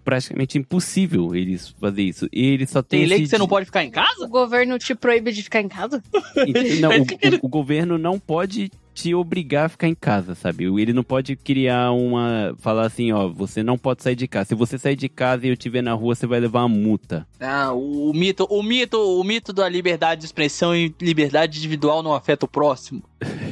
praticamente 0.04 0.58
impossível 0.58 1.34
eles 1.34 1.68
fazer 1.80 2.02
isso. 2.02 2.28
E 2.32 2.44
eles 2.46 2.70
só 2.70 2.82
Tem 2.82 3.00
têm 3.00 3.08
lei 3.08 3.20
que 3.20 3.26
você 3.28 3.38
não 3.38 3.48
pode 3.48 3.66
ficar 3.66 3.84
em 3.84 3.90
casa? 3.90 4.24
O 4.24 4.28
governo 4.28 4.78
te 4.78 4.94
proíbe 4.94 5.32
de 5.32 5.42
ficar 5.42 5.60
em 5.60 5.68
casa? 5.68 6.02
Não, 6.80 6.90
o, 6.90 7.02
o- 7.02 7.46
o 7.46 7.48
governo 7.48 7.96
não 7.98 8.18
pode 8.18 8.70
te 8.94 9.14
obrigar 9.14 9.66
a 9.66 9.68
ficar 9.68 9.88
em 9.88 9.94
casa, 9.94 10.34
sabe? 10.34 10.64
Ele 10.64 10.92
não 10.92 11.02
pode 11.02 11.36
criar 11.36 11.92
uma. 11.92 12.54
falar 12.58 12.86
assim, 12.86 13.12
ó, 13.12 13.28
você 13.28 13.62
não 13.62 13.78
pode 13.78 14.02
sair 14.02 14.14
de 14.14 14.28
casa. 14.28 14.48
Se 14.48 14.54
você 14.54 14.78
sair 14.78 14.96
de 14.96 15.08
casa 15.08 15.46
e 15.46 15.50
eu 15.50 15.56
te 15.56 15.68
ver 15.68 15.82
na 15.82 15.92
rua, 15.94 16.14
você 16.14 16.26
vai 16.26 16.40
levar 16.40 16.60
uma 16.60 16.68
multa. 16.68 17.26
Ah, 17.40 17.72
o, 17.72 18.10
o 18.10 18.14
mito, 18.14 18.46
o 18.50 18.62
mito, 18.62 18.98
o 18.98 19.24
mito 19.24 19.52
da 19.52 19.68
liberdade 19.68 20.20
de 20.20 20.26
expressão 20.26 20.74
e 20.74 20.94
liberdade 21.00 21.58
individual 21.58 22.02
não 22.02 22.14
afeta 22.14 22.44
o 22.44 22.48
próximo. 22.48 23.02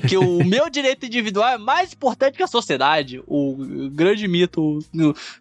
Que 0.09 0.17
o 0.17 0.43
meu 0.45 0.69
direito 0.69 1.07
individual 1.07 1.49
é 1.49 1.59
mais 1.59 1.93
importante 1.93 2.37
que 2.37 2.43
a 2.43 2.47
sociedade. 2.47 3.23
O 3.27 3.57
grande 3.93 4.27
mito 4.29 4.79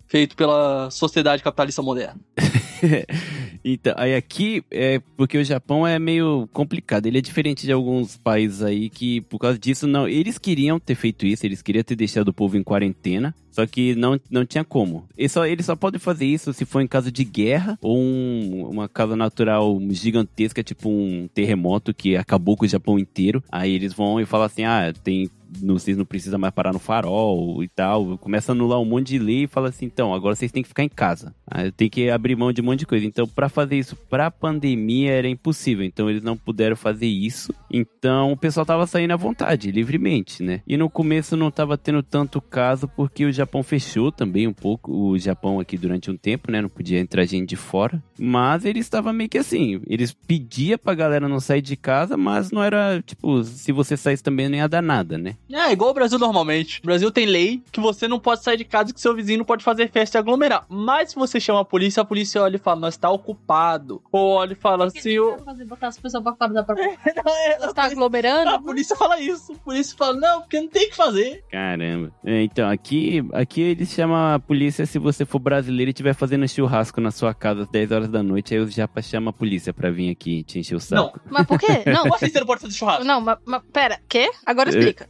feito 0.08 0.36
pela 0.36 0.90
sociedade 0.92 1.44
capitalista 1.44 1.82
moderna. 1.82 2.20
Então, 3.74 3.94
aí 3.98 4.16
aqui 4.16 4.64
é 4.72 5.00
porque 5.18 5.38
o 5.38 5.44
Japão 5.44 5.86
é 5.86 6.00
meio 6.00 6.48
complicado. 6.54 7.06
Ele 7.06 7.18
é 7.18 7.22
diferente 7.22 7.66
de 7.66 7.72
alguns 7.72 8.18
países 8.18 8.62
aí 8.62 8.90
que, 8.90 9.22
por 9.22 9.40
causa 9.40 9.58
disso, 9.60 9.86
não. 9.88 10.08
Eles 10.08 10.38
queriam 10.38 10.80
ter 10.80 10.96
feito 10.96 11.26
isso, 11.26 11.46
eles 11.46 11.62
queriam 11.62 11.84
ter 11.84 11.96
deixado 11.96 12.30
o 12.30 12.34
povo 12.34 12.58
em 12.58 12.64
quarentena. 12.64 13.34
Só 13.52 13.66
que 13.66 13.96
não, 13.96 14.20
não 14.30 14.46
tinha 14.46 14.64
como. 14.64 15.06
Eles 15.18 15.32
só, 15.32 15.46
eles 15.46 15.66
só 15.66 15.76
podem 15.76 16.00
fazer 16.00 16.26
isso 16.26 16.54
se 16.54 16.66
for 16.66 16.82
em 16.82 16.88
caso 16.88 17.12
de 17.12 17.24
guerra 17.24 17.78
ou 17.82 17.98
um- 17.98 18.68
uma 18.70 18.88
causa 18.88 19.16
natural 19.16 19.78
gigantesca, 19.90 20.64
tipo 20.64 20.88
um 20.90 21.28
terremoto 21.34 21.94
que 21.94 22.16
acabou 22.16 22.56
com 22.56 22.66
o 22.66 22.70
Japão 22.70 22.98
inteiro. 22.98 23.44
Aí 23.52 23.74
eles 23.74 23.92
vão 23.94 24.20
e 24.22 24.26
falam 24.26 24.46
assim: 24.46 24.64
ah, 24.64 24.94
tem 25.04 25.30
vocês 25.62 25.98
não 25.98 26.06
precisam 26.06 26.40
mais 26.40 26.54
parar 26.54 26.74
no 26.74 26.80
farol 26.80 27.64
e 27.64 27.68
tal. 27.68 28.18
Começa 28.18 28.52
a 28.52 28.54
anular 28.54 28.80
um 28.80 28.86
monte 28.86 29.08
de 29.08 29.20
lei 29.20 29.44
e 29.44 29.48
fala 29.48 29.70
assim, 29.70 29.86
então, 29.86 30.14
agora 30.14 30.36
vocês 30.36 30.52
têm 30.52 30.64
que 30.64 30.70
ficar 30.70 30.84
em 30.84 30.90
casa. 30.90 31.34
Tem 31.76 31.90
que 31.90 32.10
abrir 32.10 32.36
mão 32.36 32.52
de 32.52 32.62
um 32.62 32.66
monte 32.66 32.80
de 32.80 32.86
coisa. 32.86 33.06
Então, 33.06 33.28
para 33.28 33.50
fazer 33.50 33.78
isso 33.78 33.96
pra 33.96 34.30
pandemia 34.30 35.12
era 35.12 35.28
impossível. 35.28 35.84
Então, 35.86 36.10
eles 36.10 36.24
não 36.24 36.38
puderam 36.38 36.76
fazer 36.76 37.08
isso. 37.08 37.54
Então, 37.72 38.32
o 38.32 38.38
pessoal 38.38 38.66
tava 38.66 38.86
saindo 38.88 39.12
à 39.12 39.18
vontade, 39.18 39.72
livremente, 39.72 40.44
né? 40.44 40.62
E 40.68 40.78
no 40.78 40.90
começo 40.90 41.36
não 41.36 41.50
tava 41.52 41.78
tendo 41.78 42.04
tanto 42.04 42.42
caso 42.42 42.88
porque 42.88 43.26
o 43.26 43.32
Japão 43.32 43.64
fechou 43.64 44.12
também 44.12 44.48
um 44.48 44.54
pouco 44.54 44.92
o 44.92 45.18
Japão 45.18 45.60
aqui 45.60 45.78
durante 45.78 46.12
um 46.12 46.18
tempo, 46.18 46.52
né? 46.52 46.62
Não 46.62 46.70
podia 46.70 47.00
entrar 47.00 47.26
gente 47.26 47.50
de 47.50 47.56
fora. 47.56 48.02
Mas 48.18 48.66
eles 48.66 48.86
estavam 48.86 49.14
meio 49.14 49.30
que 49.30 49.38
assim, 49.38 49.82
eles 49.88 50.14
pediam 50.14 50.78
pra 50.78 50.94
galera 50.94 51.28
não 51.28 51.40
sair 51.40 51.62
de 51.62 51.76
casa, 51.76 52.18
mas 52.18 52.52
não 52.52 52.64
era, 52.64 53.02
tipo, 53.02 53.44
se 53.44 53.72
você 53.72 53.96
saísse 53.96 54.24
também 54.24 54.50
não 54.50 54.58
ia 54.58 54.68
dar 54.68 54.82
nada, 54.82 55.18
né? 55.18 55.36
É, 55.52 55.72
igual 55.72 55.92
o 55.92 55.94
Brasil 55.94 56.20
normalmente. 56.20 56.80
O 56.80 56.86
Brasil 56.86 57.12
tem 57.12 57.26
lei 57.26 57.62
que 57.72 57.80
você 57.80 58.08
não 58.08 58.20
pode 58.20 58.44
sair 58.44 58.58
de 58.58 58.66
casa 58.66 58.92
e 58.92 58.94
que 58.94 59.02
seu 59.02 59.16
vizinho 59.16 59.40
não 59.40 59.46
pode 59.46 59.64
fazer 59.64 59.90
festa 59.90 60.18
e 60.18 60.20
aglomerar. 60.20 60.66
Mas 60.70 61.10
se 61.10 61.16
você 61.16 61.40
chama 61.40 61.62
a 61.62 61.66
polícia, 61.66 62.02
a 62.02 62.06
polícia 62.06 62.42
olha 62.42 62.56
e 62.56 62.60
fala, 62.60 62.80
nós 62.80 62.98
tá 62.98 63.10
ocupado. 63.10 64.02
Ou 64.12 64.36
olha 64.36 64.54
e 64.54 64.56
fala 64.56 64.86
assim, 64.86 65.18
o... 65.20 65.38
fazer 65.40 65.66
botar 65.66 65.88
as 65.88 65.98
pessoas 66.00 66.24
pra 66.24 66.34
fora 66.36 66.54
da 66.54 66.64
própria. 66.66 66.98
Não, 67.16 67.34
é, 67.36 67.74
Tá 67.74 67.84
aglomerando? 67.84 68.50
a 68.52 68.62
polícia 68.62 68.96
fala 68.96 69.20
isso. 69.20 69.54
A 69.54 69.56
polícia 69.58 69.96
fala, 69.98 70.14
não, 70.14 70.42
porque 70.42 70.60
não 70.60 70.68
tem 70.68 70.88
o 70.88 70.90
que 70.90 70.96
fazer. 70.96 71.44
Caramba. 71.52 72.12
É, 72.24 72.42
então, 72.44 72.70
aqui, 72.70 73.24
aqui 73.34 73.62
eles 73.62 73.90
chamam 73.90 74.36
a 74.36 74.40
polícia 74.40 74.86
se 74.86 75.00
você 75.00 75.26
for 75.26 75.40
brasileiro 75.40 75.90
e 75.90 75.92
estiver 75.92 76.14
fazendo 76.14 76.48
churrasco 76.48 77.00
na 77.02 77.12
sua 77.12 77.34
casa 77.34 77.64
às 77.64 77.70
10 77.70 77.92
horas 77.92 78.10
da 78.10 78.22
noite, 78.22 78.54
aí 78.54 78.60
os 78.60 78.74
japas 78.74 79.06
chamam 79.06 79.30
a 79.30 79.34
polícia 79.34 79.74
pra 79.74 79.90
vir 79.90 80.12
aqui 80.12 80.44
te 80.44 80.60
encher 80.60 80.76
o 80.76 80.80
saco. 80.80 81.20
Mas 81.30 81.46
por 81.48 81.60
quê? 81.60 81.84
Não, 81.88 82.04
Como 82.04 82.16
assim 82.16 82.30
você 82.30 82.40
não 82.40 82.48
pode 82.48 82.62
fazer 82.62 82.74
churrasco? 82.74 83.04
não, 83.04 83.22
mas, 83.22 83.38
mas 83.46 83.62
pera, 83.74 84.00
quê? 84.08 84.30
Agora 84.46 84.70
explica. 84.70 85.10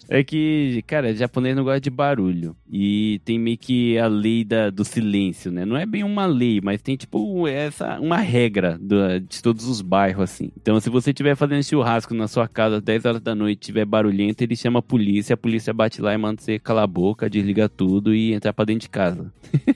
É 0.13 0.25
que, 0.25 0.83
cara, 0.85 1.15
japonês 1.15 1.55
não 1.55 1.63
gosta 1.63 1.79
de 1.79 1.89
barulho. 1.89 2.53
E 2.69 3.21
tem 3.23 3.39
meio 3.39 3.57
que 3.57 3.97
a 3.97 4.07
lei 4.07 4.43
da, 4.43 4.69
do 4.69 4.83
silêncio, 4.83 5.49
né? 5.49 5.63
Não 5.63 5.77
é 5.77 5.85
bem 5.85 6.03
uma 6.03 6.25
lei, 6.25 6.59
mas 6.61 6.81
tem 6.81 6.97
tipo 6.97 7.47
essa 7.47 7.97
uma 7.97 8.17
regra 8.17 8.77
do- 8.77 9.21
de 9.21 9.41
todos 9.41 9.65
os 9.65 9.79
bairros, 9.81 10.23
assim. 10.29 10.51
Então, 10.61 10.77
se 10.81 10.89
você 10.89 11.11
estiver 11.11 11.33
fazendo 11.37 11.63
churrasco 11.63 12.13
na 12.13 12.27
sua 12.27 12.45
casa 12.45 12.77
às 12.77 12.83
10 12.83 13.05
horas 13.05 13.21
da 13.21 13.33
noite 13.33 13.59
tiver 13.61 13.85
barulhento, 13.85 14.43
ele 14.43 14.53
chama 14.57 14.79
a 14.79 14.81
polícia, 14.81 15.33
a 15.33 15.37
polícia 15.37 15.73
bate 15.73 16.01
lá 16.01 16.13
e 16.13 16.17
manda 16.17 16.41
você 16.41 16.59
calar 16.59 16.83
a 16.83 16.87
boca, 16.87 17.29
desliga 17.29 17.69
tudo 17.69 18.13
e 18.13 18.33
entrar 18.33 18.51
pra 18.51 18.65
dentro 18.65 18.81
de 18.81 18.89
casa. 18.89 19.31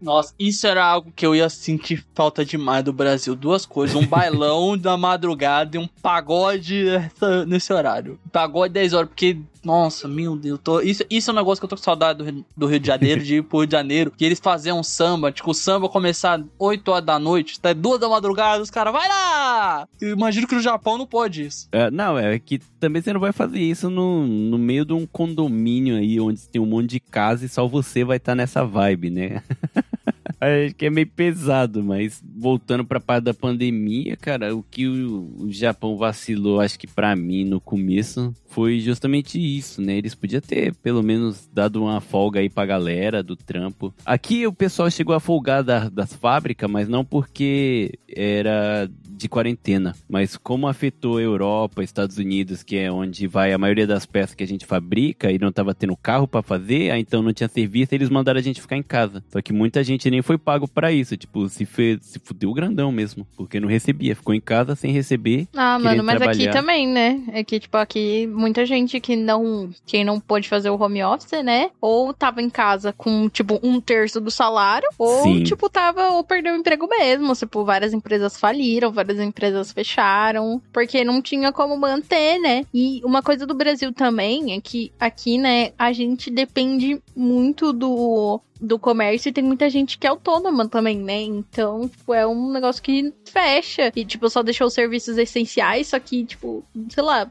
Nossa, 0.00 0.32
isso 0.38 0.66
era 0.68 0.84
algo 0.84 1.12
que 1.14 1.26
eu 1.26 1.34
ia 1.34 1.48
sentir 1.48 2.04
falta 2.14 2.44
demais 2.44 2.84
do 2.84 2.92
Brasil. 2.92 3.34
Duas 3.34 3.66
coisas: 3.66 3.96
um 3.96 4.06
bailão 4.06 4.76
da 4.78 4.96
madrugada 4.96 5.76
e 5.76 5.80
um 5.80 5.88
pagode 6.02 6.84
nessa- 6.84 7.44
nesse 7.44 7.72
horário. 7.72 8.18
Pagode 8.32 8.72
10 8.72 8.92
horas, 8.92 9.08
porque. 9.08 9.36
Nossa, 9.62 10.08
meu 10.08 10.34
Deus, 10.36 10.58
tô- 10.62 10.80
isso, 10.80 11.04
isso 11.10 11.30
é 11.30 11.32
um 11.32 11.36
negócio 11.36 11.60
que 11.60 11.64
eu 11.66 11.68
tô 11.68 11.76
com 11.76 11.82
saudade 11.82 12.18
do, 12.18 12.24
Rio- 12.24 12.44
do 12.56 12.66
Rio 12.66 12.80
de 12.80 12.86
Janeiro, 12.86 13.22
de 13.22 13.36
ir 13.36 13.42
pro 13.42 13.58
Rio 13.58 13.66
de 13.66 13.72
Janeiro, 13.72 14.10
que 14.10 14.24
eles 14.24 14.40
faziam 14.40 14.80
um 14.80 14.82
samba, 14.82 15.30
tipo, 15.30 15.50
o 15.50 15.54
samba 15.54 15.88
começar 15.88 16.42
8 16.58 16.88
horas 16.90 17.04
da 17.04 17.18
noite, 17.18 17.56
até 17.58 17.74
2 17.74 18.00
da 18.00 18.08
madrugada, 18.08 18.62
os 18.62 18.70
caras, 18.70 18.92
vai 18.92 19.06
lá! 19.08 19.86
Eu 20.00 20.10
imagino 20.10 20.46
que 20.48 20.54
no 20.54 20.62
Japão 20.62 20.96
não 20.96 21.06
pode 21.06 21.44
isso. 21.44 21.68
É, 21.72 21.90
não, 21.90 22.18
é 22.18 22.38
que 22.38 22.58
também 22.78 23.02
você 23.02 23.12
não 23.12 23.20
vai 23.20 23.32
fazer 23.32 23.60
isso 23.60 23.90
no, 23.90 24.26
no 24.26 24.56
meio 24.56 24.84
de 24.84 24.92
um 24.94 25.06
condomínio 25.06 25.96
aí, 25.96 26.18
onde 26.18 26.40
tem 26.48 26.60
um 26.60 26.66
monte 26.66 26.88
de 26.90 27.00
casa 27.00 27.44
e 27.44 27.48
só 27.48 27.66
você 27.68 28.02
vai 28.02 28.16
estar 28.16 28.34
nessa 28.34 28.64
vibe, 28.64 29.10
né? 29.10 29.42
Acho 30.40 30.74
que 30.76 30.86
é 30.86 30.90
meio 30.90 31.06
pesado, 31.06 31.84
mas 31.84 32.22
voltando 32.40 32.84
pra 32.84 32.98
parte 32.98 33.24
da 33.24 33.34
pandemia, 33.34 34.16
cara, 34.16 34.54
o 34.56 34.62
que 34.62 34.88
o, 34.88 35.34
o 35.40 35.52
Japão 35.52 35.96
vacilou, 35.96 36.60
acho 36.60 36.78
que 36.78 36.86
pra 36.86 37.14
mim 37.14 37.44
no 37.44 37.60
começo, 37.60 38.34
foi 38.46 38.80
justamente 38.80 39.38
isso, 39.38 39.80
né? 39.82 39.96
Eles 39.96 40.14
podiam 40.14 40.40
ter 40.40 40.74
pelo 40.76 41.02
menos 41.02 41.48
dado 41.52 41.82
uma 41.82 42.00
folga 42.00 42.40
aí 42.40 42.48
pra 42.48 42.66
galera 42.66 43.22
do 43.22 43.36
trampo. 43.36 43.94
Aqui 44.04 44.46
o 44.46 44.52
pessoal 44.52 44.90
chegou 44.90 45.14
a 45.14 45.20
folgar 45.20 45.62
da- 45.62 45.88
das 45.88 46.14
fábricas, 46.14 46.68
mas 46.70 46.88
não 46.88 47.04
porque 47.04 47.98
era 48.08 48.90
de 49.08 49.28
quarentena, 49.28 49.94
mas 50.08 50.36
como 50.38 50.66
afetou 50.66 51.18
a 51.18 51.22
Europa, 51.22 51.82
Estados 51.84 52.16
Unidos, 52.16 52.62
que 52.62 52.76
é 52.76 52.90
onde 52.90 53.26
vai 53.26 53.52
a 53.52 53.58
maioria 53.58 53.86
das 53.86 54.06
peças 54.06 54.34
que 54.34 54.42
a 54.42 54.46
gente 54.46 54.64
fabrica 54.64 55.30
e 55.30 55.38
não 55.38 55.52
tava 55.52 55.74
tendo 55.74 55.94
carro 55.94 56.26
pra 56.26 56.42
fazer, 56.42 56.90
aí 56.90 57.02
então 57.02 57.22
não 57.22 57.32
tinha 57.32 57.48
serviço, 57.48 57.94
eles 57.94 58.08
mandaram 58.08 58.38
a 58.40 58.42
gente 58.42 58.62
ficar 58.62 58.76
em 58.78 58.82
casa. 58.82 59.22
Só 59.28 59.42
que 59.42 59.52
muita 59.52 59.84
gente 59.84 60.10
nem 60.10 60.22
foi 60.22 60.38
pago 60.38 60.66
pra 60.66 60.90
isso, 60.90 61.16
tipo, 61.18 61.46
se 61.50 61.66
fez, 61.66 61.98
se 62.02 62.18
fudeu 62.30 62.52
grandão 62.52 62.92
mesmo, 62.92 63.26
porque 63.36 63.58
não 63.58 63.68
recebia, 63.68 64.14
ficou 64.14 64.32
em 64.32 64.40
casa 64.40 64.76
sem 64.76 64.92
receber. 64.92 65.48
Ah, 65.54 65.78
mano, 65.78 66.04
mas 66.04 66.22
aqui 66.22 66.44
trabalhar. 66.44 66.52
também, 66.52 66.86
né? 66.86 67.22
É 67.32 67.42
que, 67.42 67.58
tipo, 67.58 67.76
aqui 67.76 68.26
muita 68.28 68.64
gente 68.64 69.00
que 69.00 69.16
não. 69.16 69.70
Quem 69.84 70.04
não 70.04 70.20
pôde 70.20 70.48
fazer 70.48 70.70
o 70.70 70.80
home 70.80 71.02
office, 71.02 71.42
né? 71.42 71.70
Ou 71.80 72.14
tava 72.14 72.40
em 72.40 72.48
casa 72.48 72.92
com, 72.92 73.28
tipo, 73.28 73.58
um 73.62 73.80
terço 73.80 74.20
do 74.20 74.30
salário, 74.30 74.88
ou, 74.96 75.24
Sim. 75.24 75.42
tipo, 75.42 75.68
tava. 75.68 76.10
Ou 76.10 76.22
perdeu 76.22 76.54
o 76.54 76.56
emprego 76.56 76.86
mesmo. 76.86 77.34
Tipo, 77.34 77.64
várias 77.64 77.92
empresas 77.92 78.38
faliram, 78.38 78.92
várias 78.92 79.18
empresas 79.18 79.72
fecharam, 79.72 80.62
porque 80.72 81.04
não 81.04 81.20
tinha 81.20 81.52
como 81.52 81.76
manter, 81.76 82.38
né? 82.38 82.64
E 82.72 83.00
uma 83.04 83.22
coisa 83.22 83.44
do 83.44 83.54
Brasil 83.54 83.92
também 83.92 84.52
é 84.54 84.60
que 84.60 84.92
aqui, 85.00 85.36
né, 85.36 85.72
a 85.76 85.92
gente 85.92 86.30
depende 86.30 87.02
muito 87.16 87.72
do. 87.72 88.40
Do 88.60 88.78
comércio 88.78 89.28
e 89.28 89.32
tem 89.32 89.42
muita 89.42 89.70
gente 89.70 89.96
que 89.98 90.06
é 90.06 90.10
autônoma 90.10 90.68
também, 90.68 90.98
né? 90.98 91.20
Então, 91.22 91.88
tipo, 91.88 92.12
é 92.12 92.26
um 92.26 92.52
negócio 92.52 92.82
que 92.82 93.12
fecha 93.24 93.90
e, 93.96 94.04
tipo, 94.04 94.28
só 94.28 94.42
deixou 94.42 94.66
os 94.66 94.74
serviços 94.74 95.16
essenciais, 95.16 95.88
só 95.88 95.98
que, 95.98 96.24
tipo, 96.24 96.62
sei 96.90 97.02
lá, 97.02 97.30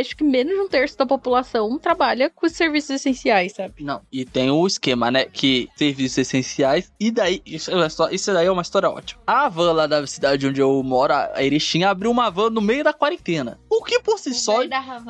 acho 0.00 0.16
que 0.16 0.22
menos 0.24 0.52
de 0.54 0.60
um 0.60 0.68
terço 0.68 0.96
da 0.96 1.04
população 1.06 1.78
trabalha 1.78 2.30
com 2.30 2.46
os 2.46 2.52
serviços 2.52 2.90
essenciais, 2.90 3.52
sabe? 3.54 3.82
Não, 3.82 4.00
e 4.12 4.24
tem 4.24 4.50
o 4.50 4.66
esquema, 4.66 5.10
né? 5.10 5.24
Que 5.24 5.68
serviços 5.76 6.18
essenciais. 6.18 6.92
E 7.00 7.10
daí, 7.10 7.42
isso, 7.44 7.70
é 7.70 7.74
uma 7.74 7.86
histó- 7.86 8.08
isso 8.10 8.32
daí 8.32 8.46
é 8.46 8.50
uma 8.52 8.62
história 8.62 8.88
ótima. 8.88 9.20
A 9.26 9.48
van 9.48 9.72
lá 9.72 9.86
da 9.86 10.06
cidade 10.06 10.46
onde 10.46 10.60
eu 10.60 10.82
moro, 10.82 11.12
a 11.12 11.42
Erechim, 11.42 11.82
abriu 11.84 12.10
uma 12.10 12.30
van 12.30 12.50
no 12.50 12.60
meio 12.60 12.84
da 12.84 12.92
quarentena. 12.92 13.58
O 13.68 13.82
que 13.82 13.98
por 14.00 14.18
si 14.18 14.32
só. 14.34 14.58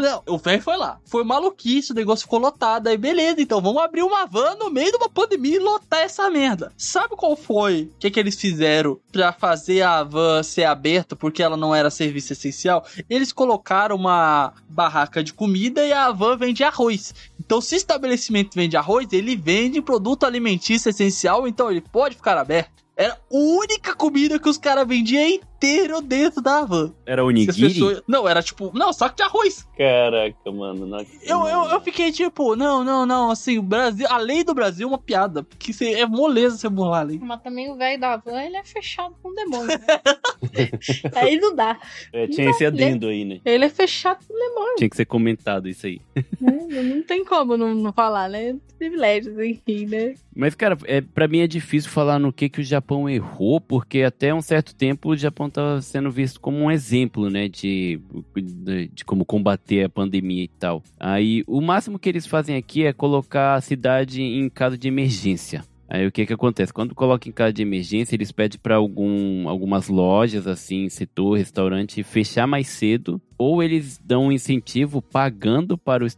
Não, 0.02 0.22
o 0.26 0.38
velho 0.38 0.62
foi 0.62 0.76
lá. 0.76 0.98
Foi 1.04 1.24
maluquice, 1.24 1.92
o 1.92 1.94
negócio 1.94 2.24
ficou 2.24 2.38
lotado. 2.38 2.86
Aí, 2.88 2.96
beleza, 2.96 3.40
então 3.42 3.60
vamos 3.60 3.82
abrir 3.82 4.02
uma 4.02 4.24
van 4.26 4.54
no 4.54 4.70
meio 4.70 4.90
de 4.90 4.96
uma 4.96 5.08
pandemia 5.10 5.41
e 5.48 5.58
lotar 5.58 6.00
essa 6.00 6.28
merda. 6.30 6.72
Sabe 6.76 7.16
qual 7.16 7.36
foi? 7.36 7.90
O 7.94 7.98
que, 7.98 8.10
que 8.10 8.20
eles 8.20 8.40
fizeram 8.40 8.98
pra 9.10 9.32
fazer 9.32 9.82
a 9.82 10.02
van 10.02 10.42
ser 10.42 10.64
aberta 10.64 11.16
porque 11.16 11.42
ela 11.42 11.56
não 11.56 11.74
era 11.74 11.90
serviço 11.90 12.32
essencial? 12.32 12.84
Eles 13.08 13.32
colocaram 13.32 13.96
uma 13.96 14.52
barraca 14.68 15.22
de 15.22 15.32
comida 15.32 15.84
e 15.84 15.92
a 15.92 16.10
van 16.10 16.36
vende 16.36 16.64
arroz. 16.64 17.14
Então, 17.38 17.60
se 17.60 17.74
o 17.74 17.76
estabelecimento 17.76 18.54
vende 18.54 18.76
arroz, 18.76 19.12
ele 19.12 19.36
vende 19.36 19.82
produto 19.82 20.24
alimentício 20.24 20.88
essencial, 20.88 21.46
então 21.46 21.70
ele 21.70 21.80
pode 21.80 22.16
ficar 22.16 22.38
aberto. 22.38 22.82
Era 22.96 23.14
a 23.14 23.18
única 23.30 23.94
comida 23.94 24.38
que 24.38 24.48
os 24.48 24.58
caras 24.58 24.86
vendiam 24.86 25.40
inteiro 25.62 26.00
dentro 26.02 26.42
da 26.42 26.64
van. 26.64 26.92
Era 27.06 27.24
onigiri? 27.24 27.72
pessoas- 27.74 28.02
Não, 28.08 28.28
era 28.28 28.42
tipo, 28.42 28.72
não, 28.74 28.92
saco 28.92 29.14
de 29.16 29.22
arroz. 29.22 29.66
Caraca, 29.78 30.50
mano. 30.52 30.86
Não... 30.86 30.98
Eu, 31.22 31.46
eu, 31.46 31.64
eu 31.70 31.80
fiquei 31.80 32.10
tipo, 32.10 32.56
não, 32.56 32.82
não, 32.82 33.06
não, 33.06 33.30
assim, 33.30 33.58
o 33.58 33.62
Brasil, 33.62 34.06
a 34.10 34.18
lei 34.18 34.42
do 34.42 34.54
Brasil 34.54 34.86
é 34.88 34.90
uma 34.90 34.98
piada, 34.98 35.42
porque 35.44 35.72
cê- 35.72 35.92
é 35.94 36.06
moleza 36.06 36.56
você 36.56 36.68
burlar 36.68 37.00
a 37.00 37.04
lei. 37.04 37.20
Mas 37.22 37.40
também 37.42 37.70
o 37.70 37.76
velho 37.76 38.00
da 38.00 38.16
van, 38.16 38.42
ele 38.42 38.56
é 38.56 38.64
fechado 38.64 39.14
com 39.22 39.28
o 39.30 39.34
demônio, 39.34 39.66
né? 39.68 40.00
Aí 41.14 41.38
não 41.38 41.54
dá. 41.54 41.78
É, 42.12 42.26
tinha 42.26 42.50
esse 42.50 42.66
adendo 42.66 43.06
aí, 43.06 43.24
né? 43.24 43.40
Ele 43.44 43.64
é 43.64 43.68
fechado 43.68 44.24
com 44.26 44.34
o 44.34 44.36
demônio, 44.38 44.74
Tinha 44.76 44.90
que 44.90 44.96
ser 44.96 45.04
comentado 45.04 45.68
isso 45.68 45.86
aí. 45.86 46.00
né? 46.40 46.82
Não 46.82 47.02
tem 47.02 47.24
como 47.24 47.56
não, 47.56 47.72
não 47.74 47.92
falar, 47.92 48.28
né? 48.28 48.56
Privilégios, 48.78 49.38
enfim, 49.38 49.86
né? 49.86 50.14
Mas, 50.34 50.54
cara, 50.54 50.76
é, 50.84 51.00
pra 51.00 51.28
mim 51.28 51.38
é 51.40 51.46
difícil 51.46 51.90
falar 51.90 52.18
no 52.18 52.32
que, 52.32 52.48
que 52.48 52.60
o 52.60 52.64
Japão 52.64 53.08
errou, 53.08 53.60
porque 53.60 54.02
até 54.02 54.34
um 54.34 54.42
certo 54.42 54.74
tempo 54.74 55.10
o 55.10 55.16
Japão 55.16 55.48
tava 55.52 55.80
sendo 55.80 56.10
visto 56.10 56.40
como 56.40 56.58
um 56.58 56.70
exemplo, 56.70 57.30
né, 57.30 57.48
de, 57.48 58.00
de, 58.34 58.88
de 58.88 59.04
como 59.04 59.24
combater 59.24 59.84
a 59.84 59.88
pandemia 59.88 60.44
e 60.44 60.48
tal. 60.48 60.82
Aí, 60.98 61.44
o 61.46 61.60
máximo 61.60 61.98
que 61.98 62.08
eles 62.08 62.26
fazem 62.26 62.56
aqui 62.56 62.84
é 62.84 62.92
colocar 62.92 63.54
a 63.54 63.60
cidade 63.60 64.22
em 64.22 64.48
caso 64.48 64.76
de 64.76 64.88
emergência. 64.88 65.64
Aí 65.92 66.06
o 66.06 66.10
que 66.10 66.24
que 66.24 66.32
acontece? 66.32 66.72
Quando 66.72 66.94
coloca 66.94 67.28
em 67.28 67.32
caso 67.32 67.52
de 67.52 67.60
emergência, 67.60 68.16
eles 68.16 68.32
pedem 68.32 68.58
para 68.58 68.76
algum, 68.76 69.46
algumas 69.46 69.88
lojas, 69.88 70.46
assim, 70.46 70.88
setor, 70.88 71.36
restaurante, 71.36 72.02
fechar 72.02 72.46
mais 72.46 72.68
cedo, 72.68 73.20
ou 73.42 73.62
eles 73.62 73.98
dão 74.04 74.26
um 74.26 74.32
incentivo 74.32 75.02
pagando 75.02 75.76
para 75.76 76.04
o 76.04 76.08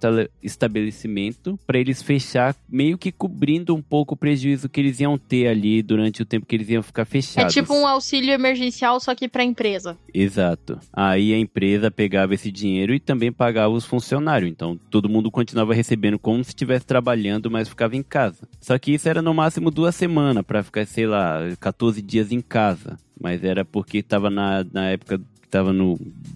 estabelecimento 0.43 1.59
para 1.67 1.79
eles 1.79 2.03
fechar, 2.03 2.55
meio 2.69 2.97
que 2.99 3.13
cobrindo 3.13 3.75
um 3.75 3.83
pouco 3.83 4.15
o 4.15 4.17
prejuízo 4.17 4.69
que 4.69 4.81
eles 4.81 5.01
iam 5.01 5.17
ter 5.19 5.47
ali 5.49 5.83
durante 5.83 6.23
o 6.23 6.25
tempo 6.27 6.47
que 6.47 6.55
eles 6.57 6.69
iam 6.69 6.83
ficar 6.83 7.03
É 7.03 7.05
fechados. 7.05 7.53
tipo 7.55 7.75
um 7.75 7.87
auxílio 7.87 8.33
emergencial, 8.33 8.99
só 9.01 9.15
que 9.15 9.29
pra 9.29 9.45
empresa. 9.45 9.97
Exato. 10.13 10.79
Aí 10.93 11.33
a 11.35 11.39
empresa 11.39 11.91
pegava 11.91 12.35
esse 12.35 12.51
dinheiro 12.51 12.95
e 12.95 13.01
também 13.01 13.33
pagava 13.33 13.75
os 13.75 13.85
funcionários. 13.85 14.51
Então 14.51 14.79
todo 14.91 15.09
mundo 15.09 15.31
continuava 15.31 15.75
recebendo 15.75 16.19
como 16.19 16.43
se 16.43 16.51
estivesse 16.51 16.87
trabalhando, 16.87 17.51
mas 17.51 17.69
ficava 17.69 17.97
em 17.97 18.03
casa. 18.03 18.49
Só 18.61 18.79
que 18.79 18.93
isso 18.93 19.09
era 19.09 19.21
no 19.23 19.35
máximo 19.35 19.71
duas 19.71 19.95
semanas 19.95 20.45
para 20.45 20.63
ficar, 20.63 20.87
sei 20.87 21.07
lá, 21.07 21.41
14 21.61 22.01
dias 22.03 22.33
em 22.33 22.41
casa. 22.41 22.99
Mas 23.21 23.45
era 23.45 23.65
porque 23.65 23.99
estava 23.99 24.29
na, 24.29 24.65
na 24.73 24.91
época 24.91 25.21
tava 25.55 25.73
no 25.73 25.93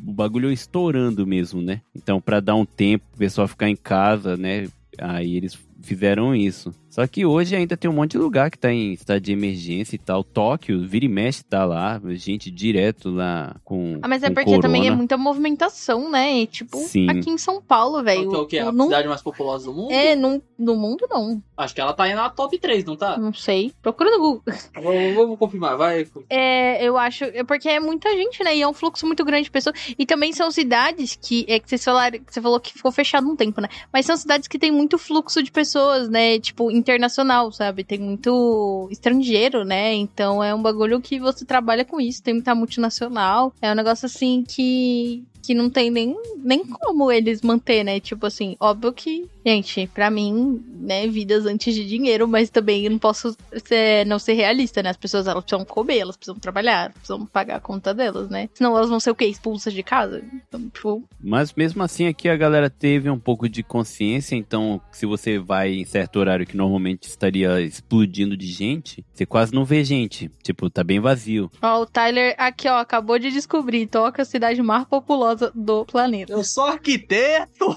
o 0.06 0.12
bagulho 0.12 0.52
estourando 0.52 1.26
mesmo, 1.26 1.60
né? 1.60 1.80
Então, 1.92 2.20
pra 2.20 2.38
dar 2.38 2.54
um 2.54 2.64
tempo, 2.64 3.04
o 3.12 3.18
pessoal 3.18 3.48
ficar 3.48 3.68
em 3.68 3.74
casa, 3.74 4.36
né? 4.36 4.68
Aí 4.96 5.36
eles 5.36 5.58
fizeram 5.82 6.36
isso. 6.36 6.72
Só 6.98 7.06
que 7.06 7.24
hoje 7.24 7.54
ainda 7.54 7.76
tem 7.76 7.88
um 7.88 7.94
monte 7.94 8.12
de 8.12 8.18
lugar 8.18 8.50
que 8.50 8.58
tá 8.58 8.72
em 8.72 8.92
estado 8.92 9.20
de 9.20 9.30
emergência 9.30 9.94
e 9.94 9.98
tal. 10.00 10.24
Tóquio, 10.24 10.84
vira 10.84 11.04
e 11.04 11.08
mexe, 11.08 11.44
tá 11.44 11.64
lá. 11.64 12.00
Gente 12.14 12.50
direto 12.50 13.08
lá 13.08 13.54
com. 13.62 14.00
Ah, 14.02 14.08
mas 14.08 14.24
é 14.24 14.30
porque 14.30 14.58
também 14.58 14.80
é 14.80 14.84
corona. 14.86 14.96
muita 14.96 15.16
movimentação, 15.16 16.10
né? 16.10 16.40
E, 16.40 16.46
tipo, 16.48 16.76
Sim. 16.78 17.08
aqui 17.08 17.30
em 17.30 17.38
São 17.38 17.62
Paulo, 17.62 18.02
velho. 18.02 18.24
Então, 18.24 18.40
o 18.40 18.46
que? 18.46 18.58
A 18.58 18.72
não- 18.72 18.86
cidade 18.86 19.06
mais 19.06 19.22
populosa 19.22 19.66
do 19.66 19.74
mundo? 19.74 19.92
É, 19.92 20.16
não, 20.16 20.42
no 20.58 20.74
mundo 20.74 21.06
não. 21.08 21.40
Acho 21.56 21.72
que 21.72 21.80
ela 21.80 21.92
tá 21.92 22.02
aí 22.02 22.14
na 22.14 22.30
top 22.30 22.58
3, 22.58 22.84
não 22.84 22.96
tá? 22.96 23.16
Não 23.16 23.32
sei. 23.32 23.72
Procura 23.80 24.10
no 24.10 24.18
Google. 24.18 24.42
Vamos, 24.74 25.14
vamos 25.14 25.38
confirmar, 25.38 25.76
vai. 25.76 26.04
É, 26.28 26.84
eu 26.84 26.96
acho. 26.98 27.22
É 27.24 27.44
porque 27.44 27.68
é 27.68 27.78
muita 27.78 28.10
gente, 28.10 28.42
né? 28.42 28.56
E 28.56 28.62
é 28.62 28.66
um 28.66 28.74
fluxo 28.74 29.06
muito 29.06 29.24
grande 29.24 29.44
de 29.44 29.50
pessoas. 29.52 29.94
E 29.96 30.04
também 30.04 30.32
são 30.32 30.50
cidades 30.50 31.16
que. 31.20 31.44
É 31.48 31.60
que 31.60 31.68
vocês 31.68 31.84
falaram. 31.84 32.18
que 32.18 32.34
Você 32.34 32.42
falou 32.42 32.58
que 32.58 32.72
ficou 32.72 32.90
fechado 32.90 33.28
um 33.28 33.36
tempo, 33.36 33.60
né? 33.60 33.68
Mas 33.92 34.04
são 34.04 34.16
cidades 34.16 34.48
que 34.48 34.58
tem 34.58 34.72
muito 34.72 34.98
fluxo 34.98 35.40
de 35.44 35.52
pessoas, 35.52 36.08
né? 36.08 36.40
Tipo, 36.40 36.72
internacional, 36.88 37.52
sabe? 37.52 37.84
Tem 37.84 37.98
muito 37.98 38.88
estrangeiro, 38.90 39.64
né? 39.64 39.94
Então 39.94 40.42
é 40.42 40.54
um 40.54 40.62
bagulho 40.62 41.00
que 41.00 41.20
você 41.20 41.44
trabalha 41.44 41.84
com 41.84 42.00
isso. 42.00 42.22
Tem 42.22 42.34
muita 42.34 42.54
multinacional. 42.54 43.52
É 43.60 43.70
um 43.70 43.74
negócio 43.74 44.06
assim 44.06 44.42
que. 44.46 45.24
Que 45.48 45.54
não 45.54 45.70
tem 45.70 45.90
nem, 45.90 46.14
nem 46.36 46.62
como 46.62 47.10
eles 47.10 47.40
manter, 47.40 47.82
né? 47.82 47.98
Tipo 47.98 48.26
assim, 48.26 48.54
óbvio 48.60 48.92
que, 48.92 49.26
gente, 49.46 49.86
pra 49.94 50.10
mim, 50.10 50.62
né, 50.78 51.06
vidas 51.06 51.46
antes 51.46 51.74
de 51.74 51.86
dinheiro, 51.86 52.28
mas 52.28 52.50
também 52.50 52.84
eu 52.84 52.90
não 52.90 52.98
posso 52.98 53.34
ser, 53.64 54.04
não 54.04 54.18
ser 54.18 54.34
realista, 54.34 54.82
né? 54.82 54.90
As 54.90 54.98
pessoas, 54.98 55.26
elas 55.26 55.42
precisam 55.42 55.64
comer, 55.64 56.00
elas 56.00 56.18
precisam 56.18 56.38
trabalhar, 56.38 56.92
precisam 56.92 57.24
pagar 57.24 57.56
a 57.56 57.60
conta 57.60 57.94
delas, 57.94 58.28
né? 58.28 58.50
Senão 58.52 58.76
elas 58.76 58.90
vão 58.90 59.00
ser 59.00 59.10
o 59.10 59.14
quê? 59.14 59.24
Expulsas 59.24 59.72
de 59.72 59.82
casa? 59.82 60.22
Então, 60.46 60.68
tipo, 60.68 61.02
Mas 61.18 61.54
mesmo 61.54 61.82
assim, 61.82 62.06
aqui 62.06 62.28
a 62.28 62.36
galera 62.36 62.68
teve 62.68 63.08
um 63.08 63.18
pouco 63.18 63.48
de 63.48 63.62
consciência. 63.62 64.36
Então, 64.36 64.82
se 64.92 65.06
você 65.06 65.38
vai 65.38 65.72
em 65.72 65.86
certo 65.86 66.18
horário 66.18 66.46
que 66.46 66.58
normalmente 66.58 67.04
estaria 67.04 67.58
explodindo 67.62 68.36
de 68.36 68.48
gente, 68.48 69.02
você 69.14 69.24
quase 69.24 69.54
não 69.54 69.64
vê 69.64 69.82
gente. 69.82 70.30
Tipo, 70.42 70.68
tá 70.68 70.84
bem 70.84 71.00
vazio. 71.00 71.50
ó, 71.62 71.80
o 71.80 71.86
Tyler 71.86 72.34
aqui, 72.36 72.68
ó, 72.68 72.76
acabou 72.78 73.18
de 73.18 73.30
descobrir, 73.30 73.86
toca 73.86 74.20
a 74.20 74.26
cidade 74.26 74.60
mais 74.60 74.84
populosa 74.84 75.37
do 75.54 75.84
planeta. 75.84 76.32
Eu 76.32 76.42
sou 76.44 76.64
arquiteto! 76.64 77.76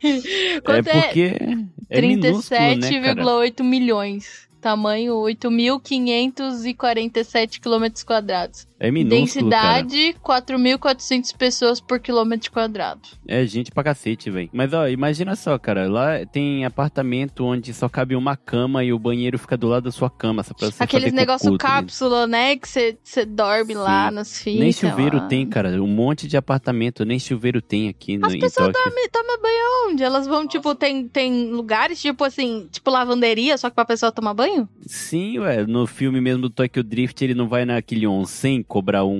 Quanto 0.64 0.88
é 0.88 1.02
porque 1.02 1.36
é 1.88 2.00
minúsculo, 2.00 2.76
né, 2.76 3.00
cara? 3.00 3.22
37,8 3.22 3.64
milhões. 3.64 4.48
Tamanho 4.60 5.14
8.547 5.14 7.60
quilômetros 7.60 8.02
quadrados. 8.02 8.66
É 8.80 8.90
minúsculo. 8.90 9.50
Densidade 9.50 10.14
4.400 10.24 11.36
pessoas 11.36 11.80
por 11.80 11.98
quilômetro 11.98 12.50
quadrado. 12.52 13.00
É 13.26 13.44
gente 13.44 13.70
pra 13.70 13.82
cacete, 13.82 14.30
velho. 14.30 14.48
Mas, 14.52 14.72
ó, 14.72 14.88
imagina 14.88 15.34
só, 15.34 15.58
cara. 15.58 15.88
Lá 15.88 16.24
tem 16.26 16.64
apartamento 16.64 17.44
onde 17.44 17.74
só 17.74 17.88
cabe 17.88 18.14
uma 18.14 18.36
cama 18.36 18.84
e 18.84 18.92
o 18.92 18.98
banheiro 18.98 19.38
fica 19.38 19.56
do 19.56 19.66
lado 19.68 19.84
da 19.84 19.90
sua 19.90 20.08
cama. 20.08 20.42
Só 20.42 20.54
pra 20.54 20.70
você 20.70 20.82
Aqueles 20.82 21.06
fazer 21.06 21.16
negócio 21.16 21.46
tá 21.46 21.50
ligado? 21.50 21.60
cápsula, 21.60 22.26
né? 22.26 22.56
Que 22.56 22.68
você 22.68 23.24
dorme 23.24 23.74
Sim. 23.74 23.80
lá 23.80 24.10
nas 24.10 24.38
fitas. 24.38 24.60
Nem 24.60 24.72
chuveiro 24.72 25.18
lá. 25.18 25.26
tem, 25.26 25.46
cara. 25.46 25.82
Um 25.82 25.86
monte 25.88 26.28
de 26.28 26.36
apartamento, 26.36 27.04
nem 27.04 27.18
chuveiro 27.18 27.60
tem 27.60 27.88
aqui 27.88 28.16
no, 28.16 28.26
As 28.26 28.34
em 28.34 28.38
pessoas 28.40 28.72
dormem, 28.72 29.08
tomam 29.10 29.40
banho 29.40 29.88
onde? 29.88 30.02
Elas 30.02 30.26
vão, 30.26 30.46
tipo, 30.46 30.74
tem, 30.74 31.08
tem 31.08 31.50
lugares, 31.50 32.00
tipo 32.00 32.22
assim, 32.24 32.68
tipo 32.70 32.90
lavanderia, 32.90 33.56
só 33.58 33.68
que 33.68 33.74
pra 33.74 33.84
pessoa 33.84 34.12
tomar 34.12 34.34
banho? 34.34 34.68
Sim, 34.86 35.38
ué. 35.40 35.66
No 35.66 35.86
filme 35.86 36.20
mesmo 36.20 36.42
do 36.42 36.50
Tokyo 36.50 36.84
Drift, 36.84 37.20
ele 37.22 37.34
não 37.34 37.48
vai 37.48 37.64
naquele 37.64 38.06
onsen 38.06 38.62
cobrar 38.68 39.04
um, 39.04 39.14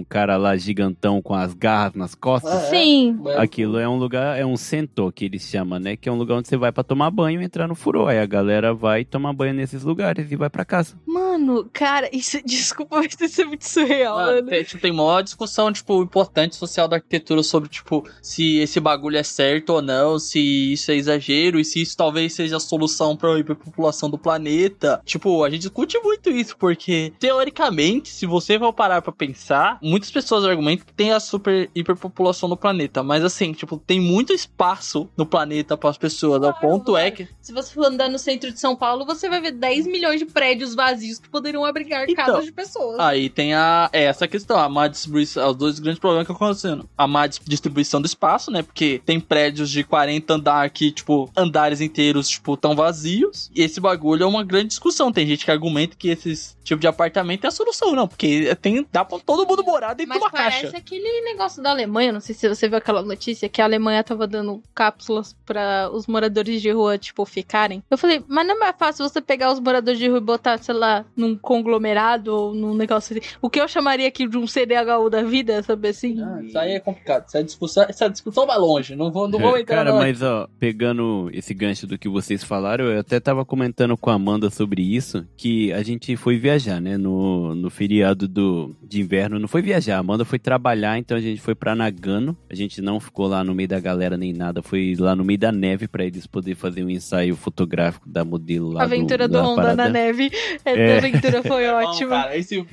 um 0.00 0.04
cara 0.08 0.36
lá 0.36 0.56
gigantão 0.56 1.22
com 1.22 1.32
as 1.34 1.54
garras 1.54 1.94
nas 1.94 2.14
costas. 2.14 2.52
Ah, 2.52 2.66
é? 2.66 2.70
Sim. 2.70 3.18
Aquilo 3.36 3.78
é 3.78 3.88
um 3.88 3.96
lugar, 3.96 4.38
é 4.38 4.44
um 4.44 4.56
sentô 4.56 5.10
que 5.12 5.24
eles 5.24 5.42
chamam, 5.42 5.78
né? 5.78 5.96
Que 5.96 6.08
é 6.08 6.12
um 6.12 6.16
lugar 6.16 6.36
onde 6.36 6.48
você 6.48 6.56
vai 6.56 6.72
pra 6.72 6.82
tomar 6.82 7.10
banho 7.10 7.40
e 7.40 7.44
entrar 7.44 7.68
no 7.68 7.74
furô. 7.74 8.06
Aí 8.08 8.18
a 8.18 8.26
galera 8.26 8.74
vai 8.74 9.04
tomar 9.04 9.32
banho 9.32 9.54
nesses 9.54 9.82
lugares 9.84 10.30
e 10.30 10.36
vai 10.36 10.50
pra 10.50 10.64
casa. 10.64 10.96
Mano, 11.06 11.68
cara, 11.72 12.08
isso, 12.12 12.38
desculpa, 12.44 12.96
mas 12.98 13.16
isso 13.20 13.40
é 13.40 13.44
muito 13.44 13.64
surreal, 13.66 14.18
Ah, 14.18 14.26
mano. 14.26 14.46
tem, 14.48 14.64
tipo, 14.64 14.82
tem 14.82 14.92
maior 14.92 15.22
discussão, 15.22 15.72
tipo, 15.72 16.02
importante 16.02 16.56
social 16.56 16.88
da 16.88 16.96
arquitetura 16.96 17.42
sobre, 17.42 17.68
tipo, 17.68 18.04
se 18.20 18.58
esse 18.58 18.80
bagulho 18.80 19.16
é 19.16 19.22
certo 19.22 19.70
ou 19.74 19.80
não, 19.82 20.18
se 20.18 20.72
isso 20.72 20.90
é 20.90 20.96
exagero 20.96 21.60
e 21.60 21.64
se 21.64 21.80
isso 21.82 21.96
talvez 21.96 22.32
seja 22.32 22.56
a 22.56 22.60
solução 22.60 23.16
pra 23.16 23.38
hiperpopulação 23.38 24.10
do 24.10 24.18
planeta. 24.18 25.00
Tipo, 25.04 25.44
a 25.44 25.50
gente 25.50 25.60
discute 25.62 25.98
muito 26.02 26.30
isso, 26.30 26.56
porque, 26.56 27.12
teoricamente, 27.20 28.08
se 28.08 28.26
você 28.26 28.58
for 28.58 28.72
parar 28.72 28.87
pra 29.02 29.12
pensar, 29.12 29.78
muitas 29.82 30.10
pessoas 30.10 30.44
argumentam 30.44 30.86
que 30.86 30.92
tem 30.92 31.12
a 31.12 31.20
super 31.20 31.70
hiperpopulação 31.74 32.48
no 32.48 32.56
planeta, 32.56 33.02
mas 33.02 33.24
assim, 33.24 33.52
tipo, 33.52 33.76
tem 33.78 34.00
muito 34.00 34.32
espaço 34.32 35.08
no 35.16 35.26
planeta 35.26 35.76
para 35.76 35.90
as 35.90 35.98
pessoas. 35.98 36.42
o 36.42 36.52
ponto 36.54 36.96
é 36.96 37.10
que 37.10 37.28
Se 37.40 37.52
você 37.52 37.72
for 37.72 37.86
andar 37.86 38.08
no 38.08 38.18
centro 38.18 38.50
de 38.52 38.58
São 38.58 38.74
Paulo, 38.74 39.04
você 39.04 39.28
vai 39.28 39.40
ver 39.40 39.52
10 39.52 39.86
milhões 39.86 40.18
de 40.18 40.26
prédios 40.26 40.74
vazios 40.74 41.18
que 41.18 41.28
poderiam 41.28 41.64
abrigar 41.64 42.04
Então, 42.08 42.24
casas 42.24 42.44
de 42.44 42.52
pessoas. 42.52 42.98
Aí 42.98 43.28
tem 43.28 43.54
a, 43.54 43.88
é 43.92 44.04
essa 44.04 44.26
questão, 44.26 44.58
a 44.58 44.68
má 44.68 44.88
distribuição, 44.88 45.50
os 45.50 45.56
dois 45.56 45.78
grandes 45.78 45.98
problemas 45.98 46.26
que 46.26 46.32
estão 46.32 46.46
acontecendo. 46.46 46.88
A 46.96 47.06
má 47.06 47.26
dis- 47.26 47.40
distribuição 47.44 48.00
do 48.00 48.06
espaço, 48.06 48.50
né? 48.50 48.62
Porque 48.62 49.00
tem 49.04 49.20
prédios 49.20 49.70
de 49.70 49.84
40 49.84 50.34
andar 50.34 50.70
que, 50.70 50.90
tipo, 50.90 51.30
andares 51.36 51.80
inteiros, 51.80 52.28
tipo, 52.28 52.56
tão 52.56 52.74
vazios. 52.74 53.50
E 53.54 53.62
esse 53.62 53.80
bagulho 53.80 54.22
é 54.24 54.26
uma 54.26 54.44
grande 54.44 54.68
discussão. 54.68 55.12
Tem 55.12 55.26
gente 55.26 55.44
que 55.44 55.50
argumenta 55.50 55.96
que 55.96 56.08
esses 56.08 56.56
tipo 56.68 56.80
de 56.80 56.86
apartamento 56.86 57.44
é 57.44 57.48
a 57.48 57.50
solução, 57.50 57.94
não. 57.94 58.06
Porque 58.06 58.54
tem, 58.56 58.77
dá 58.92 59.04
pra 59.04 59.18
todo 59.18 59.46
mundo 59.46 59.62
morar 59.64 59.94
dentro 59.94 60.08
Mas 60.10 60.18
de 60.18 60.24
uma 60.24 60.30
parece 60.30 60.62
caixa. 60.62 60.76
aquele 60.76 61.20
negócio 61.22 61.62
da 61.62 61.70
Alemanha, 61.70 62.12
não 62.12 62.20
sei 62.20 62.34
se 62.34 62.48
você 62.48 62.68
viu 62.68 62.78
aquela 62.78 63.02
notícia 63.02 63.48
que 63.48 63.60
a 63.60 63.64
Alemanha 63.64 64.02
tava 64.04 64.26
dando 64.26 64.62
cápsulas 64.74 65.36
pra 65.46 65.90
os 65.92 66.06
moradores 66.06 66.60
de 66.62 66.70
rua, 66.70 66.98
tipo, 66.98 67.24
ficarem. 67.24 67.82
Eu 67.90 67.98
falei, 67.98 68.22
mas 68.28 68.46
não 68.46 68.54
é 68.56 68.58
mais 68.58 68.76
fácil 68.78 69.08
você 69.08 69.20
pegar 69.20 69.52
os 69.52 69.60
moradores 69.60 69.98
de 69.98 70.08
rua 70.08 70.18
e 70.18 70.20
botar, 70.20 70.58
sei 70.58 70.74
lá, 70.74 71.04
num 71.16 71.36
conglomerado 71.36 72.34
ou 72.34 72.54
num 72.54 72.74
negócio 72.74 73.16
assim. 73.16 73.26
O 73.42 73.50
que 73.50 73.60
eu 73.60 73.68
chamaria 73.68 74.08
aqui 74.08 74.26
de 74.26 74.36
um 74.38 74.46
CDHU 74.46 75.10
da 75.10 75.22
vida, 75.22 75.62
sabe 75.62 75.88
assim? 75.88 76.20
Ah, 76.22 76.42
isso 76.42 76.58
aí 76.58 76.72
é 76.72 76.80
complicado. 76.80 77.24
Essa 77.26 77.42
discussão, 77.44 77.84
essa 77.88 78.08
discussão 78.08 78.46
vai 78.46 78.58
longe. 78.58 78.94
Não 78.94 79.10
vou, 79.10 79.28
não 79.28 79.38
vou 79.38 79.56
É, 79.56 79.60
entrar 79.60 79.76
Cara, 79.76 79.92
na- 79.92 79.98
mas 79.98 80.22
ó, 80.22 80.48
pegando 80.58 81.28
esse 81.32 81.52
gancho 81.54 81.86
do 81.86 81.98
que 81.98 82.08
vocês 82.08 82.42
falaram, 82.44 82.84
eu 82.86 83.00
até 83.00 83.18
tava 83.20 83.44
comentando 83.44 83.96
com 83.96 84.10
a 84.10 84.14
Amanda 84.14 84.50
sobre 84.50 84.82
isso, 84.82 85.26
que 85.36 85.72
a 85.72 85.82
gente 85.82 86.16
foi 86.16 86.36
viajar, 86.38 86.80
né, 86.80 86.96
no, 86.96 87.54
no 87.54 87.70
feriado 87.70 88.26
do, 88.28 88.67
de 88.82 89.00
inverno, 89.00 89.38
não 89.38 89.48
foi 89.48 89.62
viajar, 89.62 89.96
a 89.96 90.00
Amanda 90.00 90.24
foi 90.24 90.38
trabalhar, 90.38 90.98
então 90.98 91.16
a 91.16 91.20
gente 91.20 91.40
foi 91.40 91.54
pra 91.54 91.74
Nagano, 91.74 92.36
a 92.50 92.54
gente 92.54 92.80
não 92.80 92.98
ficou 93.00 93.26
lá 93.26 93.42
no 93.44 93.54
meio 93.54 93.68
da 93.68 93.80
galera 93.80 94.16
nem 94.16 94.32
nada, 94.32 94.62
foi 94.62 94.94
lá 94.98 95.14
no 95.14 95.24
meio 95.24 95.38
da 95.38 95.52
neve 95.52 95.86
pra 95.88 96.04
eles 96.04 96.26
poderem 96.26 96.54
fazer 96.54 96.84
um 96.84 96.90
ensaio 96.90 97.36
fotográfico 97.36 98.08
da 98.08 98.24
modelo 98.24 98.70
lá 98.72 98.82
A 98.82 98.84
aventura 98.84 99.26
do, 99.28 99.32
da 99.32 99.42
Honda 99.42 99.62
parada. 99.62 99.84
na 99.84 99.88
neve. 99.88 100.30
Essa 100.64 100.78
É. 100.78 100.98
aventura 100.98 101.42
foi 101.42 101.64
É 101.68 101.70
bom, 101.72 101.88
ótima. 101.88 102.10
cara. 102.10 102.36
Esse 102.36 102.56
e 102.58 102.66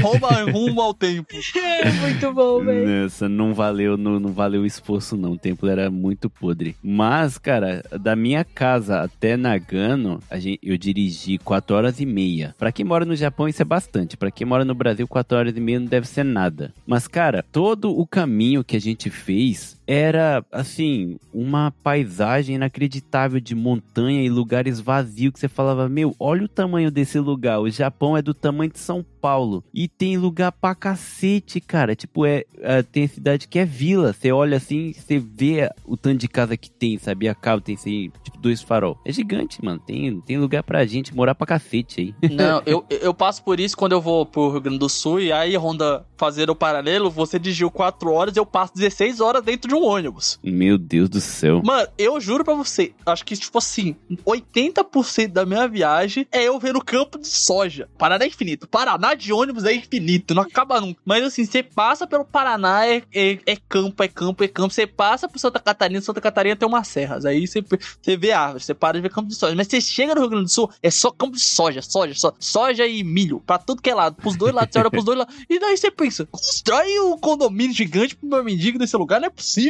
rouba 0.00 0.28
rumo 0.50 0.80
ao 0.80 0.94
tempo. 0.94 1.32
É 1.82 1.90
muito 1.92 2.32
bom, 2.32 2.62
velho. 2.64 3.02
Nossa, 3.02 3.28
não 3.28 3.52
valeu, 3.54 3.96
não, 3.96 4.18
não 4.20 4.32
valeu 4.32 4.62
o 4.62 4.66
esforço, 4.66 5.16
não. 5.16 5.32
O 5.32 5.38
templo 5.38 5.68
era 5.68 5.90
muito 5.90 6.28
podre. 6.30 6.76
Mas, 6.82 7.38
cara, 7.38 7.82
da 8.00 8.14
minha 8.14 8.44
casa 8.44 9.00
até 9.00 9.36
Nagano, 9.36 10.20
a 10.30 10.38
gente, 10.38 10.58
eu 10.62 10.76
dirigi 10.78 11.38
4 11.38 11.74
horas 11.76 12.00
e 12.00 12.06
meia. 12.06 12.54
Pra 12.58 12.70
quem 12.72 12.84
mora 12.84 13.04
no 13.04 13.16
Japão, 13.16 13.48
isso 13.48 13.60
é 13.62 13.64
bastante. 13.64 14.16
Pra 14.16 14.30
quem 14.30 14.46
mora 14.46 14.64
no 14.64 14.74
Brasil, 14.82 15.06
4 15.06 15.38
horas 15.38 15.56
e 15.56 15.60
meia 15.60 15.78
não 15.80 15.86
deve 15.86 16.06
ser 16.06 16.24
nada. 16.24 16.72
Mas, 16.86 17.06
cara, 17.06 17.44
todo 17.52 17.96
o 17.96 18.06
caminho 18.06 18.64
que 18.64 18.76
a 18.76 18.80
gente 18.80 19.10
fez 19.10 19.80
era, 19.86 20.44
assim, 20.50 21.18
uma 21.32 21.72
paisagem 21.82 22.56
inacreditável 22.56 23.40
de 23.40 23.54
montanha 23.54 24.22
e 24.22 24.28
lugares 24.28 24.80
vazios 24.80 25.32
que 25.32 25.40
você 25.40 25.48
falava, 25.48 25.88
meu, 25.88 26.14
olha 26.18 26.44
o 26.44 26.48
tamanho 26.48 26.90
desse 26.90 27.18
lugar. 27.18 27.60
O 27.60 27.70
Japão 27.70 28.16
é 28.16 28.22
do 28.22 28.34
tamanho 28.34 28.70
de 28.70 28.78
São 28.78 29.04
Paulo. 29.20 29.64
E 29.72 29.88
tem 29.88 30.16
lugar 30.16 30.52
pra 30.52 30.74
cacete, 30.74 31.60
cara. 31.60 31.94
Tipo, 31.94 32.26
é, 32.26 32.44
é, 32.60 32.82
tem 32.82 33.06
cidade 33.06 33.48
que 33.48 33.58
é 33.58 33.64
vila. 33.64 34.12
Você 34.12 34.32
olha 34.32 34.56
assim, 34.56 34.92
você 34.92 35.18
vê 35.18 35.70
o 35.84 35.96
tanto 35.96 36.18
de 36.18 36.28
casa 36.28 36.56
que 36.56 36.70
tem, 36.70 36.98
sabe? 36.98 37.28
A 37.28 37.34
casa 37.34 37.62
tem, 37.62 37.74
assim, 37.74 38.10
tipo, 38.22 38.38
dois 38.38 38.62
farol. 38.62 38.98
É 39.04 39.12
gigante, 39.12 39.64
mano. 39.64 39.78
Tem, 39.78 40.20
tem 40.22 40.38
lugar 40.38 40.62
pra 40.62 40.84
gente 40.84 41.14
morar 41.14 41.34
pra 41.34 41.46
cacete 41.46 42.14
aí. 42.22 42.30
Não, 42.34 42.62
eu, 42.66 42.84
eu 42.88 43.14
passo 43.14 43.42
por 43.44 43.60
isso 43.60 43.76
quando 43.76 43.92
eu 43.92 44.00
vou 44.00 44.26
pro 44.26 44.50
Rio 44.50 44.60
Grande 44.60 44.78
do 44.78 44.88
Sul 44.88 45.20
e 45.20 45.32
aí, 45.32 45.56
Honda, 45.56 46.04
fazer 46.16 46.50
o 46.50 46.56
paralelo, 46.56 47.10
você 47.10 47.38
dirigiu 47.38 47.70
4 47.70 48.12
horas 48.12 48.36
eu 48.36 48.46
passo 48.46 48.74
16 48.74 49.20
horas 49.20 49.42
dentro 49.42 49.71
de 49.72 49.74
um 49.74 49.84
ônibus. 49.84 50.38
Meu 50.42 50.76
Deus 50.76 51.08
do 51.08 51.20
céu. 51.20 51.62
Mano, 51.64 51.88
eu 51.96 52.20
juro 52.20 52.44
pra 52.44 52.54
você, 52.54 52.92
acho 53.06 53.24
que, 53.24 53.34
tipo 53.34 53.56
assim, 53.56 53.96
80% 54.26 55.28
da 55.28 55.46
minha 55.46 55.66
viagem 55.66 56.26
é 56.30 56.42
eu 56.42 56.58
ver 56.58 56.76
o 56.76 56.84
campo 56.84 57.18
de 57.18 57.26
soja. 57.26 57.88
Paraná 57.96 58.24
é 58.24 58.28
infinito. 58.28 58.68
Paraná 58.68 59.14
de 59.14 59.32
ônibus 59.32 59.64
é 59.64 59.72
infinito, 59.72 60.34
não 60.34 60.42
acaba 60.42 60.80
nunca. 60.80 61.00
Mas 61.04 61.24
assim, 61.24 61.44
você 61.44 61.62
passa 61.62 62.06
pelo 62.06 62.24
Paraná, 62.24 62.86
é, 62.86 63.02
é, 63.14 63.38
é 63.46 63.56
campo, 63.68 64.02
é 64.02 64.08
campo, 64.08 64.44
é 64.44 64.48
campo. 64.48 64.74
Você 64.74 64.86
passa 64.86 65.28
por 65.28 65.38
Santa 65.38 65.58
Catarina, 65.58 66.00
Santa 66.00 66.20
Catarina 66.20 66.54
tem 66.56 66.68
umas 66.68 66.88
serras. 66.88 67.24
Aí 67.24 67.46
você, 67.46 67.62
você 67.62 68.16
vê 68.16 68.32
árvores, 68.32 68.66
você 68.66 68.74
para 68.74 68.98
de 68.98 69.02
ver 69.02 69.10
campo 69.10 69.28
de 69.28 69.34
soja. 69.34 69.54
Mas 69.54 69.68
você 69.68 69.80
chega 69.80 70.14
no 70.14 70.20
Rio 70.20 70.30
Grande 70.30 70.44
do 70.44 70.50
Sul, 70.50 70.70
é 70.82 70.90
só 70.90 71.10
campo 71.10 71.36
de 71.36 71.42
soja, 71.42 71.80
soja, 71.80 72.14
só, 72.14 72.32
soja 72.38 72.86
e 72.86 73.02
milho, 73.02 73.40
pra 73.40 73.58
tudo 73.58 73.80
que 73.80 73.90
é 73.90 73.94
lado, 73.94 74.16
pros 74.16 74.36
dois 74.36 74.52
lados, 74.52 74.72
você 74.72 74.78
olha 74.78 74.90
pros 74.90 75.04
dois 75.04 75.18
lados. 75.18 75.34
E 75.48 75.58
daí 75.58 75.76
você 75.76 75.90
pensa, 75.90 76.26
constrói 76.26 77.00
um 77.00 77.16
condomínio 77.16 77.74
gigante 77.74 78.14
pro 78.14 78.28
meu 78.28 78.44
mendigo 78.44 78.78
nesse 78.78 78.96
lugar, 78.96 79.20
não 79.20 79.28
é 79.28 79.30
possível. 79.30 79.61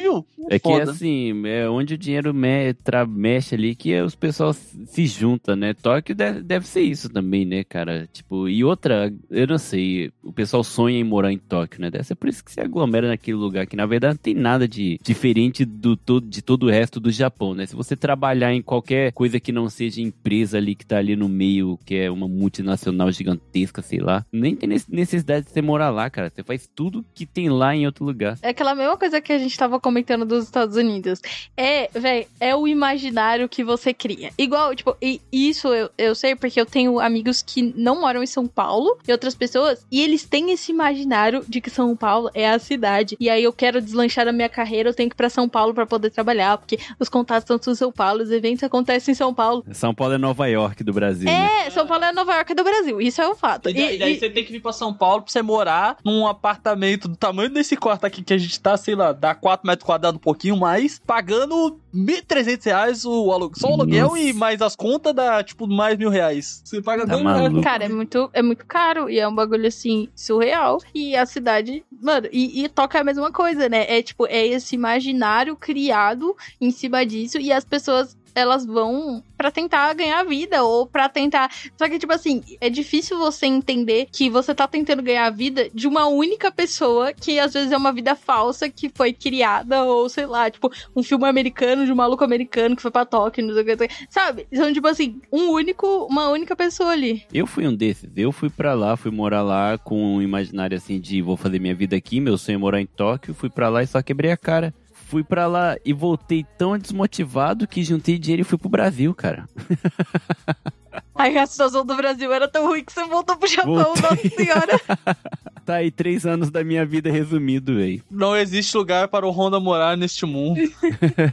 É 0.50 0.58
que 0.58 0.68
Foda. 0.68 0.90
assim, 0.90 1.46
é 1.46 1.68
onde 1.68 1.94
o 1.94 1.98
dinheiro 1.98 2.32
me, 2.34 2.72
tra- 2.74 3.06
mexe 3.06 3.54
ali 3.54 3.74
que 3.74 3.98
os 4.00 4.14
pessoal 4.14 4.52
se 4.52 5.06
junta, 5.06 5.54
né? 5.56 5.74
Tóquio 5.74 6.14
deve, 6.14 6.42
deve 6.42 6.66
ser 6.66 6.82
isso 6.82 7.08
também, 7.08 7.44
né, 7.44 7.64
cara? 7.64 8.08
Tipo, 8.12 8.48
e 8.48 8.64
outra, 8.64 9.12
eu 9.30 9.46
não 9.46 9.58
sei, 9.58 10.10
o 10.22 10.32
pessoal 10.32 10.62
sonha 10.64 10.98
em 10.98 11.04
morar 11.04 11.32
em 11.32 11.38
Tóquio, 11.38 11.80
né? 11.80 11.90
Deve 11.90 12.04
ser 12.04 12.14
por 12.14 12.28
isso 12.28 12.44
que 12.44 12.52
se 12.52 12.60
aglomera 12.60 13.08
naquele 13.08 13.36
lugar, 13.36 13.66
que 13.66 13.76
na 13.76 13.86
verdade 13.86 14.14
não 14.14 14.22
tem 14.22 14.34
nada 14.34 14.66
de 14.68 14.98
diferente 15.02 15.64
do 15.64 15.96
todo, 15.96 16.26
de 16.28 16.42
todo 16.42 16.64
o 16.66 16.70
resto 16.70 16.98
do 17.00 17.10
Japão, 17.10 17.54
né? 17.54 17.66
Se 17.66 17.74
você 17.76 17.96
trabalhar 17.96 18.52
em 18.52 18.62
qualquer 18.62 19.12
coisa 19.12 19.38
que 19.40 19.52
não 19.52 19.68
seja 19.68 20.00
empresa 20.00 20.58
ali 20.58 20.74
que 20.74 20.84
tá 20.86 20.98
ali 20.98 21.14
no 21.16 21.28
meio, 21.28 21.78
que 21.84 21.94
é 21.94 22.10
uma 22.10 22.26
multinacional 22.28 23.10
gigantesca, 23.10 23.82
sei 23.82 24.00
lá, 24.00 24.24
nem 24.32 24.54
tem 24.54 24.68
nece- 24.68 24.86
necessidade 24.90 25.46
de 25.46 25.52
você 25.52 25.62
morar 25.62 25.90
lá, 25.90 26.08
cara. 26.10 26.30
Você 26.30 26.42
faz 26.42 26.68
tudo 26.74 27.04
que 27.14 27.24
tem 27.26 27.48
lá 27.48 27.74
em 27.74 27.86
outro 27.86 28.04
lugar. 28.04 28.38
É 28.42 28.48
aquela 28.50 28.74
mesma 28.74 28.96
coisa 28.96 29.20
que 29.20 29.32
a 29.32 29.38
gente 29.38 29.56
tava 29.56 29.78
comentando 29.82 30.24
dos 30.24 30.44
Estados 30.44 30.76
Unidos. 30.76 31.20
É, 31.56 31.90
velho, 31.92 32.26
é 32.40 32.54
o 32.54 32.66
imaginário 32.68 33.48
que 33.48 33.64
você 33.64 33.92
cria. 33.92 34.30
Igual, 34.38 34.74
tipo, 34.74 34.96
e 35.02 35.20
isso 35.32 35.68
eu, 35.68 35.90
eu 35.98 36.14
sei 36.14 36.34
porque 36.36 36.60
eu 36.60 36.64
tenho 36.66 37.00
amigos 37.00 37.42
que 37.42 37.74
não 37.76 38.00
moram 38.00 38.22
em 38.22 38.26
São 38.26 38.46
Paulo 38.46 38.96
e 39.06 39.12
outras 39.12 39.34
pessoas, 39.34 39.84
e 39.90 40.00
eles 40.00 40.24
têm 40.24 40.52
esse 40.52 40.70
imaginário 40.72 41.44
de 41.48 41.60
que 41.60 41.68
São 41.70 41.94
Paulo 41.96 42.30
é 42.34 42.48
a 42.48 42.58
cidade. 42.58 43.16
E 43.18 43.28
aí 43.28 43.42
eu 43.42 43.52
quero 43.52 43.80
deslanchar 43.82 44.28
a 44.28 44.32
minha 44.32 44.48
carreira, 44.48 44.88
eu 44.90 44.94
tenho 44.94 45.08
que 45.10 45.14
ir 45.14 45.16
pra 45.16 45.28
São 45.28 45.48
Paulo 45.48 45.74
pra 45.74 45.84
poder 45.86 46.10
trabalhar, 46.10 46.56
porque 46.58 46.78
os 46.98 47.08
contatos 47.08 47.50
estão 47.50 47.72
em 47.72 47.76
São 47.76 47.90
Paulo, 47.92 48.22
os 48.22 48.30
eventos 48.30 48.62
acontecem 48.62 49.12
em 49.12 49.14
São 49.16 49.34
Paulo. 49.34 49.64
São 49.72 49.92
Paulo 49.94 50.14
é 50.14 50.18
Nova 50.18 50.46
York 50.46 50.84
do 50.84 50.92
Brasil, 50.92 51.26
né? 51.26 51.66
É, 51.66 51.70
São 51.70 51.86
Paulo 51.86 52.04
é 52.04 52.12
Nova 52.12 52.34
York 52.34 52.54
do 52.54 52.62
Brasil, 52.62 53.00
isso 53.00 53.20
é 53.20 53.28
um 53.28 53.34
fato. 53.34 53.68
E 53.68 53.74
daí, 53.74 53.96
E- 53.96 53.98
daí 53.98 54.12
e- 54.14 54.18
você 54.18 54.30
tem 54.30 54.44
que 54.44 54.52
vir 54.52 54.60
pra 54.60 54.72
São 54.72 54.92
Paulo 54.94 55.22
pra 55.22 55.32
você 55.32 55.42
morar 55.42 55.96
num 56.04 56.26
apartamento 56.26 57.08
do 57.08 57.16
tamanho 57.16 57.50
desse 57.50 57.76
quarto 57.76 58.04
aqui 58.04 58.22
que 58.22 58.32
a 58.32 58.38
gente 58.38 58.60
tá, 58.60 58.76
sei 58.76 58.94
lá, 58.94 59.12
dá 59.12 59.34
4 59.34 59.66
metros 59.66 59.71
quadrados, 59.80 60.16
um 60.16 60.20
pouquinho 60.20 60.56
mais, 60.56 60.98
pagando 60.98 61.78
1.300 61.94 62.64
reais 62.64 63.04
o 63.04 63.30
aluguel. 63.32 63.58
Só 63.58 63.68
o 63.70 63.74
aluguel 63.74 64.08
Nossa. 64.08 64.20
e 64.20 64.32
mais 64.32 64.60
as 64.62 64.74
contas 64.76 65.14
dá, 65.14 65.42
tipo, 65.42 65.66
mais 65.66 65.96
mil 65.98 66.10
reais. 66.10 66.62
Você 66.64 66.80
paga 66.82 67.06
Tá 67.06 67.12
dois 67.12 67.22
mil 67.24 67.30
reais. 67.32 67.48
maluco. 67.50 67.64
Cara, 67.64 67.84
é 67.84 67.88
muito, 67.88 68.30
é 68.32 68.42
muito 68.42 68.64
caro 68.66 69.08
e 69.10 69.18
é 69.18 69.26
um 69.28 69.34
bagulho 69.34 69.66
assim, 69.66 70.08
surreal. 70.14 70.78
E 70.94 71.16
a 71.16 71.24
cidade, 71.26 71.84
mano, 72.02 72.28
e, 72.32 72.64
e 72.64 72.68
toca 72.68 73.00
a 73.00 73.04
mesma 73.04 73.30
coisa, 73.32 73.68
né? 73.68 73.86
É 73.88 74.02
tipo, 74.02 74.26
é 74.26 74.46
esse 74.46 74.74
imaginário 74.74 75.56
criado 75.56 76.36
em 76.60 76.70
cima 76.70 77.04
disso 77.06 77.38
e 77.38 77.52
as 77.52 77.64
pessoas. 77.64 78.16
Elas 78.34 78.64
vão 78.64 79.22
pra 79.36 79.50
tentar 79.50 79.92
ganhar 79.94 80.22
vida 80.24 80.62
ou 80.62 80.86
pra 80.86 81.08
tentar. 81.08 81.50
Só 81.76 81.88
que, 81.88 81.98
tipo 81.98 82.12
assim, 82.12 82.42
é 82.60 82.70
difícil 82.70 83.18
você 83.18 83.46
entender 83.46 84.06
que 84.12 84.30
você 84.30 84.54
tá 84.54 84.66
tentando 84.68 85.02
ganhar 85.02 85.26
a 85.26 85.30
vida 85.30 85.68
de 85.74 85.86
uma 85.88 86.06
única 86.06 86.50
pessoa 86.50 87.12
que 87.12 87.38
às 87.38 87.52
vezes 87.52 87.72
é 87.72 87.76
uma 87.76 87.92
vida 87.92 88.14
falsa 88.14 88.68
que 88.68 88.90
foi 88.94 89.12
criada, 89.12 89.82
ou 89.84 90.08
sei 90.08 90.26
lá, 90.26 90.50
tipo, 90.50 90.70
um 90.94 91.02
filme 91.02 91.26
americano 91.26 91.84
de 91.84 91.92
um 91.92 91.96
maluco 91.96 92.24
americano 92.24 92.76
que 92.76 92.82
foi 92.82 92.90
pra 92.90 93.04
Tóquio, 93.04 93.44
não 93.44 93.54
sei 93.54 93.62
o 93.62 93.76
que. 93.76 93.88
Sabe? 94.08 94.46
São, 94.52 94.72
tipo 94.72 94.86
assim, 94.86 95.20
um 95.32 95.50
único, 95.50 96.06
uma 96.06 96.28
única 96.28 96.54
pessoa 96.54 96.90
ali. 96.90 97.24
Eu 97.32 97.46
fui 97.46 97.66
um 97.66 97.74
desses. 97.74 98.10
Eu 98.16 98.32
fui 98.32 98.48
pra 98.48 98.74
lá, 98.74 98.96
fui 98.96 99.10
morar 99.10 99.42
lá 99.42 99.76
com 99.78 100.16
um 100.16 100.22
imaginário 100.22 100.76
assim 100.76 101.00
de 101.00 101.20
vou 101.20 101.36
fazer 101.36 101.58
minha 101.58 101.74
vida 101.74 101.96
aqui, 101.96 102.20
meu 102.20 102.38
sonho 102.38 102.56
é 102.56 102.58
morar 102.58 102.80
em 102.80 102.86
Tóquio. 102.86 103.34
Fui 103.34 103.50
pra 103.50 103.68
lá 103.68 103.82
e 103.82 103.86
só 103.86 104.00
quebrei 104.02 104.30
a 104.30 104.36
cara. 104.36 104.72
Fui 105.12 105.22
pra 105.22 105.46
lá 105.46 105.76
e 105.84 105.92
voltei 105.92 106.42
tão 106.56 106.78
desmotivado 106.78 107.68
que 107.68 107.84
juntei 107.84 108.16
dinheiro 108.18 108.40
e 108.40 108.44
fui 108.46 108.56
pro 108.56 108.70
Brasil, 108.70 109.14
cara. 109.14 109.46
Aí 111.14 111.36
a 111.36 111.46
situação 111.46 111.84
do 111.84 111.94
Brasil 111.94 112.32
era 112.32 112.48
tão 112.48 112.66
ruim 112.66 112.82
que 112.82 112.90
você 112.90 113.04
voltou 113.04 113.36
pro 113.36 113.46
Japão, 113.46 113.94
Voltei. 113.94 114.02
nossa 114.02 114.28
senhora. 114.30 114.80
Tá 115.64 115.76
aí 115.76 115.92
três 115.92 116.26
anos 116.26 116.50
da 116.50 116.64
minha 116.64 116.84
vida 116.84 117.08
resumido, 117.08 117.76
velho. 117.76 118.02
Não 118.10 118.36
existe 118.36 118.76
lugar 118.76 119.06
para 119.06 119.24
o 119.24 119.30
Honda 119.30 119.60
morar 119.60 119.96
neste 119.96 120.26
mundo. 120.26 120.60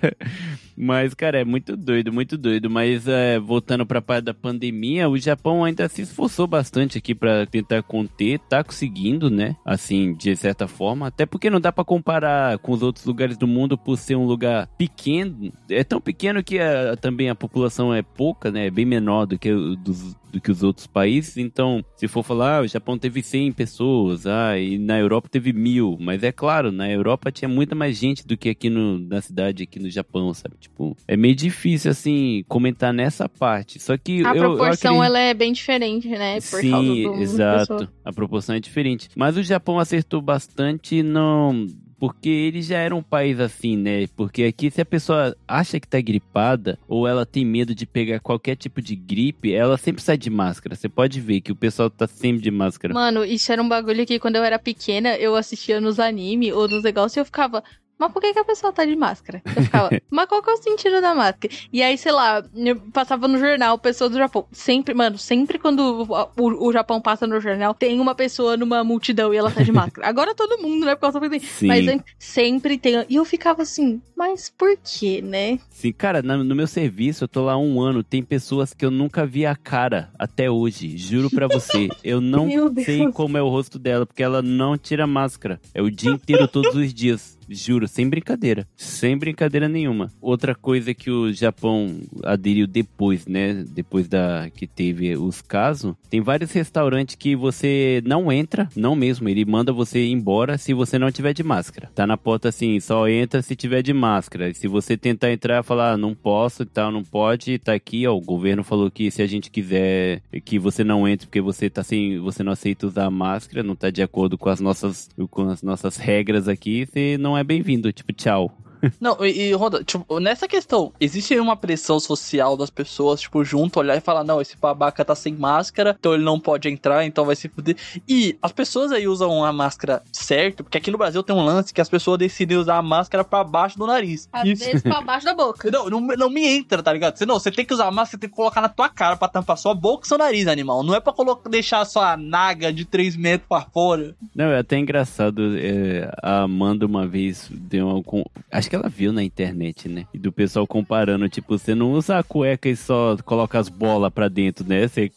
Mas, 0.82 1.14
cara, 1.14 1.42
é 1.42 1.44
muito 1.44 1.76
doido, 1.76 2.14
muito 2.14 2.38
doido. 2.38 2.70
Mas, 2.70 3.06
é, 3.08 3.38
voltando 3.38 3.86
pra 3.86 4.02
parte 4.02 4.24
da 4.26 4.34
pandemia, 4.34 5.10
o 5.10 5.18
Japão 5.18 5.66
ainda 5.66 5.90
se 5.90 6.02
esforçou 6.04 6.48
bastante 6.48 6.98
aqui 6.98 7.14
pra 7.14 7.46
tentar 7.46 7.84
conter, 7.84 8.40
tá 8.40 8.64
conseguindo, 8.64 9.30
né? 9.30 9.58
Assim, 9.66 10.14
de 10.14 10.34
certa 10.38 10.68
forma. 10.68 11.08
Até 11.08 11.26
porque 11.26 11.50
não 11.50 11.60
dá 11.60 11.72
pra 11.72 11.84
comparar 11.84 12.58
com 12.60 12.72
os 12.72 12.82
outros 12.82 13.04
lugares 13.06 13.38
do 13.38 13.46
mundo 13.46 13.78
por 13.78 13.98
ser 13.98 14.16
um 14.16 14.26
lugar 14.26 14.68
pequeno. 14.78 15.52
É 15.70 15.84
tão 15.84 16.00
pequeno 16.00 16.42
que 16.42 16.58
a- 16.60 16.96
também 16.96 17.30
a 17.30 17.36
população 17.36 17.94
é 17.94 18.02
pouca, 18.02 18.50
né? 18.50 18.68
É 18.68 18.72
bem 18.72 18.86
menor 18.86 19.26
do 19.26 19.38
que, 19.38 19.52
o 19.52 19.76
dos, 19.76 20.16
do 20.32 20.40
que 20.42 20.52
os 20.52 20.64
outros 20.64 20.88
países. 20.88 21.38
Então, 21.38 21.84
se 21.96 22.08
for 22.08 22.24
falar, 22.24 22.60
ah, 22.60 22.62
o 22.62 22.68
Japão 22.68 22.98
teve 22.98 23.22
100 23.22 23.52
pessoas, 23.52 24.26
ah, 24.26 24.58
e 24.60 24.78
na 24.78 24.98
Europa 25.00 25.28
teve 25.30 25.52
mil. 25.54 25.98
Mas 26.00 26.24
é 26.24 26.32
claro, 26.32 26.72
na 26.72 26.90
Europa 26.90 27.32
tinha 27.32 27.50
muita 27.50 27.76
mais 27.76 27.98
gente 27.98 28.26
do 28.26 28.38
que 28.38 28.50
aqui 28.50 28.70
no, 28.70 29.00
na 29.00 29.22
cidade, 29.22 29.64
aqui 29.64 29.80
no 29.80 29.90
Japão, 29.90 30.34
sabe? 30.34 30.56
Tipo, 30.60 30.96
é 31.08 31.16
meio 31.18 31.36
difícil, 31.36 31.92
assim, 31.92 32.44
comentar 32.48 32.94
nessa 32.94 33.28
parte. 33.28 33.80
Só 33.80 33.98
que 33.98 34.24
A 34.26 34.30
eu, 34.30 34.36
eu 34.36 34.40
proporção, 34.42 34.94
acredito- 35.02 35.04
ela 35.04 35.20
é 35.20 35.34
bem 35.34 35.54
diferente, 35.54 36.08
né? 36.08 36.36
Por 36.36 36.60
Sim, 36.62 37.04
do 37.04 37.16
exato. 37.22 37.90
A 38.04 38.12
proporção 38.14 38.56
é 38.56 38.60
diferente. 38.60 39.10
Mas 39.16 39.38
o 39.38 39.44
Japão 39.44 39.80
acertou 39.80 40.22
bastante 40.22 41.02
não. 41.04 41.66
Porque 42.00 42.30
ele 42.30 42.62
já 42.62 42.78
era 42.78 42.96
um 42.96 43.04
país 43.04 43.40
assim, 43.40 43.76
né? 43.76 44.08
Porque 44.16 44.44
aqui, 44.44 44.72
se 44.72 44.80
a 44.80 44.86
pessoa 44.86 45.36
acha 45.48 45.80
que 45.80 45.88
tá 45.88 46.00
gripada 46.00 46.80
ou 46.88 47.08
ela 47.08 47.26
tem 47.26 47.44
medo 47.44 47.76
de 47.76 47.86
pegar 47.86 48.20
qualquer 48.20 48.56
tipo 48.56 48.82
de 48.82 48.96
gripe, 48.96 49.54
ela 49.54 49.78
sempre 49.78 50.02
sai 50.02 50.18
de 50.18 50.30
máscara. 50.30 50.76
Você 50.76 50.88
pode 50.88 51.20
ver 51.20 51.42
que 51.42 51.52
o 51.52 51.56
pessoal 51.56 51.90
tá 51.90 52.08
sempre 52.08 52.42
de 52.42 52.52
máscara. 52.52 52.94
Mano, 52.94 53.26
isso 53.26 53.52
era 53.52 53.62
um 53.62 53.68
bagulho 53.68 54.06
que 54.06 54.20
quando 54.20 54.38
eu 54.38 54.44
era 54.44 54.58
pequena, 54.58 55.18
eu 55.18 55.36
assistia 55.36 55.82
nos 55.82 56.00
anime 56.00 56.54
ou 56.54 56.68
nos 56.68 56.84
negócios 56.84 57.18
e 57.18 57.20
eu 57.20 57.26
ficava. 57.26 57.64
Mas 58.00 58.12
por 58.14 58.22
que, 58.22 58.32
que 58.34 58.40
a 58.40 58.46
pessoa 58.46 58.72
tá 58.72 58.86
de 58.86 58.96
máscara? 58.96 59.42
Eu 59.56 59.62
ficava, 59.64 59.90
mas 60.10 60.28
qual 60.28 60.42
que 60.42 60.50
é 60.50 60.54
o 60.54 60.58
sentido 60.64 61.02
da 61.02 61.14
máscara? 61.14 61.54
E 61.72 61.84
aí, 61.84 61.98
sei 61.98 62.12
lá, 62.14 62.42
eu 62.56 62.78
passava 62.94 63.28
no 63.28 63.38
jornal, 63.38 63.78
pessoa 63.78 64.10
do 64.10 64.18
Japão. 64.18 64.48
Sempre, 64.52 64.94
mano, 64.96 65.18
sempre 65.18 65.60
quando 65.60 66.08
o, 66.38 66.68
o- 66.68 66.72
Japão 66.72 67.02
passa 67.02 67.28
no 67.28 67.40
jornal, 67.42 67.74
tem 67.74 68.00
uma 68.00 68.16
pessoa 68.16 68.56
numa 68.56 68.84
multidão 68.84 69.34
e 69.34 69.38
ela 69.38 69.52
tá 69.52 69.62
de 69.64 69.72
máscara. 69.72 70.08
Agora 70.08 70.34
todo 70.34 70.62
mundo, 70.62 70.86
né? 70.86 70.96
Porque 70.96 71.06
eu 71.08 71.12
só 71.12 71.20
pensei, 71.20 71.40
Sim. 71.42 71.68
Mas 71.68 71.88
antes, 71.88 72.14
sempre 72.18 72.78
tem. 72.78 73.06
E 73.10 73.16
eu 73.16 73.26
ficava 73.26 73.64
assim, 73.64 74.02
mas 74.16 74.50
por 74.50 74.78
quê, 74.78 75.22
né? 75.22 75.60
Sim, 75.70 75.92
cara, 75.92 76.22
no 76.22 76.56
meu 76.56 76.68
serviço, 76.68 77.26
eu 77.26 77.28
tô 77.28 77.44
lá 77.44 77.54
há 77.54 77.58
um 77.58 77.82
ano, 77.82 78.04
tem 78.04 78.24
pessoas 78.24 78.74
que 78.74 78.86
eu 78.86 78.92
nunca 78.92 79.26
vi 79.26 79.46
a 79.46 79.56
cara 79.56 80.10
até 80.18 80.50
hoje, 80.50 80.98
juro 80.98 81.30
pra 81.30 81.48
você. 81.48 81.90
Eu 82.04 82.22
não 82.22 82.48
sei 82.86 83.12
como 83.12 83.38
é 83.38 83.42
o 83.42 83.50
rosto 83.50 83.78
dela, 83.78 84.06
porque 84.06 84.24
ela 84.24 84.42
não 84.42 84.78
tira 84.78 85.06
máscara. 85.06 85.60
É 85.74 85.82
o 85.82 85.90
dia 85.92 86.12
inteiro, 86.12 86.48
todos 86.48 86.76
os 86.76 86.94
dias. 86.94 87.38
Juro, 87.50 87.88
sem 87.88 88.08
brincadeira. 88.10 88.68
Sem 88.76 89.18
brincadeira 89.18 89.68
nenhuma. 89.68 90.12
Outra 90.22 90.54
coisa 90.54 90.94
que 90.94 91.10
o 91.10 91.32
Japão 91.34 92.00
aderiu 92.24 92.68
depois, 92.68 93.26
né? 93.26 93.66
Depois 93.70 94.08
da 94.08 94.50
que 94.54 94.68
teve 94.68 95.16
os 95.16 95.42
casos, 95.42 95.96
tem 96.10 96.22
vários 96.22 96.52
restaurantes 96.52 97.16
que 97.16 97.36
você 97.36 98.02
não 98.06 98.32
entra, 98.32 98.70
não 98.76 98.96
mesmo. 98.96 99.28
Ele 99.30 99.46
manda 99.46 99.74
você 99.74 100.06
ir 100.06 100.12
embora 100.12 100.58
se 100.58 100.74
você 100.74 101.00
não 101.00 101.12
tiver 101.12 101.34
de 101.34 101.44
máscara. 101.44 101.90
Tá 101.96 102.06
na 102.06 102.18
porta 102.18 102.50
assim, 102.50 102.80
só 102.80 103.08
entra 103.08 103.42
se 103.42 103.56
tiver 103.56 103.82
de 103.82 103.94
máscara. 103.94 104.50
E 104.50 104.54
se 104.54 104.68
você 104.68 104.96
tentar 104.96 105.32
entrar, 105.32 105.64
falar, 105.64 105.94
ah, 105.94 105.98
não 105.98 106.14
posso 106.14 106.64
e 106.64 106.66
tal, 106.66 106.92
não 106.92 107.04
pode, 107.04 107.58
tá 107.60 107.74
aqui, 107.74 108.06
ó. 108.06 108.16
O 108.16 108.22
governo 108.22 108.64
falou 108.64 108.92
que 108.92 109.10
se 109.10 109.22
a 109.22 109.28
gente 109.28 109.50
quiser 109.50 110.22
que 110.46 110.60
você 110.60 110.84
não 110.84 111.08
entre 111.08 111.28
porque 111.28 111.42
você 111.42 111.70
tá 111.70 111.84
sem, 111.84 112.20
você 112.20 112.44
não 112.44 112.52
aceita 112.52 112.88
usar 112.88 113.10
máscara, 113.10 113.64
não 113.64 113.76
tá 113.76 113.90
de 113.90 114.02
acordo 114.02 114.38
com 114.38 114.50
as 114.50 114.60
nossas, 114.60 115.10
com 115.30 115.50
as 115.50 115.64
nossas 115.64 115.98
regras 115.98 116.48
aqui, 116.48 116.86
você 116.86 117.18
não 117.18 117.38
é 117.38 117.39
bem-vindo. 117.44 117.92
Tipo, 117.92 118.14
tchau. 118.14 118.56
Não, 119.00 119.24
e, 119.26 119.50
e 119.50 119.54
Roda, 119.54 119.84
tipo, 119.84 120.20
nessa 120.20 120.48
questão, 120.48 120.92
existe 121.00 121.38
uma 121.40 121.56
pressão 121.56 122.00
social 122.00 122.56
das 122.58 122.70
pessoas, 122.70 123.22
tipo, 123.22 123.44
junto, 123.44 123.80
olhar 123.80 123.96
e 123.98 124.02
falar, 124.02 124.24
não, 124.24 124.42
esse 124.42 124.58
babaca 124.58 125.04
tá 125.06 125.16
sem 125.16 125.34
máscara, 125.36 125.96
então 126.00 126.14
ele 126.14 126.24
não 126.24 126.40
pode 126.40 126.70
entrar, 126.70 127.06
então 127.06 127.26
vai 127.26 127.36
se 127.36 127.50
fuder. 127.50 127.76
E 128.08 128.38
as 128.42 128.52
pessoas 128.52 128.92
aí 128.92 129.08
usam 129.08 129.44
a 129.44 129.52
máscara 129.54 130.02
certo, 130.12 130.64
porque 130.64 130.78
aqui 130.78 130.92
no 130.92 130.98
Brasil 130.98 131.24
tem 131.24 131.36
um 131.36 131.44
lance 131.44 131.74
que 131.74 131.82
as 131.82 131.90
pessoas 131.90 132.18
decidem 132.18 132.58
usar 132.58 132.78
a 132.78 132.82
máscara 132.82 133.24
pra 133.24 133.44
baixo 133.44 133.78
do 133.78 133.86
nariz. 133.88 134.28
Às 134.32 134.48
Isso. 134.48 134.66
vezes 134.66 134.82
pra 134.82 135.02
baixo 135.02 135.26
da 135.26 135.34
boca. 135.34 135.70
Não, 135.72 135.90
não, 135.90 136.00
não 136.02 136.30
me 136.30 136.46
entra, 136.46 136.82
tá 136.84 136.92
ligado? 136.94 137.18
Você, 137.18 137.26
não, 137.26 137.40
você 137.40 137.52
tem 137.52 137.66
que 137.66 137.74
usar 137.74 137.88
a 137.88 137.92
máscara, 137.92 138.12
você 138.12 138.18
tem 138.18 138.30
que 138.30 138.36
colocar 138.36 138.62
na 138.62 138.70
tua 138.70 138.90
cara 138.90 139.16
pra 139.16 139.28
tampar 139.28 139.58
sua 139.58 139.74
boca 139.74 140.06
e 140.06 140.08
seu 140.08 140.18
nariz, 140.18 140.48
animal. 140.48 140.84
Não 140.84 140.96
é 140.96 141.00
pra 141.00 141.14
colocar, 141.14 141.50
deixar 141.50 141.84
sua 141.86 142.16
naga 142.18 142.72
de 142.72 142.86
3 142.86 143.16
metros 143.16 143.48
pra 143.48 143.62
fora. 143.62 144.16
Não, 144.36 144.46
é 144.46 144.60
até 144.60 144.78
engraçado. 144.78 145.58
é, 145.58 146.12
a 146.22 146.42
Amanda 146.44 146.86
uma 146.86 147.08
vez 147.08 147.48
deu 147.52 147.88
uma. 147.88 148.04
com- 148.04 148.24
Acho 148.52 148.69
que 148.70 148.76
ela 148.76 148.88
viu 148.88 149.12
na 149.12 149.24
internet, 149.24 149.90
né? 149.90 150.06
E 150.14 150.18
do 150.20 150.32
pessoal 150.32 150.66
comparando, 150.68 151.28
tipo, 151.28 151.58
você 151.58 151.74
não 151.76 151.92
usa 151.92 152.18
a 152.20 152.24
cueca 152.24 152.70
e 152.70 152.76
só 152.76 153.18
coloca 153.26 153.60
as 153.60 153.68
bolas 153.68 154.12
pra 154.14 154.28
dentro, 154.28 154.66
né? 154.68 154.88
Você 154.88 155.12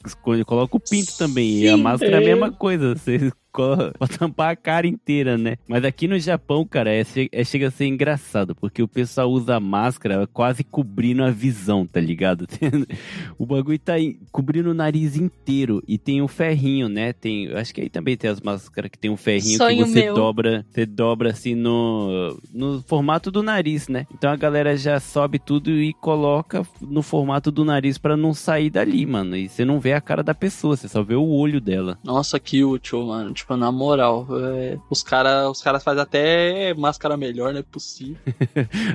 coloca 0.46 0.76
o 0.76 0.80
pinto 0.80 1.16
também. 1.16 1.61
e 1.61 1.68
a 1.68 1.76
Sim, 1.76 1.82
máscara 1.82 2.16
é 2.16 2.18
a 2.18 2.20
mesma 2.20 2.50
coisa. 2.50 2.94
Você 2.94 3.30
pra 3.53 4.09
tampar 4.09 4.50
a 4.50 4.57
cara 4.57 4.86
inteira, 4.86 5.36
né? 5.36 5.57
Mas 5.68 5.84
aqui 5.84 6.09
no 6.09 6.18
Japão, 6.18 6.64
cara, 6.64 6.90
é, 6.92 7.03
é- 7.30 7.44
chega 7.44 7.68
a 7.68 7.70
ser 7.70 7.86
engraçado, 7.86 8.55
porque 8.55 8.82
o 8.82 8.88
pessoal 8.88 9.30
usa 9.30 9.61
máscara 9.61 10.26
quase 10.26 10.64
cobrindo 10.64 11.22
a 11.22 11.30
visão, 11.30 11.86
tá 11.86 12.00
ligado? 12.00 12.46
o 13.38 13.44
bagulho 13.44 13.78
tá 13.78 13.94
cobrindo 14.30 14.70
o 14.70 14.74
nariz 14.74 15.16
inteiro 15.16 15.82
e 15.86 15.98
tem 15.98 16.22
um 16.22 16.28
ferrinho, 16.28 16.88
né? 16.88 17.12
Tem, 17.12 17.53
acho 17.53 17.74
que 17.74 17.80
aí 17.82 17.88
também 17.88 18.16
tem 18.16 18.30
as 18.30 18.40
máscaras 18.40 18.90
que 18.90 18.98
tem 18.98 19.11
um 19.11 19.16
ferrinho 19.16 19.59
Sonho 19.59 19.84
que 19.84 19.90
você 19.90 20.00
meu. 20.05 20.14
dobra, 20.14 20.64
você 20.70 20.86
dobra 20.86 21.30
assim 21.30 21.55
no, 21.55 22.36
no 22.53 22.82
formato 22.82 23.30
do 23.30 23.42
nariz, 23.42 23.88
né? 23.88 24.07
Então 24.12 24.30
a 24.30 24.36
galera 24.36 24.76
já 24.76 24.98
sobe 24.98 25.38
tudo 25.38 25.70
e 25.70 25.92
coloca 25.94 26.66
no 26.80 27.03
formato 27.03 27.50
do 27.50 27.64
nariz 27.64 27.98
pra 27.98 28.16
não 28.16 28.32
sair 28.32 28.70
dali, 28.70 29.05
mano. 29.05 29.36
E 29.36 29.48
você 29.48 29.64
não 29.64 29.78
vê 29.80 29.92
a 29.92 30.00
cara 30.00 30.22
da 30.22 30.34
pessoa, 30.34 30.76
você 30.76 30.88
só 30.88 31.03
vê 31.03 31.14
o 31.14 31.28
olho 31.28 31.61
dela. 31.61 31.98
Nossa, 32.03 32.38
que 32.40 32.64
útil, 32.64 33.07
mano. 33.07 33.32
Tipo, 33.43 33.57
na 33.57 33.72
moral, 33.72 34.24
é, 34.30 34.78
os 34.88 35.03
caras 35.03 35.51
os 35.51 35.61
cara 35.61 35.80
fazem 35.80 36.01
até 36.01 36.72
máscara 36.74 37.16
melhor, 37.16 37.53
não 37.53 37.59
é 37.59 37.62
possível. 37.62 38.16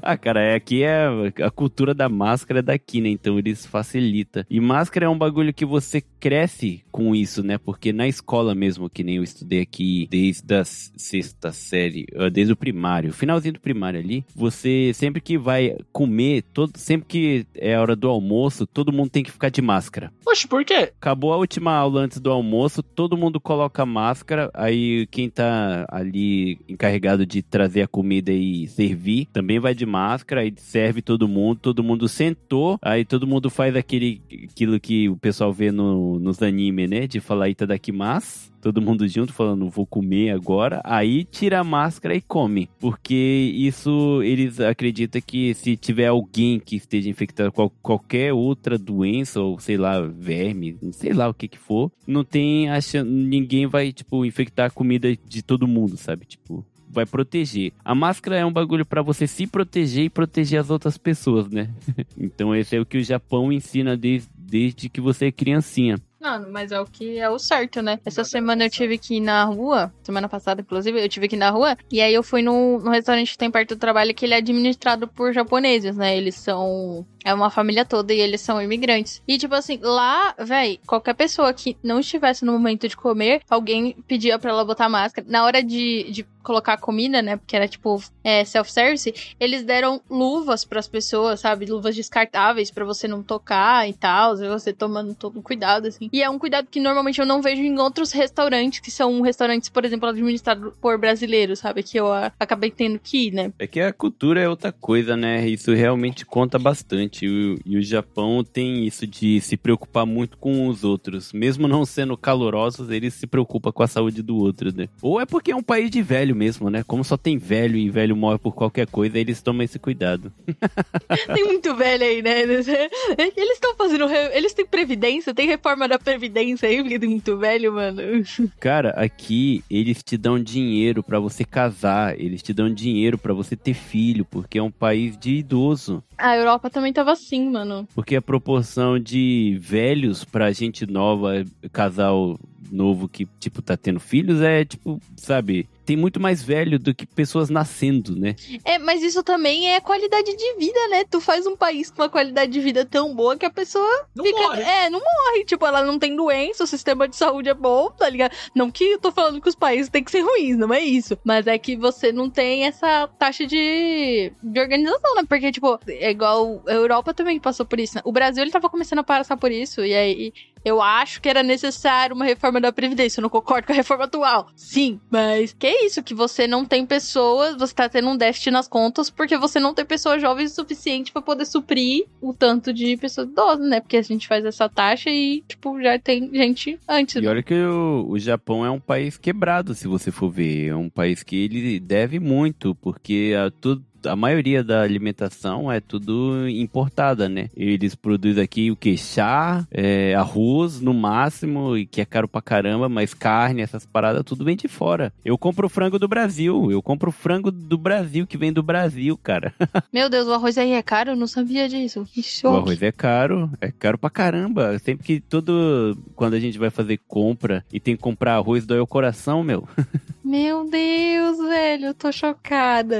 Ah, 0.02 0.16
cara, 0.16 0.41
é 0.41 0.56
aqui 0.56 0.84
é 0.84 1.08
a 1.43 1.52
cultura 1.52 1.93
da 1.93 2.08
máscara 2.08 2.60
é 2.60 2.62
daqui, 2.62 3.02
né? 3.02 3.10
Então 3.10 3.38
eles 3.38 3.66
facilita. 3.66 4.45
E 4.50 4.60
máscara 4.60 5.06
é 5.06 5.10
um 5.10 5.18
bagulho 5.18 5.54
que 5.54 5.66
você 5.66 6.02
cresce 6.02 6.84
com 6.91 7.14
isso, 7.14 7.43
né? 7.43 7.58
Porque 7.58 7.91
na 7.91 8.08
escola 8.08 8.56
mesmo, 8.56 8.89
que 8.89 9.04
nem 9.04 9.18
eu 9.18 9.24
estudei 9.24 9.62
aqui 9.62 10.08
desde 10.10 10.54
a 10.56 10.64
sexta 10.64 11.52
série, 11.52 12.06
eh, 12.14 12.30
desde 12.30 12.54
o 12.54 12.56
primário, 12.56 13.12
finalzinho 13.12 13.56
do 13.56 13.60
primário 13.60 14.00
ali, 14.00 14.24
você 14.36 14.91
sempre 14.93 15.20
que 15.20 15.38
vai 15.38 15.76
comer, 15.91 16.43
todo, 16.54 16.78
sempre 16.78 17.08
que 17.08 17.45
é 17.56 17.76
a 17.76 17.82
hora 17.82 17.95
do 17.95 18.08
almoço, 18.08 18.66
todo 18.66 18.93
mundo 18.93 19.10
tem 19.10 19.24
que 19.24 19.32
ficar 19.32 19.50
de 19.50 19.62
máscara. 19.62 20.12
Poxa, 20.24 20.48
por 20.48 20.64
quê? 20.64 20.93
Acabou 21.00 21.34
a 21.34 21.38
última 21.38 21.74
aula 21.74 22.02
antes 22.02 22.20
do 22.20 22.32
almoço, 22.32 22.82
todo 22.82 23.18
mundo 23.18 23.39
coloca 23.39 23.86
máscara, 23.86 24.36
aí 24.53 25.07
quem 25.07 25.29
tá 25.29 25.85
ali 25.89 26.59
encarregado 26.67 27.25
de 27.25 27.41
trazer 27.41 27.81
a 27.81 27.88
comida 27.88 28.31
e 28.31 28.67
servir 28.67 29.27
também 29.31 29.59
vai 29.59 29.73
de 29.73 29.85
máscara, 29.85 30.41
aí 30.41 30.53
serve 30.57 31.01
todo 31.01 31.27
mundo, 31.27 31.59
todo 31.61 31.83
mundo 31.83 32.07
sentou, 32.07 32.77
aí 32.81 33.05
todo 33.05 33.27
mundo 33.27 33.49
faz 33.49 33.75
aquele 33.75 34.21
aquilo 34.51 34.79
que 34.79 35.09
o 35.09 35.17
pessoal 35.17 35.51
vê 35.51 35.71
no, 35.71 36.19
nos 36.19 36.41
anime, 36.41 36.88
né? 36.88 37.07
De 37.07 37.19
falar 37.19 37.49
itadakimasu. 37.49 38.57
Todo 38.68 38.82
mundo 38.82 39.07
junto 39.07 39.32
falando, 39.32 39.70
vou 39.70 39.86
comer 39.86 40.32
agora. 40.32 40.82
Aí 40.84 41.24
tira 41.24 41.61
a 41.61 41.63
máscara 41.63 42.13
e 42.13 42.20
come. 42.20 42.70
Porque 42.82 43.13
isso, 43.55 44.22
eles 44.24 44.59
acreditam 44.59 45.22
que 45.26 45.53
se 45.53 45.78
tiver 45.78 46.07
alguém 46.07 46.59
que 46.59 46.76
esteja 46.76 47.09
infectado 47.09 47.49
com 47.49 47.70
qualquer 47.82 48.34
outra 48.34 48.78
doença, 48.78 49.39
ou 49.39 49.57
sei 49.57 49.78
lá, 49.78 50.01
verme, 50.01 50.78
sei 50.91 51.13
lá 51.13 51.30
o 51.30 51.34
que 51.34 51.47
que 51.47 51.57
for, 51.57 51.89
não 52.05 52.26
tem 52.26 52.70
a 52.70 52.82
chan- 52.82 53.05
ninguém 53.05 53.68
vai, 53.68 53.93
tipo, 53.93 54.26
infectar 54.26 54.65
a 54.65 54.70
comida 54.70 55.15
de 55.15 55.41
todo 55.41 55.65
mundo, 55.65 55.95
sabe? 55.95 56.26
Tipo, 56.26 56.65
vai 56.89 57.05
proteger. 57.05 57.72
A 57.86 57.95
máscara 57.95 58.36
é 58.36 58.45
um 58.45 58.51
bagulho 58.51 58.86
pra 58.86 59.01
você 59.01 59.28
se 59.28 59.47
proteger 59.47 60.03
e 60.03 60.09
proteger 60.09 60.59
as 60.59 60.70
outras 60.70 60.97
pessoas, 60.97 61.47
né? 61.49 61.70
então 62.20 62.53
esse 62.53 62.76
é 62.76 62.82
o 62.82 62.86
que 62.86 62.97
o 62.97 63.03
Japão 63.03 63.49
ensina 63.49 63.95
desde, 63.95 64.28
desde 64.38 64.89
que 64.89 64.99
você 64.99 65.28
é 65.28 65.32
criancinha. 65.32 65.97
Mano, 66.20 66.47
mas 66.51 66.72
é 66.72 66.80
o 66.80 66.86
que 66.86 67.20
é 67.20 67.30
o 67.30 67.38
certo, 67.38 67.82
né? 67.82 67.99
Essa 68.03 68.24
semana 68.24 68.65
eu 68.65 68.70
tive 68.72 68.97
que 68.97 69.18
ir 69.18 69.20
na 69.20 69.43
rua, 69.45 69.93
semana 70.01 70.28
passada, 70.28 70.61
inclusive, 70.61 70.99
eu 70.99 71.07
tive 71.07 71.28
que 71.28 71.36
ir 71.36 71.39
na 71.39 71.51
rua, 71.51 71.78
e 71.91 72.01
aí 72.01 72.13
eu 72.13 72.24
fui 72.24 72.41
num, 72.41 72.80
num 72.80 72.89
restaurante 72.89 73.32
que 73.32 73.38
tem 73.38 73.51
perto 73.51 73.76
do 73.76 73.80
trabalho 73.80 74.13
que 74.15 74.26
ele 74.26 74.34
é 74.34 74.38
administrado 74.38 75.07
por 75.07 75.32
japoneses, 75.32 75.95
né? 75.95 76.18
Eles 76.18 76.36
são. 76.36 77.05
É 77.28 77.34
uma 77.34 77.49
família 77.49 77.84
toda 77.84 78.13
e 78.13 78.21
eles 78.21 78.39
são 78.39 78.61
imigrantes. 78.61 79.21
E, 79.28 79.38
tipo 79.38 79.53
assim, 79.53 79.78
lá, 79.82 80.34
véi, 80.39 80.80
qualquer 80.88 81.13
pessoa 81.13 81.51
que 81.51 81.75
não 81.84 81.99
estivesse 81.99 82.45
no 82.45 82.53
momento 82.53 82.88
de 82.88 82.95
comer, 82.95 83.41
alguém 83.49 83.97
pedia 84.07 84.39
pra 84.39 84.51
ela 84.51 84.63
botar 84.63 84.88
máscara. 84.88 85.28
Na 85.30 85.43
hora 85.43 85.61
de, 85.61 86.09
de 86.09 86.25
colocar 86.47 86.78
comida, 86.78 87.21
né? 87.21 87.36
Porque 87.36 87.57
era 87.57 87.67
tipo 87.67 88.01
é, 88.23 88.45
self-service, 88.45 89.36
eles 89.38 89.63
deram 89.63 90.01
luvas 90.09 90.63
pras 90.63 90.88
pessoas, 90.88 91.41
sabe? 91.41 91.65
Luvas 91.65 91.93
descartáveis 91.93 92.71
pra 92.71 92.86
você 92.86 93.05
não 93.05 93.21
tocar 93.21 93.89
e 93.89 93.91
tal, 93.91 94.38
você 94.38 94.71
tomando 94.71 95.13
todo 95.13 95.41
cuidado, 95.41 95.88
assim. 95.88 96.09
E 96.13 96.23
é 96.23 96.30
um 96.30 96.39
cuidado 96.39 96.69
que 96.71 96.80
normalmente 96.80 97.19
eu 97.19 97.25
não 97.25 97.41
vejo 97.41 97.61
em 97.61 97.78
outros 97.78 98.13
restaurantes, 98.13 98.80
que 98.80 98.89
são 98.89 99.19
restaurantes, 99.21 99.67
por 99.67 99.84
exemplo, 99.84 100.07
administrados 100.07 100.73
por 100.80 100.97
brasileiros, 100.97 101.59
sabe? 101.59 101.84
Que 101.84 101.99
eu 101.99 102.09
ah, 102.13 102.32
acabei 102.39 102.71
tendo 102.71 102.97
que 102.97 103.28
ir, 103.28 103.32
né? 103.34 103.51
É 103.59 103.67
que 103.67 103.82
a 103.82 103.91
cultura 103.91 104.39
é 104.39 104.47
outra 104.47 104.71
coisa, 104.71 105.17
né? 105.17 105.45
Isso 105.45 105.73
realmente 105.73 106.25
conta 106.25 106.57
bastante. 106.57 107.16
E 107.26 107.30
o, 107.30 107.59
e 107.65 107.78
o 107.78 107.82
Japão 107.82 108.43
tem 108.43 108.86
isso 108.86 109.05
de 109.05 109.39
se 109.41 109.57
preocupar 109.57 110.05
muito 110.05 110.38
com 110.38 110.68
os 110.68 110.84
outros. 110.84 111.34
Mesmo 111.34 111.68
não 111.68 111.86
sendo 111.86 112.18
calorosos, 112.18 112.89
eles 112.89 113.13
se 113.13 113.28
preocupam 113.28 113.72
com 113.72 113.84
a 113.84 113.88
saúde 113.88 114.22
do 114.22 114.38
outro, 114.38 114.76
né? 114.76 114.88
Ou 115.01 115.20
é 115.20 115.26
porque 115.26 115.51
é 115.51 115.55
um 115.55 115.63
país 115.63 115.89
de 115.89 116.01
velho 116.01 116.36
mesmo, 116.36 116.70
né? 116.70 116.84
Como 116.84 117.03
só 117.03 117.18
tem 117.18 117.38
velho 117.38 117.78
e 117.78 117.89
velho 117.89 118.15
morre 118.15 118.38
por 118.38 118.53
qualquer 118.53 118.88
coisa, 118.88 119.18
eles 119.18 119.41
tomam 119.41 119.63
esse 119.63 119.80
cuidado. 119.80 120.32
Tem 121.34 121.43
muito 121.43 121.76
velho 121.76 122.03
aí, 122.03 122.22
né? 122.22 122.41
Eles 123.38 123.53
estão 123.53 123.76
fazendo. 123.76 124.05
Eles 124.34 124.53
têm 124.53 124.65
previdência, 124.65 125.34
tem 125.34 125.47
reforma 125.47 125.88
da 125.88 125.99
previdência 125.99 126.68
aí, 126.68 126.82
porque 126.82 126.99
tem 126.99 127.09
muito 127.09 127.38
velho, 127.38 127.74
mano. 127.74 128.01
Cara, 128.59 128.89
aqui 128.91 129.63
eles 129.70 130.01
te 130.03 130.18
dão 130.18 130.41
dinheiro 130.41 131.03
pra 131.03 131.20
você 131.20 131.43
casar, 131.43 132.20
eles 132.20 132.41
te 132.41 132.53
dão 132.53 132.74
dinheiro 132.74 133.18
pra 133.18 133.34
você 133.34 133.55
ter 133.55 133.74
filho, 133.74 134.26
porque 134.26 134.57
é 134.57 134.63
um 134.63 134.72
país 134.72 135.18
de 135.18 135.36
idoso. 135.36 136.03
A 136.18 136.36
Europa 136.36 136.70
também 136.70 136.91
tava 136.98 137.12
assim, 137.12 137.52
mano. 137.52 137.88
Porque 137.93 138.16
a 138.16 138.22
proporção 138.22 138.98
de 138.98 139.56
velhos 139.62 140.26
pra 140.26 140.52
gente 140.52 140.88
nova, 140.88 141.45
casal 141.72 142.39
novo 142.72 143.08
que, 143.08 143.28
tipo, 143.39 143.62
tá 143.62 143.78
tendo 143.78 144.00
filhos 144.00 144.41
é, 144.41 144.66
tipo, 144.66 145.00
sabe, 145.16 145.70
tem 145.88 145.95
muito 145.95 146.19
mais 146.19 146.43
velho 146.43 146.77
do 146.77 146.93
que 146.93 147.05
pessoas 147.05 147.49
nascendo, 147.49 148.13
né? 148.13 148.35
É, 148.65 148.77
mas 148.77 149.01
isso 149.01 149.23
também 149.23 149.73
é 149.73 149.79
qualidade 149.79 150.35
de 150.35 150.55
vida, 150.55 150.88
né? 150.89 151.05
Tu 151.09 151.21
faz 151.21 151.47
um 151.47 151.55
país 151.55 151.89
com 151.89 152.01
uma 152.01 152.09
qualidade 152.09 152.51
de 152.51 152.59
vida 152.59 152.83
tão 152.83 153.15
boa 153.15 153.38
que 153.38 153.45
a 153.45 153.49
pessoa 153.49 154.05
Não 154.13 154.25
fica. 154.25 154.38
morre. 154.38 154.63
É, 154.63 154.89
não 154.89 154.99
morre. 154.99 155.45
Tipo, 155.45 155.65
ela 155.65 155.85
não 155.85 155.97
tem 155.97 156.13
doença, 156.13 156.65
o 156.65 156.67
sistema 156.67 157.07
de 157.07 157.15
saúde 157.15 157.47
é 157.47 157.53
bom, 157.53 157.89
tá 157.89 158.09
ligado? 158.09 158.33
Não 158.53 158.69
que 158.69 158.83
eu 158.83 158.99
tô 158.99 159.13
falando 159.13 159.39
que 159.39 159.47
os 159.47 159.55
países 159.55 159.88
têm 159.89 160.03
que 160.03 160.11
ser 160.11 160.19
ruins, 160.19 160.57
não 160.57 160.73
é 160.73 160.81
isso. 160.81 161.17
Mas 161.23 161.47
é 161.47 161.57
que 161.57 161.77
você 161.77 162.11
não 162.11 162.29
tem 162.29 162.65
essa 162.65 163.07
taxa 163.17 163.47
de, 163.47 164.33
de 164.43 164.59
organização, 164.59 165.15
né? 165.15 165.23
Porque, 165.25 165.53
tipo, 165.53 165.79
é 165.88 166.11
igual 166.11 166.61
a 166.67 166.73
Europa 166.73 167.13
também 167.13 167.39
passou 167.39 167.65
por 167.65 167.79
isso. 167.79 167.95
Né? 167.95 168.01
O 168.03 168.11
Brasil, 168.11 168.43
ele 168.43 168.51
tava 168.51 168.69
começando 168.69 168.99
a 168.99 169.03
passar 169.03 169.38
por 169.38 169.53
isso. 169.53 169.85
E 169.85 169.93
aí, 169.93 170.33
eu 170.68 170.82
acho 170.82 171.22
que 171.22 171.30
era 171.30 171.41
necessário 171.41 172.15
uma 172.15 172.26
reforma 172.26 172.59
da 172.59 172.72
Previdência. 172.72 173.20
Eu 173.20 173.24
não 173.24 173.30
concordo 173.30 173.68
com 173.68 173.74
a 173.74 173.76
reforma 173.76 174.03
atual. 174.03 174.47
Sim, 174.55 174.99
mas 175.09 175.53
que 175.57 175.68
é 175.68 175.86
isso? 175.86 176.03
Que 176.03 176.13
você 176.13 176.47
não 176.47 176.65
tem 176.65 176.86
pessoas, 176.86 177.55
você 177.55 177.74
tá 177.74 177.89
tendo 177.89 178.09
um 178.09 178.18
déficit 178.18 178.51
nas 178.51 178.68
contas 178.68 179.09
porque 179.09 179.38
você 179.38 179.59
não 179.59 179.74
tem 179.74 179.86
pessoas 179.86 180.22
jovens 180.22 180.51
o 180.51 180.55
suficiente 180.55 181.11
pra 181.11 181.22
poder 181.22 181.45
suprir 181.45 182.05
o 182.22 182.34
tanto 182.34 182.74
de 182.74 182.97
pessoas 182.97 183.30
idosas, 183.30 183.68
né? 183.68 183.80
Porque 183.80 183.97
a 183.97 184.01
gente 184.01 184.28
faz 184.28 184.43
essa 184.45 184.68
taxa 184.68 185.09
e, 185.09 185.43
tipo, 185.47 185.82
já 185.82 185.97
tem 185.97 186.30
gente 186.34 186.80
antes. 186.88 187.22
E 187.22 187.28
olha 187.28 187.43
que 187.43 187.53
o, 187.53 188.07
o 188.09 188.20
Japão 188.20 188.65
é 188.65 188.70
um 188.70 188.80
país 188.80 189.18
quebrado, 189.18 189.74
se 189.74 189.88
você 189.88 190.11
for 190.11 190.30
ver. 190.30 190.68
É 190.68 190.76
um 190.76 190.89
país 190.89 191.24
que 191.24 191.36
ele 191.36 191.80
deve 191.80 192.20
muito, 192.20 192.76
porque 192.76 193.34
a, 193.38 193.49
tudo, 193.49 193.84
a 194.08 194.16
maioria 194.16 194.64
da 194.64 194.82
alimentação 194.82 195.72
é 195.72 195.80
tudo 195.80 196.47
importada, 196.49 197.28
né? 197.30 197.49
Eles 197.55 197.95
produzem 197.95 198.43
aqui 198.43 198.72
o 198.72 198.76
que? 198.76 198.97
Chá, 198.97 199.66
é, 199.72 200.16
arroz 200.16 200.82
no 200.82 200.93
máximo, 200.93 201.78
e 201.78 201.86
que 201.86 202.01
é 202.01 202.05
caro 202.05 202.28
pra 202.28 202.41
caramba, 202.41 202.88
mas 202.89 203.14
carne, 203.14 203.62
essas 203.62 203.86
paradas, 203.86 204.24
tudo 204.24 204.43
vem 204.45 204.55
de 204.55 204.68
fora. 204.68 205.14
Eu 205.24 205.38
compro 205.38 205.70
frango 205.70 205.99
do 205.99 206.08
Brasil, 206.08 206.72
eu 206.72 206.82
compro 206.82 207.12
frango 207.12 207.51
do 207.51 207.78
Brasil, 207.78 208.26
que 208.28 208.38
vem 208.38 208.51
do 208.53 208.64
Brasil, 208.64 209.18
cara. 209.18 209.53
Meu 209.93 210.10
Deus, 210.10 210.28
o 210.28 210.34
arroz 210.34 210.58
aí 210.58 210.72
é 210.72 210.82
caro? 210.82 211.12
Eu 211.12 211.16
não 211.16 211.28
sabia 211.28 211.68
disso. 211.70 212.05
Que 212.14 212.20
O 212.20 212.24
choque. 212.24 212.58
arroz 212.58 212.82
é 212.82 212.91
caro, 212.91 213.49
é 213.62 213.72
caro 213.72 213.97
pra 213.97 214.10
caramba. 214.10 214.78
Sempre 214.80 215.05
que 215.05 215.20
todo. 215.20 215.97
Quando 216.16 216.34
a 216.34 216.39
gente 216.39 216.58
vai 216.58 216.70
fazer 216.70 216.99
compra 217.08 217.64
e 217.72 217.80
tem 217.80 217.95
que 217.95 218.01
comprar 218.01 218.36
arroz, 218.36 218.66
dói 218.66 218.80
o 218.80 218.88
coração, 218.88 219.43
meu. 219.43 219.68
Meu 220.28 220.69
Deus, 220.69 221.38
velho, 221.38 221.86
eu 221.86 221.93
tô 221.93 222.11
chocada. 222.11 222.97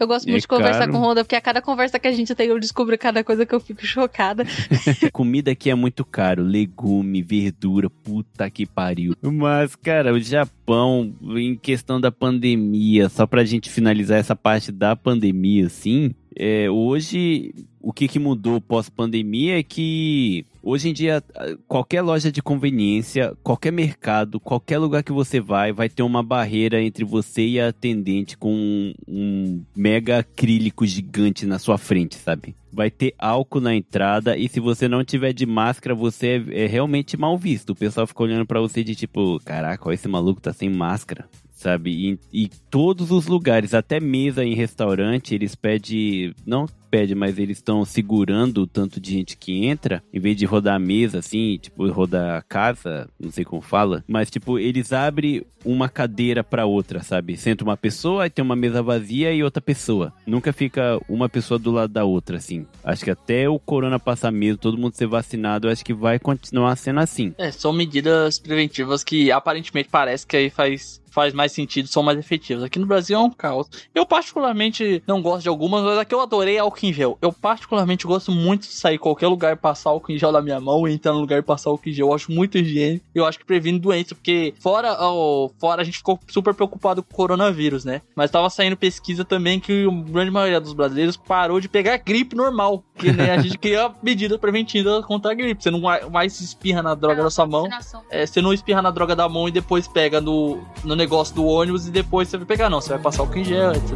Eu 0.00 0.06
gosto 0.08 0.26
É 0.26 0.32
muito 0.32 0.42
de 0.42 0.48
conversar 0.48 0.80
caro. 0.80 0.92
com 0.92 0.98
o 0.98 1.00
Honda, 1.00 1.22
porque 1.24 1.36
a 1.36 1.40
cada 1.40 1.62
conversa 1.62 1.96
que 1.96 2.08
a 2.08 2.12
gente 2.12 2.34
tem, 2.34 2.48
eu 2.48 2.58
descubro 2.58 2.98
cada 2.98 3.22
coisa 3.22 3.46
que 3.46 3.54
eu 3.54 3.60
fico 3.60 3.86
chocada. 3.86 4.44
Comida 5.12 5.52
aqui 5.52 5.70
é 5.70 5.76
muito 5.76 6.04
caro. 6.04 6.42
Legume, 6.42 7.22
verdura, 7.22 7.88
puta 7.88 8.50
que 8.50 8.66
pariu. 8.66 9.14
Mas, 9.22 9.76
cara, 9.76 10.12
o 10.12 10.18
Japão, 10.18 11.14
em 11.36 11.54
questão 11.54 12.00
da 12.00 12.10
pandemia, 12.10 13.08
só 13.08 13.28
pra 13.28 13.44
gente 13.44 13.70
finalizar 13.70 14.18
essa 14.18 14.34
parte 14.34 14.72
da 14.72 14.96
pandemia, 14.96 15.66
assim. 15.66 16.12
É, 16.38 16.68
hoje, 16.68 17.54
o 17.80 17.92
que, 17.94 18.06
que 18.06 18.18
mudou 18.18 18.60
pós-pandemia 18.60 19.58
é 19.58 19.62
que 19.62 20.44
hoje 20.62 20.90
em 20.90 20.92
dia, 20.92 21.24
qualquer 21.66 22.02
loja 22.02 22.30
de 22.30 22.42
conveniência, 22.42 23.34
qualquer 23.42 23.72
mercado, 23.72 24.38
qualquer 24.38 24.78
lugar 24.78 25.02
que 25.02 25.12
você 25.12 25.40
vai, 25.40 25.72
vai 25.72 25.88
ter 25.88 26.02
uma 26.02 26.22
barreira 26.22 26.82
entre 26.82 27.06
você 27.06 27.46
e 27.46 27.58
a 27.58 27.68
atendente 27.68 28.36
com 28.36 28.52
um, 28.52 28.94
um 29.08 29.64
mega 29.74 30.18
acrílico 30.18 30.84
gigante 30.84 31.46
na 31.46 31.58
sua 31.58 31.78
frente, 31.78 32.16
sabe? 32.16 32.54
Vai 32.70 32.90
ter 32.90 33.14
álcool 33.18 33.60
na 33.60 33.74
entrada 33.74 34.36
e 34.36 34.46
se 34.46 34.60
você 34.60 34.86
não 34.86 35.02
tiver 35.02 35.32
de 35.32 35.46
máscara, 35.46 35.94
você 35.94 36.44
é, 36.50 36.64
é 36.64 36.66
realmente 36.66 37.16
mal 37.16 37.38
visto. 37.38 37.70
O 37.70 37.74
pessoal 37.74 38.06
fica 38.06 38.22
olhando 38.22 38.44
para 38.44 38.60
você 38.60 38.84
de 38.84 38.94
tipo, 38.94 39.40
caraca, 39.42 39.90
esse 39.94 40.06
maluco 40.06 40.42
tá 40.42 40.52
sem 40.52 40.68
máscara 40.68 41.26
sabe? 41.56 42.18
E, 42.32 42.44
e 42.44 42.48
todos 42.70 43.10
os 43.10 43.26
lugares, 43.26 43.74
até 43.74 43.98
mesa 43.98 44.44
em 44.44 44.54
restaurante, 44.54 45.34
eles 45.34 45.54
pedem, 45.54 46.34
não 46.46 46.66
pede, 46.90 47.14
mas 47.14 47.38
eles 47.38 47.58
estão 47.58 47.84
segurando 47.84 48.62
o 48.62 48.66
tanto 48.66 49.00
de 49.00 49.12
gente 49.12 49.36
que 49.36 49.66
entra, 49.66 50.02
em 50.12 50.20
vez 50.20 50.36
de 50.36 50.46
rodar 50.46 50.76
a 50.76 50.78
mesa 50.78 51.18
assim, 51.18 51.58
tipo, 51.60 51.88
rodar 51.90 52.38
a 52.38 52.42
casa, 52.42 53.08
não 53.18 53.30
sei 53.30 53.44
como 53.44 53.62
fala, 53.62 54.04
mas 54.06 54.30
tipo, 54.30 54.58
eles 54.58 54.92
abrem 54.92 55.44
uma 55.64 55.88
cadeira 55.88 56.44
para 56.44 56.64
outra, 56.64 57.02
sabe? 57.02 57.36
Senta 57.36 57.64
uma 57.64 57.76
pessoa, 57.76 58.24
aí 58.24 58.30
tem 58.30 58.44
uma 58.44 58.54
mesa 58.56 58.82
vazia 58.82 59.32
e 59.32 59.42
outra 59.42 59.60
pessoa. 59.60 60.12
Nunca 60.24 60.52
fica 60.52 60.98
uma 61.08 61.28
pessoa 61.28 61.58
do 61.58 61.72
lado 61.72 61.92
da 61.92 62.04
outra, 62.04 62.36
assim. 62.36 62.66
Acho 62.84 63.04
que 63.04 63.10
até 63.10 63.48
o 63.48 63.58
corona 63.58 63.98
passar 63.98 64.30
mesmo, 64.30 64.58
todo 64.58 64.78
mundo 64.78 64.94
ser 64.94 65.06
vacinado, 65.06 65.68
acho 65.68 65.84
que 65.84 65.92
vai 65.92 66.18
continuar 66.18 66.76
sendo 66.76 67.00
assim. 67.00 67.34
É, 67.36 67.50
são 67.50 67.72
medidas 67.72 68.38
preventivas 68.38 69.02
que 69.02 69.32
aparentemente 69.32 69.88
parece 69.90 70.26
que 70.26 70.36
aí 70.36 70.50
faz 70.50 71.00
faz 71.16 71.32
mais 71.32 71.50
sentido, 71.50 71.88
são 71.88 72.02
mais 72.02 72.18
efetivas. 72.18 72.62
Aqui 72.62 72.78
no 72.78 72.84
Brasil 72.84 73.16
é 73.16 73.18
um 73.18 73.30
caos. 73.30 73.70
Eu 73.94 74.04
particularmente 74.04 75.02
não 75.06 75.22
gosto 75.22 75.44
de 75.44 75.48
algumas, 75.48 75.82
mas 75.82 75.96
aqui 75.96 76.14
eu 76.14 76.20
adorei 76.20 76.58
álcool 76.76 76.86
em 76.86 76.92
gel. 76.92 77.18
Eu 77.22 77.32
particularmente 77.32 78.06
gosto 78.06 78.30
muito 78.30 78.62
de 78.62 78.74
sair 78.74 78.98
qualquer 78.98 79.28
lugar 79.28 79.54
e 79.54 79.56
passar 79.56 79.90
álcool 79.90 80.12
em 80.12 80.18
gel 80.18 80.30
na 80.30 80.42
minha 80.42 80.60
mão 80.60 80.86
e 80.86 80.92
entrar 80.92 81.12
no 81.12 81.20
lugar 81.20 81.38
e 81.38 81.42
passar 81.42 81.70
álcool 81.70 81.88
em 81.88 81.92
gel. 81.92 82.08
Eu 82.08 82.14
acho 82.14 82.30
muito 82.30 82.58
higiênico. 82.58 83.04
Eu 83.14 83.24
acho 83.24 83.38
que 83.38 83.44
previne 83.44 83.78
doença, 83.78 84.14
porque 84.14 84.54
fora, 84.60 84.96
oh, 85.00 85.50
fora 85.58 85.82
a 85.82 85.84
gente 85.84 85.98
ficou 85.98 86.18
super 86.28 86.54
preocupado 86.54 87.02
com 87.02 87.12
o 87.12 87.16
coronavírus, 87.16 87.84
né? 87.84 88.02
Mas 88.14 88.30
tava 88.30 88.50
saindo 88.50 88.76
pesquisa 88.76 89.24
também 89.24 89.58
que 89.58 89.86
a 89.86 90.10
grande 90.10 90.30
maioria 90.30 90.60
dos 90.60 90.74
brasileiros 90.74 91.16
parou 91.16 91.60
de 91.60 91.68
pegar 91.68 91.96
gripe 91.98 92.36
normal. 92.36 92.84
Que 92.96 93.12
né, 93.12 93.32
a 93.32 93.40
gente 93.40 93.56
cria 93.58 93.90
medida 94.02 94.38
preventiva 94.38 95.02
contra 95.02 95.32
a 95.32 95.34
gripe. 95.34 95.62
Você 95.62 95.70
não 95.70 95.80
mais 96.10 96.40
espirra 96.40 96.82
na 96.82 96.94
droga 96.94 97.20
É, 97.20 97.24
da 97.24 97.30
sua 97.30 97.46
mão. 97.46 97.68
É, 98.10 98.26
você 98.26 98.42
não 98.42 98.52
espirra 98.52 98.82
na 98.82 98.90
droga 98.90 99.16
da 99.16 99.28
mão 99.28 99.48
e 99.48 99.50
depois 99.50 99.88
pega 99.88 100.20
no, 100.20 100.58
no 100.84 100.94
negócio 100.94 101.34
do 101.34 101.44
ônibus 101.44 101.86
e 101.86 101.90
depois 101.90 102.28
você 102.28 102.36
vai 102.36 102.46
pegar, 102.46 102.68
não. 102.68 102.80
Você 102.80 102.90
vai 102.90 102.98
passar 102.98 103.22
álcool 103.22 103.38
em 103.38 103.44
gel, 103.44 103.72
etc. 103.72 103.92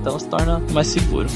Então 0.00 0.18
se 0.18 0.28
torna 0.28 0.60
mais 0.72 0.86
seguro. 0.86 1.28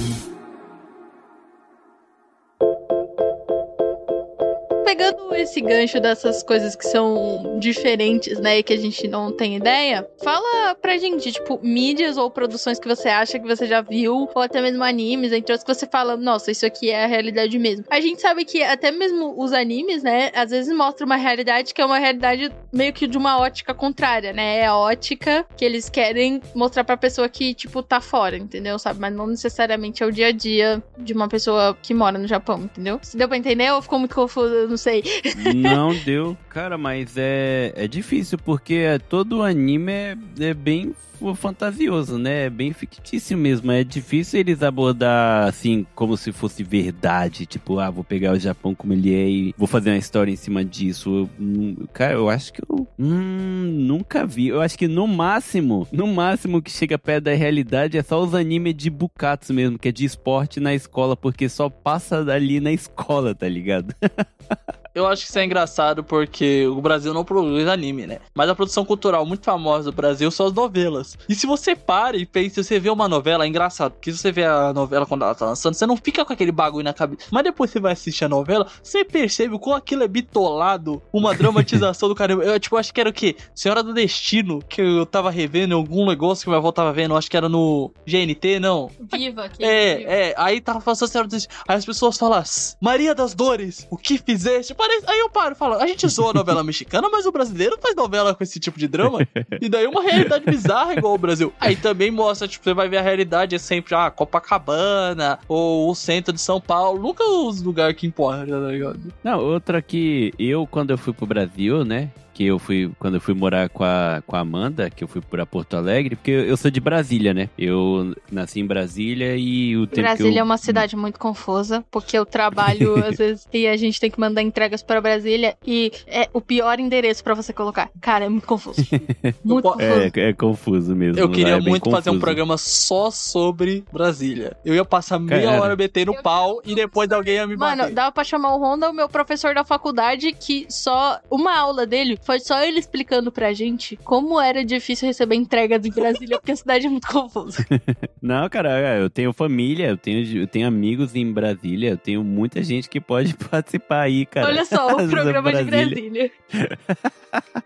Esse 5.39 5.61
gancho 5.61 6.01
dessas 6.01 6.43
coisas 6.43 6.74
que 6.74 6.87
são 6.87 7.59
diferentes, 7.59 8.39
né, 8.39 8.59
e 8.59 8.62
que 8.62 8.72
a 8.72 8.78
gente 8.78 9.07
não 9.09 9.32
tem 9.32 9.57
ideia, 9.57 10.07
fala 10.22 10.74
pra 10.74 10.97
gente, 10.99 11.32
tipo, 11.32 11.59
mídias 11.62 12.16
ou 12.16 12.30
produções 12.30 12.78
que 12.78 12.89
você 12.89 13.09
acha 13.09 13.39
que 13.39 13.47
você 13.47 13.66
já 13.66 13.80
viu, 13.80 14.28
ou 14.34 14.43
até 14.43 14.61
mesmo 14.61 14.82
animes, 14.82 15.32
entre 15.32 15.53
outros, 15.53 15.64
que 15.64 15.74
você 15.74 15.87
fala, 15.87 16.16
nossa, 16.16 16.51
isso 16.51 16.66
aqui 16.66 16.91
é 16.91 17.05
a 17.05 17.07
realidade 17.07 17.59
mesmo. 17.59 17.84
A 17.91 18.01
gente 18.01 18.20
sabe 18.20 18.45
que 18.45 18.62
até 18.62 18.91
mesmo 18.91 19.34
os 19.37 19.53
animes, 19.53 20.03
né, 20.03 20.30
às 20.34 20.51
vezes 20.51 20.74
mostram 20.74 21.07
uma 21.07 21.16
realidade 21.16 21.74
que 21.74 21.80
é 21.80 21.84
uma 21.84 21.99
realidade 21.99 22.53
meio 22.72 22.93
que 22.93 23.07
de 23.07 23.18
uma 23.18 23.39
ótica 23.39 23.74
contrária, 23.74 24.32
né? 24.32 24.59
É 24.59 24.66
a 24.66 24.76
ótica 24.76 25.47
que 25.57 25.64
eles 25.64 25.89
querem 25.89 26.41
mostrar 26.55 26.84
pra 26.84 26.97
pessoa 26.97 27.28
que, 27.28 27.55
tipo, 27.55 27.82
tá 27.82 28.01
fora, 28.01 28.37
entendeu? 28.37 28.78
Sabe? 28.78 29.01
Mas 29.01 29.14
não 29.14 29.26
necessariamente 29.26 30.03
é 30.03 30.07
o 30.07 30.12
dia 30.12 30.28
a 30.28 30.32
dia 30.32 30.82
de 30.99 31.12
uma 31.12 31.28
pessoa 31.28 31.76
que 31.80 31.95
mora 31.95 32.18
no 32.18 32.26
Japão, 32.26 32.61
entendeu? 32.62 32.99
Se 33.03 33.16
deu 33.16 33.28
pra 33.28 33.37
entender 33.37 33.70
ou 33.72 33.82
ficou 33.82 33.99
muito 33.99 34.14
confuso? 34.14 34.55
Eu 34.55 34.68
não 34.68 34.76
sei. 34.76 35.03
Não 35.55 35.95
deu. 35.95 36.37
Cara, 36.49 36.79
mas 36.79 37.14
é, 37.16 37.72
é 37.77 37.89
difícil, 37.89 38.39
porque 38.39 39.01
todo 39.09 39.43
anime 39.43 39.93
é, 39.93 40.16
é 40.41 40.55
bem 40.55 40.95
fantasioso, 41.35 42.18
né? 42.18 42.47
É 42.47 42.51
bem 42.51 42.72
fictício 42.72 43.37
mesmo. 43.37 43.72
É 43.72 43.83
difícil 43.83 44.41
eles 44.41 44.62
abordar 44.62 45.49
assim, 45.49 45.87
como 45.95 46.16
se 46.16 46.33
fosse 46.33 46.62
verdade. 46.62 47.47
Tipo, 47.47 47.79
ah, 47.79 47.91
vou 47.91 48.05
pegar 48.05 48.33
o 48.33 48.39
Japão 48.39 48.74
como 48.74 48.93
ele 48.93 49.14
é 49.14 49.29
e 49.29 49.55
vou 49.57 49.66
fazer 49.66 49.91
uma 49.91 49.99
história 49.99 50.31
em 50.31 50.37
cima 50.37 50.64
disso. 50.64 51.29
Eu, 51.39 51.89
cara, 51.93 52.14
eu 52.14 52.29
acho 52.29 52.53
que 52.53 52.62
eu 52.68 52.87
hum, 52.99 53.70
nunca 53.72 54.27
vi. 54.27 54.49
Eu 54.49 54.61
acho 54.61 54.79
que 54.79 54.89
no 54.89 55.07
máximo, 55.07 55.87
no 55.91 56.07
máximo 56.07 56.61
que 56.61 56.70
chega 56.70 56.99
perto 56.99 57.24
da 57.24 57.35
realidade 57.35 57.99
é 57.99 58.03
só 58.03 58.22
os 58.22 58.35
animes 58.35 58.74
de 58.74 58.91
Bukatsu 58.91 59.55
mesmo, 59.55 59.79
que 59.79 59.89
é 59.89 59.93
de 59.93 60.05
esporte 60.05 60.61
na 60.61 60.74
escola, 60.74 61.16
porque 61.16 61.49
só 61.49 61.68
passa 61.68 62.24
dali 62.24 62.61
na 62.61 62.72
escola, 62.72 63.35
tá 63.35 63.49
ligado? 63.49 63.95
Eu 64.97 65.07
acho 65.07 65.25
que 65.25 65.29
isso 65.29 65.39
é 65.39 65.45
engraçado 65.45 66.03
porque 66.03 66.67
o 66.67 66.81
Brasil 66.81 67.13
não 67.13 67.23
produz 67.23 67.69
anime, 67.69 68.07
né? 68.07 68.19
Mas 68.35 68.49
a 68.49 68.55
produção 68.55 68.83
cultural 68.83 69.27
muito 69.27 69.45
famosa 69.45 69.91
do 69.91 69.95
Brasil 69.95 70.31
são 70.31 70.47
as 70.47 70.55
novelas. 70.55 71.19
E 71.29 71.35
se 71.35 71.47
você 71.47 71.77
para 71.77 72.17
e 72.17 72.25
pensa, 72.25 72.63
você 72.63 72.81
vê 72.81 72.89
uma 72.89 73.07
novela, 73.07 73.45
é 73.45 73.47
engraçado. 73.47 73.93
Porque 73.93 74.11
se 74.11 74.17
você 74.17 74.33
vê 74.33 74.45
a 74.45 74.73
novela 74.73 75.05
quando 75.05 75.23
ela 75.23 75.35
tá 75.35 75.45
lançando, 75.45 75.75
você 75.75 75.85
não 75.85 75.99
fica 75.99 76.25
com 76.25 76.33
aquele 76.33 76.51
bagulho 76.51 76.83
na 76.83 76.95
cabeça. 76.95 77.27
Mas 77.31 77.45
depois 77.45 77.71
você 77.71 77.79
vai 77.79 77.93
assistir 77.93 78.25
a 78.25 78.29
novela, 78.31 78.67
você 78.83 79.05
percebe 79.05 79.55
o 79.55 79.59
quão 79.59 79.77
aquilo 79.77 80.03
é 80.03 80.09
bitolado, 80.09 81.03
uma 81.13 81.35
dramatização 81.35 82.09
do 82.09 82.15
caramba. 82.15 82.45
Eu, 82.45 82.59
tipo, 82.59 82.79
acho 82.79 82.95
que 82.95 82.99
era 82.99 83.11
o 83.11 83.13
quê? 83.13 83.37
Senhora 83.55 83.83
do 83.83 83.93
Destino, 83.93 84.61
que 84.67 84.81
eu 84.81 85.05
tava 85.05 85.31
revendo 85.31 85.75
em 85.75 85.77
algum 85.77 86.07
negócio 86.07 86.43
que 86.43 86.49
minha 86.49 86.57
avó 86.57 86.73
tava 86.73 86.95
vendo, 86.95 87.15
acho 87.15 87.31
que 87.31 87.37
era 87.37 87.51
no 87.51 87.93
GNT, 88.07 88.61
não. 88.61 88.91
Viva 89.13 89.45
aqui. 89.45 89.63
É, 89.63 90.31
é, 90.31 90.35
aí 90.39 90.59
tava 90.59 90.81
falando 90.81 91.03
assim, 91.03 91.13
Senhora 91.13 91.29
do 91.29 91.33
Destino. 91.33 91.55
Aí 91.69 91.77
as 91.77 91.85
pessoas 91.85 92.17
falam, 92.17 92.43
Maria 92.81 93.15
das 93.15 93.35
Dores, 93.35 93.87
o 93.91 93.99
que 93.99 94.17
fizeste? 94.17 94.75
Parece... 94.87 95.11
Aí 95.11 95.18
eu 95.18 95.28
paro 95.28 95.53
e 95.53 95.59
falo, 95.59 95.74
a 95.74 95.87
gente 95.87 96.07
zoa 96.09 96.30
a 96.30 96.34
novela 96.34 96.62
mexicana, 96.62 97.09
mas 97.11 97.26
o 97.26 97.32
brasileiro 97.32 97.76
faz 97.80 97.95
novela 97.95 98.34
com 98.34 98.43
esse 98.43 98.61
tipo 98.61 98.78
de 98.78 98.87
drama. 98.87 99.26
E 99.61 99.68
daí 99.68 99.87
uma 99.87 100.03
realidade 100.03 100.45
bizarra 100.45 100.95
igual 100.95 101.14
o 101.14 101.18
Brasil. 101.18 101.53
Aí 101.61 101.76
também 101.76 102.11
mostra, 102.11 102.47
tipo, 102.47 102.64
você 102.64 102.74
vai 102.74 102.89
ver 102.89 102.99
a 102.99 103.03
realidade 103.03 103.55
é 103.55 103.59
sempre, 103.59 103.95
ah, 103.95 104.11
Copacabana, 104.11 105.39
ou 105.49 105.91
o 105.91 105.95
centro 105.95 106.32
de 106.32 106.41
São 106.41 106.61
Paulo. 106.61 107.01
Nunca 107.01 107.24
os 107.24 107.62
lugares 107.62 107.97
que 107.97 108.07
importam, 108.07 108.62
tá 108.62 108.68
ligado? 108.68 109.01
Não, 109.22 109.41
outra 109.41 109.82
que 109.82 110.32
eu, 110.39 110.66
quando 110.66 110.91
eu 110.91 110.99
fui 110.99 111.12
pro 111.12 111.26
Brasil, 111.26 111.84
né? 111.84 112.11
Que 112.37 112.45
eu 112.45 112.59
fui, 112.59 112.91
quando 112.99 113.14
eu 113.14 113.20
fui 113.22 113.32
morar 113.32 113.70
com 113.70 113.82
a, 113.82 114.22
com 114.26 114.37
a 114.37 114.41
Amanda, 114.41 114.91
que 114.91 115.03
eu 115.03 115.09
fui 115.09 115.22
pra 115.22 115.47
Porto 115.47 115.74
Alegre, 115.74 116.16
porque 116.16 116.30
eu, 116.30 116.45
eu 116.45 116.55
sou 116.55 116.70
de 116.70 116.80
Brasília, 116.80 117.32
né? 117.32 117.49
Eu 117.57 118.14
nasci 118.30 118.61
em 118.61 118.66
Brasília 118.66 119.34
e 119.39 119.74
o 119.74 119.87
tempo 119.87 120.03
Brasília 120.03 120.32
que 120.32 120.39
eu... 120.39 120.41
é 120.43 120.45
uma 120.45 120.59
cidade 120.59 120.97
muito 120.97 121.18
confusa, 121.18 121.82
porque 121.91 122.18
eu 122.18 122.26
trabalho, 122.26 122.95
às 123.03 123.16
vezes, 123.16 123.49
e 123.51 123.66
a 123.66 123.74
gente 123.78 123.99
tem 123.99 124.11
que 124.11 124.20
mandar 124.20 124.43
entregas 124.43 124.82
pra 124.82 125.01
Brasília, 125.01 125.57
e 125.66 125.91
é 126.07 126.28
o 126.30 126.43
pior 126.43 126.78
endereço 126.78 127.24
pra 127.24 127.32
você 127.32 127.55
colocar. 127.55 127.89
Cara, 128.03 128.26
é 128.26 128.28
muito 128.28 128.47
confuso. 128.47 128.82
Muito 129.43 129.62
po- 129.62 129.72
confuso. 129.72 130.12
É, 130.16 130.28
é 130.28 130.32
confuso 130.34 130.95
mesmo. 130.95 131.18
Eu 131.18 131.30
queria 131.30 131.55
é 131.55 131.61
muito 131.61 131.91
fazer 131.91 132.11
um 132.11 132.18
programa 132.18 132.59
só 132.59 133.11
sobre 133.11 133.82
Brasília. 133.91 134.57
Eu 134.62 134.74
ia 134.74 134.84
passar 134.84 135.18
meia 135.18 135.53
Cara. 135.53 135.62
hora 135.62 135.76
metendo 135.76 136.12
pau 136.22 136.61
e 136.66 136.74
depois 136.74 137.11
alguém 137.11 137.37
ia 137.37 137.47
me 137.47 137.57
bater. 137.57 137.76
Mano, 137.78 137.95
dava 137.95 138.12
pra 138.12 138.24
chamar 138.24 138.55
o 138.55 138.61
Honda, 138.61 138.91
o 138.91 138.93
meu 138.93 139.09
professor 139.09 139.55
da 139.55 139.64
faculdade, 139.64 140.32
que 140.32 140.66
só 140.68 141.18
uma 141.30 141.57
aula 141.57 141.87
dele 141.87 142.18
foi 142.27 142.41
só 142.41 142.59
ele 142.64 142.81
explicando 142.81 143.31
pra 143.31 143.53
gente 143.53 143.97
como 144.03 144.41
era 144.41 144.64
difícil 144.64 145.07
receber 145.07 145.37
entregas 145.37 145.87
em 145.87 145.93
Brasília, 145.93 146.39
porque 146.39 146.51
a 146.51 146.57
cidade 146.57 146.87
é 146.87 146.91
muito 146.91 147.07
confusa. 147.07 147.64
Não, 148.20 148.49
cara, 148.49 148.97
eu 148.97 149.09
tenho 149.09 149.33
família, 149.33 149.87
eu 149.87 149.97
tenho, 149.97 150.43
eu 150.43 150.49
tenho 150.49 150.66
amigos 150.66 151.14
em 151.14 151.33
Brasília, 151.33 151.91
eu 151.91 151.97
tenho 151.97 152.24
muita 152.24 152.64
gente 152.64 152.89
que 152.89 153.01
pode 153.01 153.33
participar 153.49 154.01
aí, 154.01 154.27
cara. 154.27 154.49
Olha 154.49 154.64
só, 154.64 154.89
o 154.89 154.97
programa 155.09 155.53
de 155.53 155.62
Brasília. 155.62 156.33
Brasília. 156.51 156.72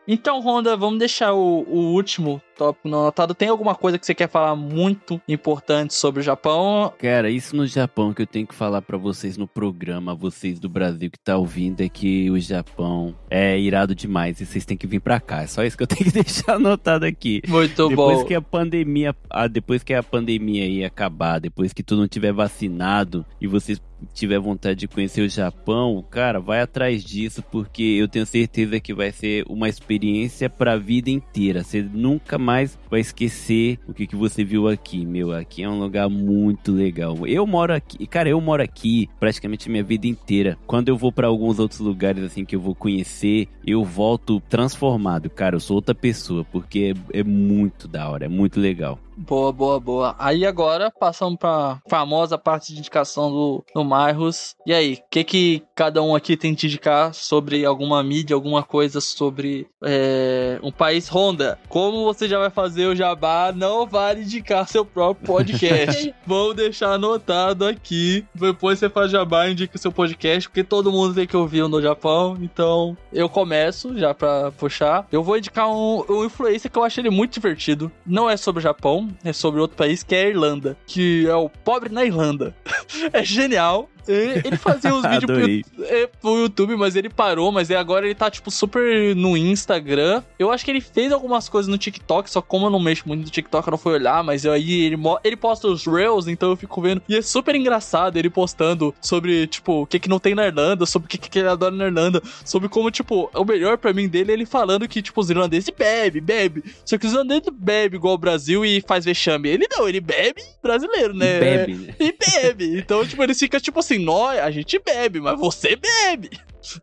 Então, 0.06 0.40
Honda, 0.40 0.76
vamos 0.76 0.98
deixar 0.98 1.32
o, 1.32 1.64
o 1.66 1.94
último 1.94 2.42
tópico 2.61 2.90
não 2.90 3.00
anotado. 3.00 3.34
Tem 3.34 3.48
alguma 3.48 3.74
coisa 3.74 3.98
que 3.98 4.04
você 4.04 4.14
quer 4.14 4.28
falar 4.28 4.54
muito 4.54 5.18
importante 5.26 5.94
sobre 5.94 6.20
o 6.20 6.22
Japão? 6.22 6.92
Cara, 6.98 7.30
isso 7.30 7.56
no 7.56 7.66
Japão 7.66 8.12
que 8.12 8.20
eu 8.20 8.26
tenho 8.26 8.46
que 8.46 8.54
falar 8.54 8.82
pra 8.82 8.98
vocês 8.98 9.38
no 9.38 9.48
programa, 9.48 10.14
vocês 10.14 10.61
do 10.61 10.68
Brasil 10.68 11.11
que 11.11 11.18
tá 11.18 11.38
ouvindo, 11.38 11.80
é 11.80 11.88
que 11.88 12.30
o 12.30 12.38
Japão 12.38 13.14
é 13.30 13.58
irado 13.58 13.94
demais 13.94 14.40
e 14.40 14.46
vocês 14.46 14.66
têm 14.66 14.76
que 14.76 14.86
vir 14.86 15.00
pra 15.00 15.18
cá. 15.18 15.42
É 15.42 15.46
só 15.46 15.64
isso 15.64 15.74
que 15.74 15.84
eu 15.84 15.86
tenho 15.88 16.04
que 16.04 16.22
deixar 16.22 16.56
anotado 16.56 17.06
aqui. 17.06 17.40
Muito 17.48 17.88
depois 17.88 18.18
bom. 18.18 18.24
que 18.26 18.34
a 18.34 18.42
pandemia, 18.42 19.16
ah, 19.30 19.48
depois 19.48 19.82
que 19.82 19.94
a 19.94 20.02
pandemia 20.02 20.64
aí 20.64 20.84
acabar, 20.84 21.38
depois 21.38 21.72
que 21.72 21.82
todo 21.82 21.98
mundo 21.98 22.08
tiver 22.08 22.32
vacinado 22.32 23.24
e 23.40 23.46
vocês 23.46 23.80
tiver 24.12 24.38
vontade 24.38 24.80
de 24.80 24.88
conhecer 24.88 25.22
o 25.22 25.28
Japão, 25.28 26.05
cara, 26.11 26.40
vai 26.40 26.61
atrás 26.61 27.05
disso 27.05 27.42
porque 27.51 27.82
eu 27.82 28.09
tenho 28.09 28.26
certeza 28.26 28.80
que 28.80 28.94
vai 28.94 29.12
ser 29.12 29.44
uma 29.48 29.68
experiência 29.68 30.48
pra 30.48 30.76
vida 30.76 31.11
inteira. 31.11 31.62
Você 31.62 31.82
nunca 31.82 32.38
mais 32.38 32.78
vai 32.90 33.01
esquecer 33.01 33.78
o 33.86 33.94
que, 33.94 34.07
que 34.07 34.16
você 34.16 34.44
viu 34.44 34.68
aqui, 34.68 35.05
meu. 35.05 35.32
Aqui 35.32 35.62
é 35.62 35.68
um 35.68 35.78
lugar 35.78 36.09
muito 36.09 36.72
legal. 36.72 37.26
Eu 37.26 37.46
moro 37.46 37.74
aqui, 37.74 38.07
cara, 38.07 38.28
eu 38.28 38.40
moro 38.40 38.62
aqui 38.62 39.09
praticamente 39.18 39.68
a 39.68 39.72
minha 39.72 39.84
vida 39.84 40.07
inteira. 40.07 40.59
Quando 40.66 40.88
eu 40.88 40.96
vou 40.96 41.12
pra 41.12 41.28
alguns 41.28 41.59
outros 41.59 41.80
lugares 41.80 42.22
assim 42.24 42.44
que 42.44 42.57
eu 42.57 42.61
vou 42.61 42.74
conhecer, 42.74 43.48
eu 43.66 43.84
volto 43.84 44.40
transformado, 44.48 45.30
cara. 45.30 45.57
Eu 45.57 45.61
sou 45.61 45.76
outra 45.76 45.94
pessoa 45.94 46.44
porque 46.44 46.94
é, 47.12 47.20
é 47.20 47.24
muito 47.24 47.86
da 47.86 48.09
hora, 48.09 48.24
é 48.24 48.28
muito 48.28 48.61
legal. 48.61 48.98
Boa, 49.20 49.52
boa, 49.52 49.78
boa. 49.78 50.16
Aí 50.18 50.46
agora 50.46 50.90
passamos 50.90 51.38
pra 51.38 51.78
famosa 51.86 52.38
parte 52.38 52.72
de 52.72 52.78
indicação 52.78 53.30
do, 53.30 53.64
do 53.74 53.84
Marros. 53.84 54.56
E 54.66 54.72
aí, 54.72 54.94
o 54.94 55.10
que 55.10 55.22
que 55.22 55.62
cada 55.74 56.02
um 56.02 56.14
aqui 56.14 56.38
tem 56.38 56.54
de 56.54 56.66
indicar 56.66 57.12
sobre 57.12 57.66
alguma 57.66 58.02
mídia, 58.02 58.34
alguma 58.34 58.62
coisa 58.62 58.98
sobre 58.98 59.68
é, 59.84 60.58
um 60.62 60.72
país 60.72 61.06
Honda? 61.06 61.58
Como 61.68 62.02
você 62.02 62.26
já 62.26 62.38
vai 62.38 62.48
fazer 62.48 62.86
o 62.86 62.96
jabá, 62.96 63.52
não 63.54 63.86
vale 63.86 64.22
indicar 64.22 64.66
seu 64.66 64.86
próprio 64.86 65.26
podcast. 65.26 66.14
Vou 66.26 66.54
deixar 66.54 66.94
anotado 66.94 67.66
aqui. 67.66 68.24
Depois 68.34 68.78
você 68.78 68.88
faz 68.88 69.10
jabá 69.10 69.48
e 69.48 69.52
indica 69.52 69.76
seu 69.76 69.92
podcast, 69.92 70.48
porque 70.48 70.64
todo 70.64 70.90
mundo 70.90 71.14
tem 71.14 71.26
que 71.26 71.36
ouvir 71.36 71.62
o 71.62 71.68
no 71.68 71.82
Japão. 71.82 72.38
Então, 72.40 72.96
eu 73.12 73.28
começo 73.28 73.98
já 73.98 74.14
pra 74.14 74.50
puxar. 74.52 75.06
Eu 75.12 75.22
vou 75.22 75.36
indicar 75.36 75.68
um, 75.68 76.04
um 76.08 76.24
influencer 76.24 76.70
que 76.70 76.78
eu 76.78 76.84
achei 76.84 77.02
ele 77.02 77.10
muito 77.10 77.34
divertido. 77.34 77.92
Não 78.06 78.28
é 78.28 78.36
sobre 78.38 78.60
o 78.60 78.62
Japão, 78.62 79.09
é 79.24 79.32
sobre 79.32 79.61
outro 79.61 79.76
país 79.76 80.02
que 80.02 80.14
é 80.14 80.24
a 80.24 80.28
Irlanda, 80.28 80.76
que 80.86 81.26
é 81.28 81.34
o 81.34 81.48
pobre 81.48 81.92
na 81.92 82.04
Irlanda. 82.04 82.54
é 83.12 83.24
genial. 83.24 83.88
Ele 84.07 84.40
ele 84.44 84.57
fazia 84.57 84.94
uns 84.94 85.03
vídeos 85.09 85.24
pro, 85.24 85.84
é, 85.84 86.07
pro 86.07 86.38
YouTube, 86.38 86.76
mas 86.76 86.96
ele 86.96 87.09
parou, 87.09 87.51
mas 87.53 87.70
agora 87.70 88.07
ele 88.07 88.14
tá, 88.14 88.30
tipo, 88.30 88.51
super 88.51 89.14
no 89.14 89.36
Instagram. 89.36 90.22
Eu 90.38 90.51
acho 90.51 90.64
que 90.64 90.70
ele 90.70 90.80
fez 90.80 91.12
algumas 91.12 91.48
coisas 91.48 91.68
no 91.68 91.78
TikTok, 91.78 92.30
só 92.30 92.42
como 92.42 92.66
eu 92.66 92.70
não 92.70 92.80
mexo 92.80 93.07
muito 93.07 93.24
no 93.24 93.30
TikTok, 93.30 93.66
eu 93.66 93.70
não 93.72 93.78
fui 93.78 93.94
olhar, 93.94 94.22
mas 94.22 94.44
aí 94.46 94.82
ele, 94.82 94.96
ele 95.24 95.36
posta 95.36 95.68
os 95.68 95.86
Reels, 95.86 96.26
então 96.26 96.51
eu 96.51 96.57
fico 96.57 96.80
vendo. 96.80 97.03
E 97.09 97.16
é 97.16 97.22
super 97.22 97.55
engraçado 97.55 98.16
ele 98.16 98.30
postando 98.30 98.94
sobre, 99.01 99.46
tipo, 99.46 99.82
o 99.82 99.86
que 99.86 99.98
que 99.98 100.09
não 100.09 100.18
tem 100.18 100.34
na 100.34 100.46
Irlanda, 100.46 100.86
sobre 100.86 101.07
o 101.07 101.09
que 101.09 101.18
que 101.18 101.38
ele 101.38 101.48
adora 101.48 101.74
na 101.74 101.86
Irlanda, 101.86 102.22
sobre 102.44 102.68
como, 102.68 102.90
tipo, 102.90 103.30
o 103.34 103.44
melhor 103.44 103.78
pra 103.78 103.92
mim 103.92 104.09
dele 104.09 104.30
é 104.30 104.34
ele 104.34 104.46
falando 104.46 104.88
que, 104.88 105.03
tipo, 105.03 105.20
os 105.20 105.30
irlandeses 105.30 105.70
bebem, 105.76 106.22
bebe. 106.22 106.64
Só 106.84 106.98
que 106.98 107.07
os 107.07 107.12
irlandeses 107.12 107.48
bebem 107.53 107.98
igual 107.98 108.14
o 108.14 108.18
Brasil 108.18 108.64
e 108.64 108.82
faz 108.86 109.05
vexame. 109.05 109.48
Ele 109.48 109.66
não, 109.70 109.88
ele 109.88 110.01
bebe 110.01 110.42
brasileiro, 110.62 111.14
né? 111.14 111.40
Bebe, 111.40 111.74
né? 111.74 111.94
e 111.98 112.12
bebe. 112.12 112.78
Então, 112.78 113.07
tipo, 113.07 113.22
ele 113.22 113.34
fica 113.34 113.61
tipo 113.61 113.80
assim, 113.80 113.89
nós, 113.99 114.38
a 114.38 114.51
gente 114.51 114.78
bebe, 114.78 115.20
mas 115.20 115.38
você 115.38 115.76
bebe. 115.76 116.30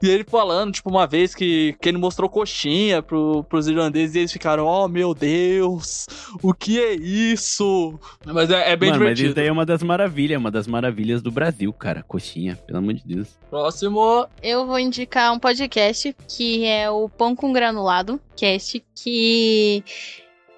E 0.01 0.09
ele 0.09 0.23
falando, 0.23 0.73
tipo, 0.73 0.89
uma 0.89 1.05
vez 1.05 1.35
que, 1.35 1.75
que 1.79 1.89
ele 1.89 1.97
mostrou 1.97 2.29
coxinha 2.29 3.01
pro, 3.01 3.43
pros 3.43 3.67
irlandeses 3.67 4.15
e 4.15 4.19
eles 4.19 4.31
ficaram, 4.31 4.65
oh 4.65 4.87
meu 4.87 5.13
Deus, 5.13 6.07
o 6.41 6.53
que 6.53 6.79
é 6.79 6.93
isso? 6.93 7.99
Mas 8.25 8.49
é, 8.49 8.71
é 8.71 8.75
bem 8.75 8.89
Mano, 8.89 9.03
mas 9.03 9.09
divertido. 9.09 9.27
isso 9.27 9.35
daí 9.35 9.47
é 9.47 9.51
uma 9.51 9.65
das 9.65 9.83
maravilhas, 9.83 10.39
uma 10.39 10.51
das 10.51 10.67
maravilhas 10.67 11.21
do 11.21 11.31
Brasil, 11.31 11.71
cara. 11.71 12.03
Coxinha, 12.03 12.55
pelo 12.65 12.79
amor 12.79 12.93
de 12.93 13.03
Deus. 13.05 13.37
Próximo. 13.49 14.27
Eu 14.41 14.65
vou 14.65 14.79
indicar 14.79 15.31
um 15.31 15.39
podcast 15.39 16.15
que 16.27 16.65
é 16.65 16.89
o 16.89 17.07
Pão 17.07 17.35
com 17.35 17.53
Granulado 17.53 18.19
Cast, 18.35 18.83
que 18.95 19.83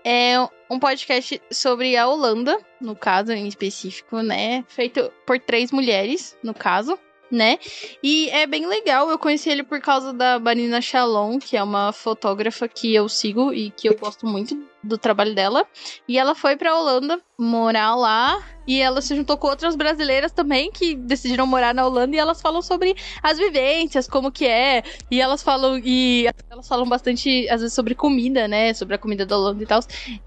é 0.04 0.36
um 0.70 0.80
podcast 0.80 1.42
sobre 1.52 1.96
a 1.98 2.08
Holanda, 2.08 2.60
no 2.80 2.96
caso 2.96 3.32
em 3.32 3.48
específico, 3.48 4.22
né? 4.22 4.64
Feito 4.68 5.12
por 5.26 5.40
três 5.40 5.72
mulheres, 5.72 6.38
no 6.44 6.54
caso. 6.54 6.98
Né? 7.32 7.60
E 8.02 8.28
é 8.32 8.48
bem 8.48 8.66
legal. 8.66 9.08
Eu 9.08 9.20
conheci 9.20 9.52
ele 9.52 9.62
por 9.62 9.80
causa 9.80 10.12
da 10.12 10.40
Marina 10.40 10.82
Shalom, 10.82 11.38
que 11.38 11.56
é 11.56 11.62
uma 11.62 11.94
fotógrafa 11.94 12.68
que 12.68 12.96
eu 12.96 13.08
sigo 13.08 13.54
e 13.54 13.70
que 13.70 13.88
eu 13.88 13.96
gosto 13.96 14.26
muito 14.26 14.60
do 14.82 14.98
trabalho 14.98 15.36
dela. 15.36 15.64
E 16.08 16.18
ela 16.18 16.34
foi 16.34 16.58
pra 16.58 16.76
Holanda 16.76 17.22
morar 17.38 17.94
lá. 17.94 18.44
E 18.70 18.80
ela 18.82 19.02
se 19.02 19.16
juntou 19.16 19.36
com 19.36 19.48
outras 19.48 19.76
brasileiras 19.76 20.32
também 20.32 20.72
que 20.72 20.94
decidiram 20.94 21.48
morar 21.48 21.74
na 21.74 21.88
Holanda. 21.88 22.16
E 22.16 22.20
elas 22.20 22.40
falam 22.40 22.62
sobre 22.62 22.96
as 23.24 23.40
vivências, 23.40 24.08
como 24.08 24.32
que 24.32 24.46
é. 24.46 24.84
E 25.10 25.20
elas 25.20 25.42
falam. 25.42 25.82
E 25.84 26.30
elas 26.52 26.68
falam 26.68 26.88
bastante, 26.88 27.50
às 27.50 27.62
vezes, 27.62 27.74
sobre 27.74 27.96
comida, 27.96 28.48
né? 28.48 28.72
Sobre 28.76 28.94
a 28.94 29.00
comida 29.00 29.26
da 29.26 29.36
Holanda 29.36 29.64
e 29.64 29.66
tal. 29.66 29.80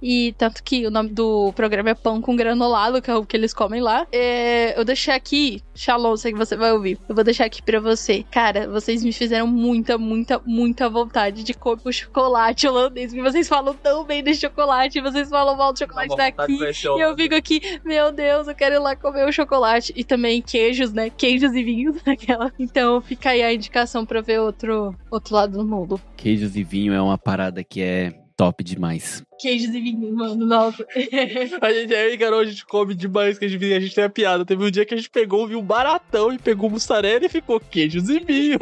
E 0.02 0.34
tanto 0.36 0.60
que 0.64 0.84
o 0.84 0.90
nome 0.90 1.10
do 1.10 1.52
programa 1.52 1.90
é 1.90 1.94
Pão 1.94 2.20
com 2.20 2.34
Granulado, 2.34 3.00
que 3.00 3.12
é 3.12 3.14
o 3.14 3.24
que 3.24 3.36
eles 3.36 3.54
comem 3.54 3.80
lá. 3.80 4.08
É, 4.10 4.76
eu 4.76 4.84
deixei 4.84 5.14
aqui, 5.14 5.62
Shalom, 5.74 6.16
sei 6.16 6.32
que 6.32 6.38
você 6.38 6.56
vai 6.56 6.72
ouvir. 6.72 6.98
Eu 7.08 7.14
vou 7.14 7.24
deixar 7.24 7.46
aqui 7.46 7.62
pra 7.62 7.80
você. 7.80 8.24
Cara, 8.30 8.68
vocês 8.68 9.02
me 9.02 9.12
fizeram 9.12 9.46
muita, 9.46 9.96
muita, 9.96 10.40
muita 10.44 10.88
vontade 10.88 11.42
de 11.42 11.54
comer 11.54 11.80
o 11.84 11.92
chocolate 11.92 12.66
holandês. 12.68 13.12
Vocês 13.12 13.48
falam 13.48 13.74
tão 13.74 14.04
bem 14.04 14.22
de 14.22 14.34
chocolate, 14.34 15.00
vocês 15.00 15.28
falam 15.28 15.56
mal 15.56 15.72
do 15.72 15.78
chocolate 15.78 16.16
daqui. 16.16 16.58
E 16.60 17.00
eu 17.00 17.16
fico 17.16 17.34
aqui, 17.34 17.80
meu 17.84 18.12
Deus, 18.12 18.48
eu 18.48 18.54
quero 18.54 18.74
ir 18.74 18.78
lá 18.78 18.94
comer 18.94 19.26
o 19.26 19.32
chocolate. 19.32 19.92
E 19.96 20.04
também 20.04 20.42
queijos, 20.42 20.92
né? 20.92 21.10
Queijos 21.10 21.52
e 21.52 21.62
vinhos 21.62 21.96
naquela. 22.04 22.52
Então 22.58 23.00
fica 23.00 23.30
aí 23.30 23.42
a 23.42 23.52
indicação 23.52 24.04
pra 24.04 24.20
ver 24.20 24.40
outro, 24.40 24.94
outro 25.10 25.34
lado 25.34 25.58
do 25.58 25.64
mundo. 25.64 26.00
Queijos 26.16 26.56
e 26.56 26.62
vinho 26.62 26.92
é 26.92 27.00
uma 27.00 27.18
parada 27.18 27.64
que 27.64 27.80
é 27.80 28.12
top 28.36 28.62
demais. 28.62 29.22
Queijos 29.42 29.74
e 29.74 29.80
vinhos, 29.80 30.14
mano, 30.14 30.46
nossa. 30.46 30.86
A 31.60 31.72
gente 31.72 31.92
é 31.92 32.14
encarou, 32.14 32.38
a 32.38 32.44
gente 32.44 32.64
come 32.64 32.94
demais 32.94 33.40
que 33.40 33.44
a 33.44 33.48
gente, 33.48 33.74
a 33.74 33.80
gente 33.80 33.92
tem 33.92 34.04
a 34.04 34.08
piada. 34.08 34.44
Teve 34.44 34.64
um 34.64 34.70
dia 34.70 34.86
que 34.86 34.94
a 34.94 34.96
gente 34.96 35.10
pegou, 35.10 35.48
viu 35.48 35.58
um 35.58 35.64
baratão 35.64 36.32
e 36.32 36.38
pegou 36.38 36.70
mussarela 36.70 37.26
e 37.26 37.28
ficou 37.28 37.58
queijos 37.58 38.08
e 38.08 38.20
vinho. 38.20 38.58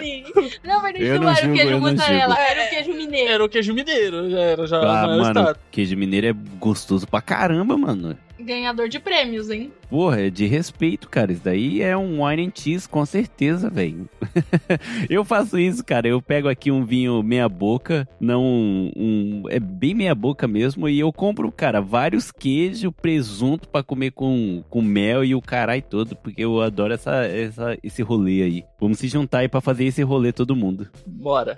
Sim. 0.00 0.24
Não, 0.64 0.82
mas 0.82 0.96
Eu 0.98 1.14
não, 1.14 1.22
não 1.22 1.30
era 1.30 1.48
o 1.48 1.54
queijo 1.54 1.78
mussarela, 1.78 2.36
era 2.36 2.66
o 2.66 2.70
queijo 2.70 2.98
mineiro. 2.98 3.30
Era 3.32 3.44
o 3.44 3.48
queijo 3.48 3.72
mineiro, 3.72 4.30
já 4.30 4.40
era, 4.40 4.66
já 4.66 4.78
Ah, 4.80 5.06
mano, 5.06 5.22
estado. 5.22 5.58
queijo 5.70 5.96
mineiro 5.96 6.26
é 6.26 6.34
gostoso 6.58 7.06
pra 7.06 7.20
caramba, 7.20 7.76
mano. 7.76 8.18
Ganhador 8.42 8.88
de 8.88 8.98
prêmios, 8.98 9.50
hein? 9.50 9.70
Porra, 9.90 10.22
é 10.22 10.30
de 10.30 10.46
respeito, 10.46 11.08
cara. 11.08 11.30
Isso 11.30 11.42
daí 11.44 11.82
é 11.82 11.94
um 11.96 12.24
wine 12.24 12.46
and 12.46 12.52
cheese, 12.54 12.88
com 12.88 13.04
certeza, 13.04 13.68
velho. 13.68 14.08
eu 15.10 15.24
faço 15.24 15.58
isso, 15.58 15.84
cara. 15.84 16.08
Eu 16.08 16.22
pego 16.22 16.48
aqui 16.48 16.70
um 16.70 16.84
vinho 16.84 17.22
meia 17.22 17.48
boca, 17.48 18.08
não 18.18 18.42
um... 18.42 19.42
É 19.50 19.59
bem 19.60 19.94
meia 19.94 20.14
boca 20.14 20.48
mesmo, 20.48 20.88
e 20.88 20.98
eu 20.98 21.12
compro, 21.12 21.50
cara, 21.52 21.80
vários 21.80 22.30
queijos, 22.30 22.92
presunto 23.00 23.68
pra 23.68 23.82
comer 23.82 24.12
com, 24.12 24.62
com 24.68 24.82
mel 24.82 25.24
e 25.24 25.34
o 25.34 25.42
caralho 25.42 25.82
todo, 25.82 26.16
porque 26.16 26.42
eu 26.42 26.60
adoro 26.60 26.94
essa, 26.94 27.24
essa, 27.26 27.76
esse 27.82 28.02
rolê 28.02 28.42
aí. 28.42 28.64
Vamos 28.80 28.98
se 28.98 29.08
juntar 29.08 29.40
aí 29.40 29.48
pra 29.48 29.60
fazer 29.60 29.84
esse 29.84 30.02
rolê 30.02 30.32
todo 30.32 30.56
mundo. 30.56 30.88
Bora. 31.06 31.56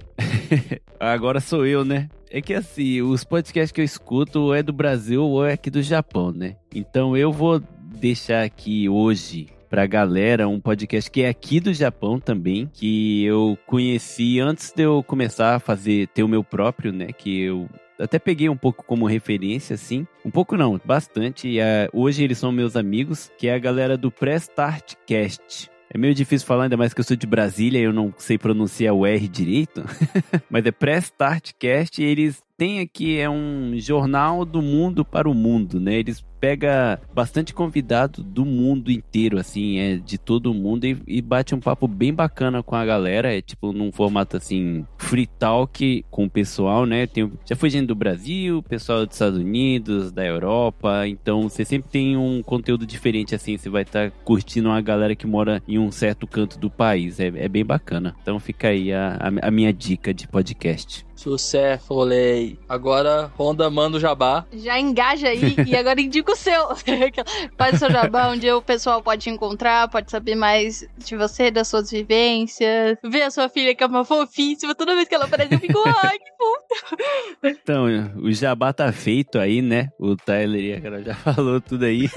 Agora 0.99 1.41
sou 1.41 1.67
eu, 1.67 1.85
né? 1.85 2.09
É 2.31 2.41
que 2.41 2.55
assim, 2.55 3.03
os 3.03 3.25
podcasts 3.25 3.73
que 3.73 3.81
eu 3.81 3.85
escuto 3.85 4.41
ou 4.41 4.55
é 4.55 4.63
do 4.63 4.73
Brasil 4.73 5.23
ou 5.23 5.45
é 5.45 5.53
aqui 5.53 5.71
do 5.71 5.83
Japão, 5.83 6.33
né? 6.33 6.57
Então 6.75 7.17
eu 7.17 7.31
vou 7.31 7.63
deixar 8.01 8.43
aqui 8.43 8.89
hoje 8.89 9.49
pra 9.73 9.87
galera 9.87 10.49
um 10.49 10.61
podcast 10.61 11.11
que 11.11 11.23
é 11.23 11.29
aqui 11.31 11.59
do 11.59 11.73
Japão 11.73 12.21
também, 12.21 12.71
que 12.75 13.25
eu 13.25 13.59
conheci 13.67 14.39
antes 14.39 14.71
de 14.71 14.83
eu 14.83 15.03
começar 15.03 15.55
a 15.55 15.59
fazer, 15.59 16.09
ter 16.09 16.23
o 16.23 16.29
meu 16.29 16.45
próprio, 16.45 16.93
né? 16.93 17.07
Que 17.07 17.45
eu 17.45 17.69
até 18.03 18.19
peguei 18.19 18.49
um 18.49 18.57
pouco 18.57 18.85
como 18.85 19.07
referência, 19.07 19.75
assim. 19.75 20.07
Um 20.25 20.31
pouco 20.31 20.57
não, 20.57 20.81
bastante. 20.85 21.49
E, 21.49 21.61
ah, 21.61 21.89
hoje 21.93 22.25
eles 22.25 22.39
são 22.39 22.51
meus 22.51 22.77
amigos, 22.77 23.31
que 23.39 23.49
é 23.49 23.55
a 23.55 23.59
galera 23.59 23.97
do 23.97 24.11
Prestart 24.11 24.95
Cast. 25.07 25.71
É 25.95 25.99
meio 25.99 26.15
difícil 26.15 26.47
falar, 26.47 26.65
ainda 26.65 26.77
mais 26.77 26.95
que 26.95 27.01
eu 27.01 27.05
sou 27.05 27.17
de 27.17 27.27
Brasília 27.27 27.79
e 27.79 27.83
eu 27.83 27.93
não 27.93 28.15
sei 28.17 28.39
pronunciar 28.39 28.95
o 28.95 29.07
R 29.07 29.29
direito. 29.29 29.85
Mas 30.49 30.65
é 30.65 30.71
Prestart 30.71 31.53
Cast 31.59 32.03
e 32.03 32.05
eles 32.05 32.43
têm 32.57 32.81
aqui, 32.81 33.19
é 33.19 33.29
um 33.29 33.75
jornal 33.77 34.45
do 34.45 34.63
mundo 34.63 35.05
para 35.05 35.29
o 35.29 35.35
mundo, 35.35 35.79
né? 35.79 35.97
Eles 35.97 36.25
pega 36.43 37.01
bastante 37.15 37.55
convidado 37.55 38.21
do 38.21 38.45
mundo 38.45 38.91
inteiro, 38.91 39.39
assim, 39.39 39.79
é 39.79 39.97
de 39.97 40.19
todo 40.19 40.53
mundo 40.53 40.85
e, 40.85 41.01
e 41.07 41.23
bate 41.23 41.55
um 41.55 41.61
papo 41.61 41.87
bem 41.87 42.13
bacana 42.13 42.65
com 42.65 42.75
a 42.75 42.85
galera, 42.85 43.33
é 43.33 43.41
tipo 43.41 43.73
num 43.73 43.93
formato 43.93 44.37
assim, 44.37 44.85
free 44.99 45.29
talk 45.39 46.05
com 46.11 46.25
o 46.25 46.31
pessoal, 46.31 46.85
né? 46.85 47.07
Tem, 47.07 47.31
já 47.45 47.55
foi 47.55 47.71
gente 47.71 47.87
do 47.87 47.95
Brasil, 47.95 48.61
pessoal 48.65 49.07
dos 49.07 49.15
Estados 49.15 49.39
Unidos, 49.39 50.11
da 50.11 50.27
Europa, 50.27 51.07
então 51.07 51.43
você 51.43 51.65
sempre 51.65 51.89
tem 51.89 52.17
um 52.17 52.43
conteúdo 52.43 52.85
diferente, 52.85 53.37
assim, 53.37 53.57
você 53.57 53.71
vai 53.71 53.83
estar 53.83 54.11
curtindo 54.25 54.69
uma 54.69 54.81
galera 54.81 55.15
que 55.15 55.29
mora 55.29 55.63
em 55.69 55.79
um 55.79 55.93
certo 55.93 56.27
canto 56.27 56.59
do 56.59 56.69
país, 56.69 57.21
é, 57.21 57.29
é 57.37 57.49
bem 57.49 57.65
bacana. 57.65 58.17
Então 58.21 58.41
fica 58.41 58.67
aí 58.67 58.93
a, 58.93 59.17
a, 59.21 59.47
a 59.47 59.51
minha 59.53 59.73
dica 59.73 60.13
de 60.13 60.27
podcast. 60.27 61.07
Sucesso, 61.23 61.87
falei. 61.87 62.59
Agora, 62.69 63.31
Honda 63.39 63.71
manda 63.71 63.97
o 63.97 64.01
jabá. 64.01 64.45
Já 64.53 64.81
engaja 64.81 65.29
aí 65.29 65.55
e 65.65 65.77
agora 65.77 66.01
indica 66.01 66.33
o 66.33 66.37
seu. 66.37 66.75
Faz 67.57 67.75
o 67.75 67.79
seu 67.79 67.91
jabá, 67.93 68.29
onde 68.29 68.51
o 68.51 68.61
pessoal 68.61 69.01
pode 69.01 69.23
te 69.23 69.31
encontrar, 69.31 69.89
pode 69.89 70.11
saber 70.11 70.35
mais 70.35 70.85
de 70.99 71.17
você, 71.17 71.49
das 71.49 71.69
suas 71.69 71.93
vivências. 71.93 72.99
Ver 73.05 73.23
a 73.23 73.31
sua 73.31 73.49
filha 73.49 73.73
que 73.73 73.85
é 73.85 73.87
uma 73.87 74.05
fofíssima. 74.05 74.75
Toda 74.75 74.97
vez 74.97 75.07
que 75.07 75.15
ela 75.15 75.27
aparece, 75.27 75.55
eu 75.55 75.61
fico, 75.61 75.79
ai, 76.03 76.19
que 76.19 76.31
fofo. 76.37 77.03
Então, 77.45 77.87
o 78.17 78.33
jabá 78.33 78.73
tá 78.73 78.91
feito 78.91 79.39
aí, 79.39 79.63
né? 79.63 79.91
O 80.01 80.17
Tyler 80.17 80.83
e 80.85 81.05
já 81.05 81.15
falou 81.23 81.61
tudo 81.61 81.85
aí. 81.85 82.11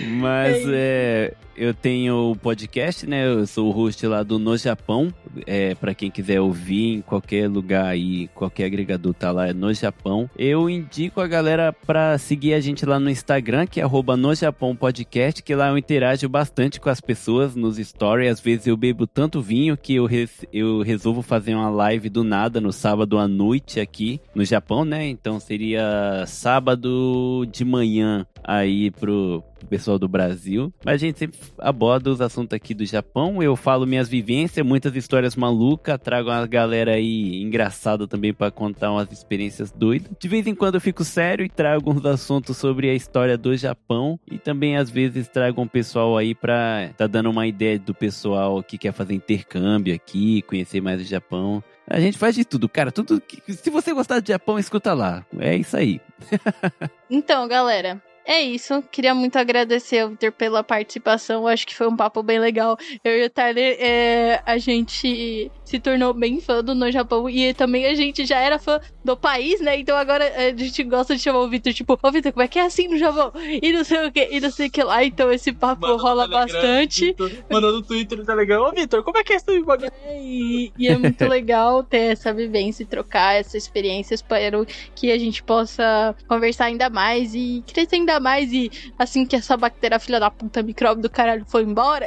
Mas 0.00 0.68
é, 0.68 1.32
eu 1.60 1.74
tenho 1.74 2.30
o 2.32 2.36
podcast, 2.36 3.06
né? 3.06 3.26
Eu 3.26 3.46
sou 3.46 3.68
o 3.68 3.70
host 3.70 4.06
lá 4.06 4.22
do 4.22 4.38
No 4.38 4.56
Japão. 4.56 5.12
É, 5.46 5.74
para 5.74 5.94
quem 5.94 6.10
quiser 6.10 6.40
ouvir 6.40 6.94
em 6.96 7.00
qualquer 7.02 7.48
lugar 7.48 7.84
aí, 7.84 8.28
qualquer 8.28 8.64
agregador 8.64 9.12
tá 9.14 9.30
lá, 9.30 9.48
é 9.48 9.52
No 9.52 9.72
Japão. 9.74 10.28
Eu 10.36 10.68
indico 10.70 11.20
a 11.20 11.26
galera 11.28 11.72
pra 11.72 12.16
seguir 12.18 12.54
a 12.54 12.60
gente 12.60 12.84
lá 12.86 12.98
no 12.98 13.10
Instagram, 13.10 13.66
que 13.66 13.80
é 13.80 13.84
No 14.16 14.34
Japão 14.34 14.74
Podcast, 14.74 15.42
que 15.42 15.54
lá 15.54 15.68
eu 15.68 15.76
interajo 15.78 16.28
bastante 16.28 16.80
com 16.80 16.88
as 16.88 17.00
pessoas 17.00 17.54
nos 17.54 17.76
stories. 17.76 18.30
Às 18.32 18.40
vezes 18.40 18.66
eu 18.66 18.76
bebo 18.76 19.06
tanto 19.06 19.40
vinho 19.42 19.76
que 19.76 19.94
eu, 19.96 20.06
res- 20.06 20.46
eu 20.52 20.80
resolvo 20.80 21.20
fazer 21.22 21.54
uma 21.54 21.68
live 21.68 22.08
do 22.08 22.24
nada 22.24 22.60
no 22.60 22.72
sábado 22.72 23.18
à 23.18 23.28
noite 23.28 23.78
aqui 23.78 24.18
no 24.34 24.44
Japão, 24.44 24.84
né? 24.84 25.06
Então 25.06 25.38
seria 25.38 26.24
sábado 26.26 27.46
de 27.52 27.64
manhã 27.64 28.26
aí 28.50 28.90
pro 28.90 29.44
pessoal 29.68 29.98
do 29.98 30.08
Brasil. 30.08 30.72
Mas 30.84 30.94
a 30.94 30.98
gente 30.98 31.18
sempre 31.18 31.38
aborda 31.58 32.10
os 32.10 32.20
assuntos 32.20 32.54
aqui 32.54 32.74
do 32.74 32.84
Japão. 32.84 33.40
Eu 33.40 33.54
falo 33.54 33.86
minhas 33.86 34.08
vivências, 34.08 34.66
muitas 34.66 34.96
histórias 34.96 35.36
malucas, 35.36 35.98
trago 36.02 36.30
uma 36.30 36.46
galera 36.46 36.94
aí 36.94 37.40
engraçada 37.40 38.08
também 38.08 38.34
pra 38.34 38.50
contar 38.50 38.90
umas 38.90 39.12
experiências 39.12 39.70
doidas. 39.70 40.10
De 40.18 40.26
vez 40.26 40.46
em 40.46 40.54
quando 40.54 40.74
eu 40.74 40.80
fico 40.80 41.04
sério 41.04 41.44
e 41.44 41.48
trago 41.48 41.92
uns 41.92 42.04
assuntos 42.04 42.56
sobre 42.56 42.90
a 42.90 42.94
história 42.94 43.38
do 43.38 43.56
Japão 43.56 44.18
e 44.28 44.38
também 44.38 44.76
às 44.76 44.90
vezes 44.90 45.28
trago 45.28 45.60
um 45.62 45.68
pessoal 45.68 46.16
aí 46.16 46.34
pra 46.34 46.90
tá 46.96 47.06
dando 47.06 47.30
uma 47.30 47.46
ideia 47.46 47.78
do 47.78 47.94
pessoal 47.94 48.62
que 48.62 48.76
quer 48.76 48.92
fazer 48.92 49.14
intercâmbio 49.14 49.94
aqui, 49.94 50.42
conhecer 50.42 50.80
mais 50.80 51.00
o 51.00 51.04
Japão. 51.04 51.62
A 51.88 52.00
gente 52.00 52.18
faz 52.18 52.34
de 52.34 52.44
tudo, 52.44 52.68
cara. 52.68 52.90
Tudo 52.90 53.20
que, 53.20 53.52
se 53.52 53.70
você 53.70 53.92
gostar 53.92 54.20
de 54.20 54.28
Japão, 54.28 54.58
escuta 54.58 54.92
lá. 54.94 55.24
É 55.38 55.56
isso 55.56 55.76
aí. 55.76 56.00
Então, 57.12 57.48
galera. 57.48 58.00
É 58.24 58.40
isso, 58.40 58.82
queria 58.92 59.14
muito 59.14 59.36
agradecer 59.36 60.08
Vitor 60.08 60.30
pela 60.32 60.62
participação, 60.62 61.46
acho 61.46 61.66
que 61.66 61.74
foi 61.74 61.88
um 61.88 61.96
papo 61.96 62.22
bem 62.22 62.38
legal. 62.38 62.76
Eu 63.02 63.18
e 63.18 63.24
o 63.26 63.30
Tyler, 63.30 63.76
é, 63.80 64.42
a 64.46 64.58
gente 64.58 65.50
se 65.70 65.78
tornou 65.78 66.12
bem 66.12 66.40
fã 66.40 66.64
do 66.64 66.74
No 66.74 66.90
Japão 66.90 67.30
e 67.30 67.54
também 67.54 67.86
a 67.86 67.94
gente 67.94 68.26
já 68.26 68.38
era 68.40 68.58
fã 68.58 68.80
do 69.04 69.16
país, 69.16 69.60
né? 69.60 69.78
Então 69.78 69.96
agora 69.96 70.24
a 70.36 70.56
gente 70.56 70.82
gosta 70.82 71.14
de 71.14 71.22
chamar 71.22 71.38
o 71.38 71.48
Vitor, 71.48 71.72
tipo, 71.72 71.96
ô 72.02 72.10
Vitor, 72.10 72.32
como 72.32 72.42
é 72.42 72.48
que 72.48 72.58
é 72.58 72.62
assim 72.62 72.88
no 72.88 72.98
Japão? 72.98 73.32
E 73.62 73.72
não 73.72 73.84
sei 73.84 74.04
o 74.04 74.10
que, 74.10 74.28
e 74.32 74.40
não 74.40 74.50
sei 74.50 74.66
o 74.66 74.70
que 74.70 74.82
lá. 74.82 75.04
Então 75.04 75.30
esse 75.30 75.52
papo 75.52 75.82
Manda 75.82 75.96
no 75.96 76.02
rola 76.02 76.26
bastante. 76.26 77.06
Vitor, 77.06 77.30
Manda 77.48 77.70
no 77.70 77.82
Twitter 77.82 78.18
no 78.18 78.24
Telegram. 78.24 78.64
Ô, 78.64 78.72
Vitor, 78.72 79.04
como 79.04 79.18
é 79.18 79.22
que 79.22 79.32
é 79.32 79.36
esse 79.36 79.60
bagulho? 79.62 79.92
É, 80.04 80.20
E, 80.20 80.72
e 80.76 80.88
é 80.88 80.98
muito 80.98 81.24
legal 81.28 81.84
ter 81.84 82.12
essa 82.12 82.32
vivência 82.32 82.82
e 82.82 82.86
trocar 82.86 83.36
essa 83.36 83.56
experiência. 83.56 84.12
Espero 84.12 84.66
que 84.96 85.12
a 85.12 85.18
gente 85.18 85.40
possa 85.40 86.16
conversar 86.26 86.64
ainda 86.64 86.90
mais 86.90 87.32
e 87.32 87.62
crescer 87.72 87.94
ainda 87.94 88.18
mais. 88.18 88.52
E 88.52 88.72
assim 88.98 89.24
que 89.24 89.36
essa 89.36 89.56
bactéria 89.56 90.00
filha 90.00 90.18
da 90.18 90.32
puta 90.32 90.64
micróbio 90.64 91.02
do 91.02 91.10
caralho 91.10 91.44
foi 91.46 91.62
embora, 91.62 92.06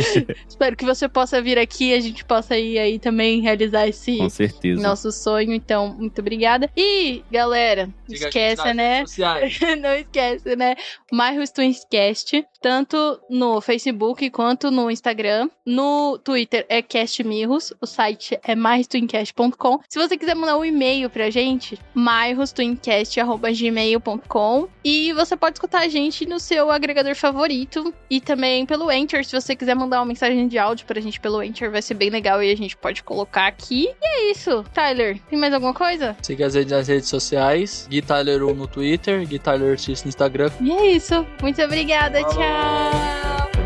espero 0.48 0.76
que 0.76 0.84
você 0.84 1.06
possa 1.08 1.42
vir 1.42 1.58
aqui 1.58 1.90
e 1.90 1.94
a 1.94 2.00
gente 2.00 2.24
possa 2.24 2.58
ir 2.58 2.78
aí 2.78 3.01
também 3.02 3.40
realizar 3.42 3.86
esse 3.86 4.16
Com 4.16 4.30
certeza. 4.30 4.80
nosso 4.80 5.10
sonho. 5.12 5.52
Então, 5.52 5.94
muito 5.94 6.18
obrigada. 6.20 6.70
E, 6.76 7.22
galera, 7.30 7.86
não 7.86 7.92
Siga 8.16 8.28
a 8.28 8.30
gente 8.30 8.38
esqueça, 8.38 8.74
nas 8.74 9.18
né? 9.18 9.76
não 9.76 9.94
esquece, 9.94 10.56
né? 10.56 10.76
Myros 11.12 11.50
Twinscast, 11.50 12.44
tanto 12.62 13.20
no 13.28 13.60
Facebook 13.60 14.30
quanto 14.30 14.70
no 14.70 14.90
Instagram. 14.90 15.50
No 15.66 16.16
Twitter 16.18 16.64
é 16.68 16.80
castmirros, 16.80 17.74
o 17.80 17.86
site 17.86 18.38
é 18.42 18.54
myrostwincast.com. 18.54 19.80
Se 19.88 19.98
você 19.98 20.16
quiser 20.16 20.36
mandar 20.36 20.56
um 20.56 20.64
e-mail 20.64 21.10
pra 21.10 21.28
gente, 21.28 21.76
myrostwincast.gmail.com 21.94 24.68
e 24.84 25.12
você 25.12 25.36
pode 25.36 25.56
escutar 25.56 25.80
a 25.80 25.88
gente 25.88 26.24
no 26.26 26.38
seu 26.38 26.70
agregador 26.70 27.16
favorito 27.16 27.92
e 28.08 28.20
também 28.20 28.64
pelo 28.64 28.90
Enter, 28.90 29.24
se 29.24 29.38
você 29.38 29.56
quiser 29.56 29.74
mandar 29.74 29.98
uma 30.00 30.06
mensagem 30.06 30.46
de 30.46 30.58
áudio 30.58 30.86
pra 30.86 31.00
gente 31.00 31.18
pelo 31.18 31.42
Enter, 31.42 31.70
vai 31.70 31.82
ser 31.82 31.94
bem 31.94 32.10
legal 32.10 32.42
e 32.42 32.52
a 32.52 32.56
gente 32.56 32.76
pode 32.76 33.02
colocar 33.02 33.46
aqui. 33.46 33.88
E 34.00 34.06
é 34.06 34.30
isso. 34.30 34.64
Tyler, 34.72 35.18
tem 35.28 35.38
mais 35.38 35.52
alguma 35.52 35.74
coisa? 35.74 36.16
Siga 36.22 36.46
as 36.46 36.54
redes, 36.54 36.72
nas 36.72 36.86
redes 36.86 37.08
sociais. 37.08 37.88
Gui 37.90 38.02
Tyler 38.02 38.44
1 38.44 38.54
no 38.54 38.66
Twitter, 38.66 39.26
Gui 39.26 39.38
Tyler 39.38 39.78
X 39.78 40.04
no 40.04 40.08
Instagram. 40.08 40.50
E 40.60 40.70
é 40.70 40.92
isso. 40.92 41.26
Muito 41.40 41.62
obrigada. 41.62 42.22
Tchau. 42.24 42.51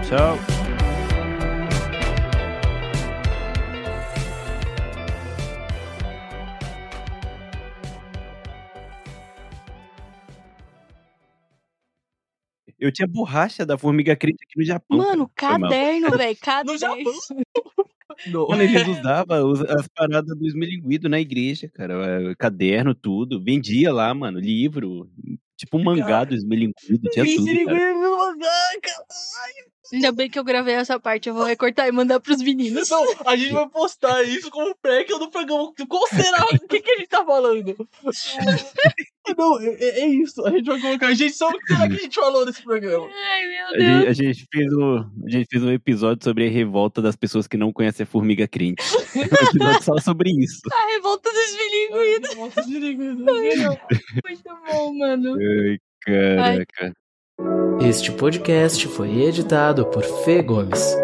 Tchau. 0.03 0.39
Eu 12.79 12.93
tinha 12.93 13.09
borracha 13.09 13.65
da 13.65 13.77
formiga 13.79 14.15
crente 14.15 14.45
aqui 14.45 14.59
no 14.59 14.65
Japão. 14.65 14.99
Mano, 14.99 15.31
caderno, 15.35 16.11
velho. 16.17 16.37
Caderno. 16.41 16.73
No 16.73 16.79
Japão? 16.79 17.15
No. 18.29 18.49
Mano, 18.49 18.63
eles 18.63 18.87
usavam 18.87 19.53
as 19.53 19.89
paradas 19.89 20.37
do 20.39 20.47
esmilinguido 20.47 21.09
na 21.09 21.21
igreja, 21.21 21.69
cara. 21.69 22.31
É, 22.31 22.35
Caderno, 22.37 22.95
tudo. 22.95 23.43
Vendia 23.43 23.93
lá, 23.93 24.13
mano, 24.15 24.39
livro. 24.39 25.11
Tipo 25.57 25.79
um 25.79 25.85
mangá 25.85 26.25
do 26.25 26.35
esmilinguido, 26.35 27.09
tinha 27.11 27.25
tudo, 27.25 27.65
cara. 27.65 27.97
Ainda 29.93 30.13
bem 30.13 30.29
que 30.29 30.39
eu 30.39 30.45
gravei 30.45 30.75
essa 30.75 30.99
parte. 30.99 31.29
Eu 31.29 31.35
vou 31.35 31.45
recortar 31.45 31.87
e 31.87 31.93
mandar 31.93 32.21
pros 32.21 32.43
meninos. 32.43 32.89
Não, 32.91 33.05
a 33.25 33.37
gente 33.37 33.53
vai 33.53 33.69
postar 33.69 34.23
isso 34.23 34.51
como 34.51 34.75
pré 34.77 35.07
no 35.09 35.31
programa. 35.31 35.73
Qual 35.89 36.07
será? 36.09 36.45
O 36.63 36.69
que, 36.69 36.81
que 36.81 36.91
a 36.91 36.97
gente 36.99 37.09
tá 37.09 37.25
falando? 37.25 37.89
Não, 39.37 39.61
é, 39.61 39.67
é- 39.67 40.01
é 40.03 40.07
isso. 40.07 40.45
A 40.47 40.51
gente 40.51 40.67
vai 40.67 40.81
colocar. 40.81 41.15
Gente, 41.15 41.33
só 41.35 41.49
o 41.49 41.59
que 41.59 41.67
será 41.75 41.89
que 41.89 41.95
a 41.95 41.99
gente 41.99 42.15
falou 42.15 42.45
nesse 42.47 42.63
programa? 42.63 43.07
Ai, 43.33 43.47
meu 43.49 43.67
A 43.67 43.71
Deus. 43.73 43.85
gente, 43.89 44.09
a 44.09 44.13
gente 44.33 44.47
fez 44.53 44.73
um, 44.73 44.97
a 44.99 45.29
gente 45.31 45.47
fez 45.51 45.63
um 45.65 45.71
episódio 45.73 46.25
sobre 46.25 46.47
a 46.47 46.51
revolta 46.51 47.01
das 47.03 47.17
pessoas 47.17 47.47
que 47.47 47.57
não 47.57 47.73
conhecem 47.73 48.05
a 48.05 48.07
formiga 48.07 48.47
crente. 48.47 48.83
Um 49.17 49.23
episódio 49.23 49.83
só 49.83 49.97
sobre 49.99 50.31
isso. 50.31 50.61
A 50.71 50.87
revolta 50.95 51.31
dos 51.31 51.57
bilíngues. 51.57 52.37
Nossa, 52.37 52.63
desliga. 52.63 53.05
Muito 53.15 54.59
bom, 54.71 54.95
mano. 54.99 55.37
Ai, 55.39 55.79
caraca. 56.05 56.93
Este 57.87 58.13
podcast 58.13 58.87
foi 58.89 59.23
editado 59.23 59.87
por 59.87 60.03
Fê 60.25 60.43
Gomes. 60.43 60.95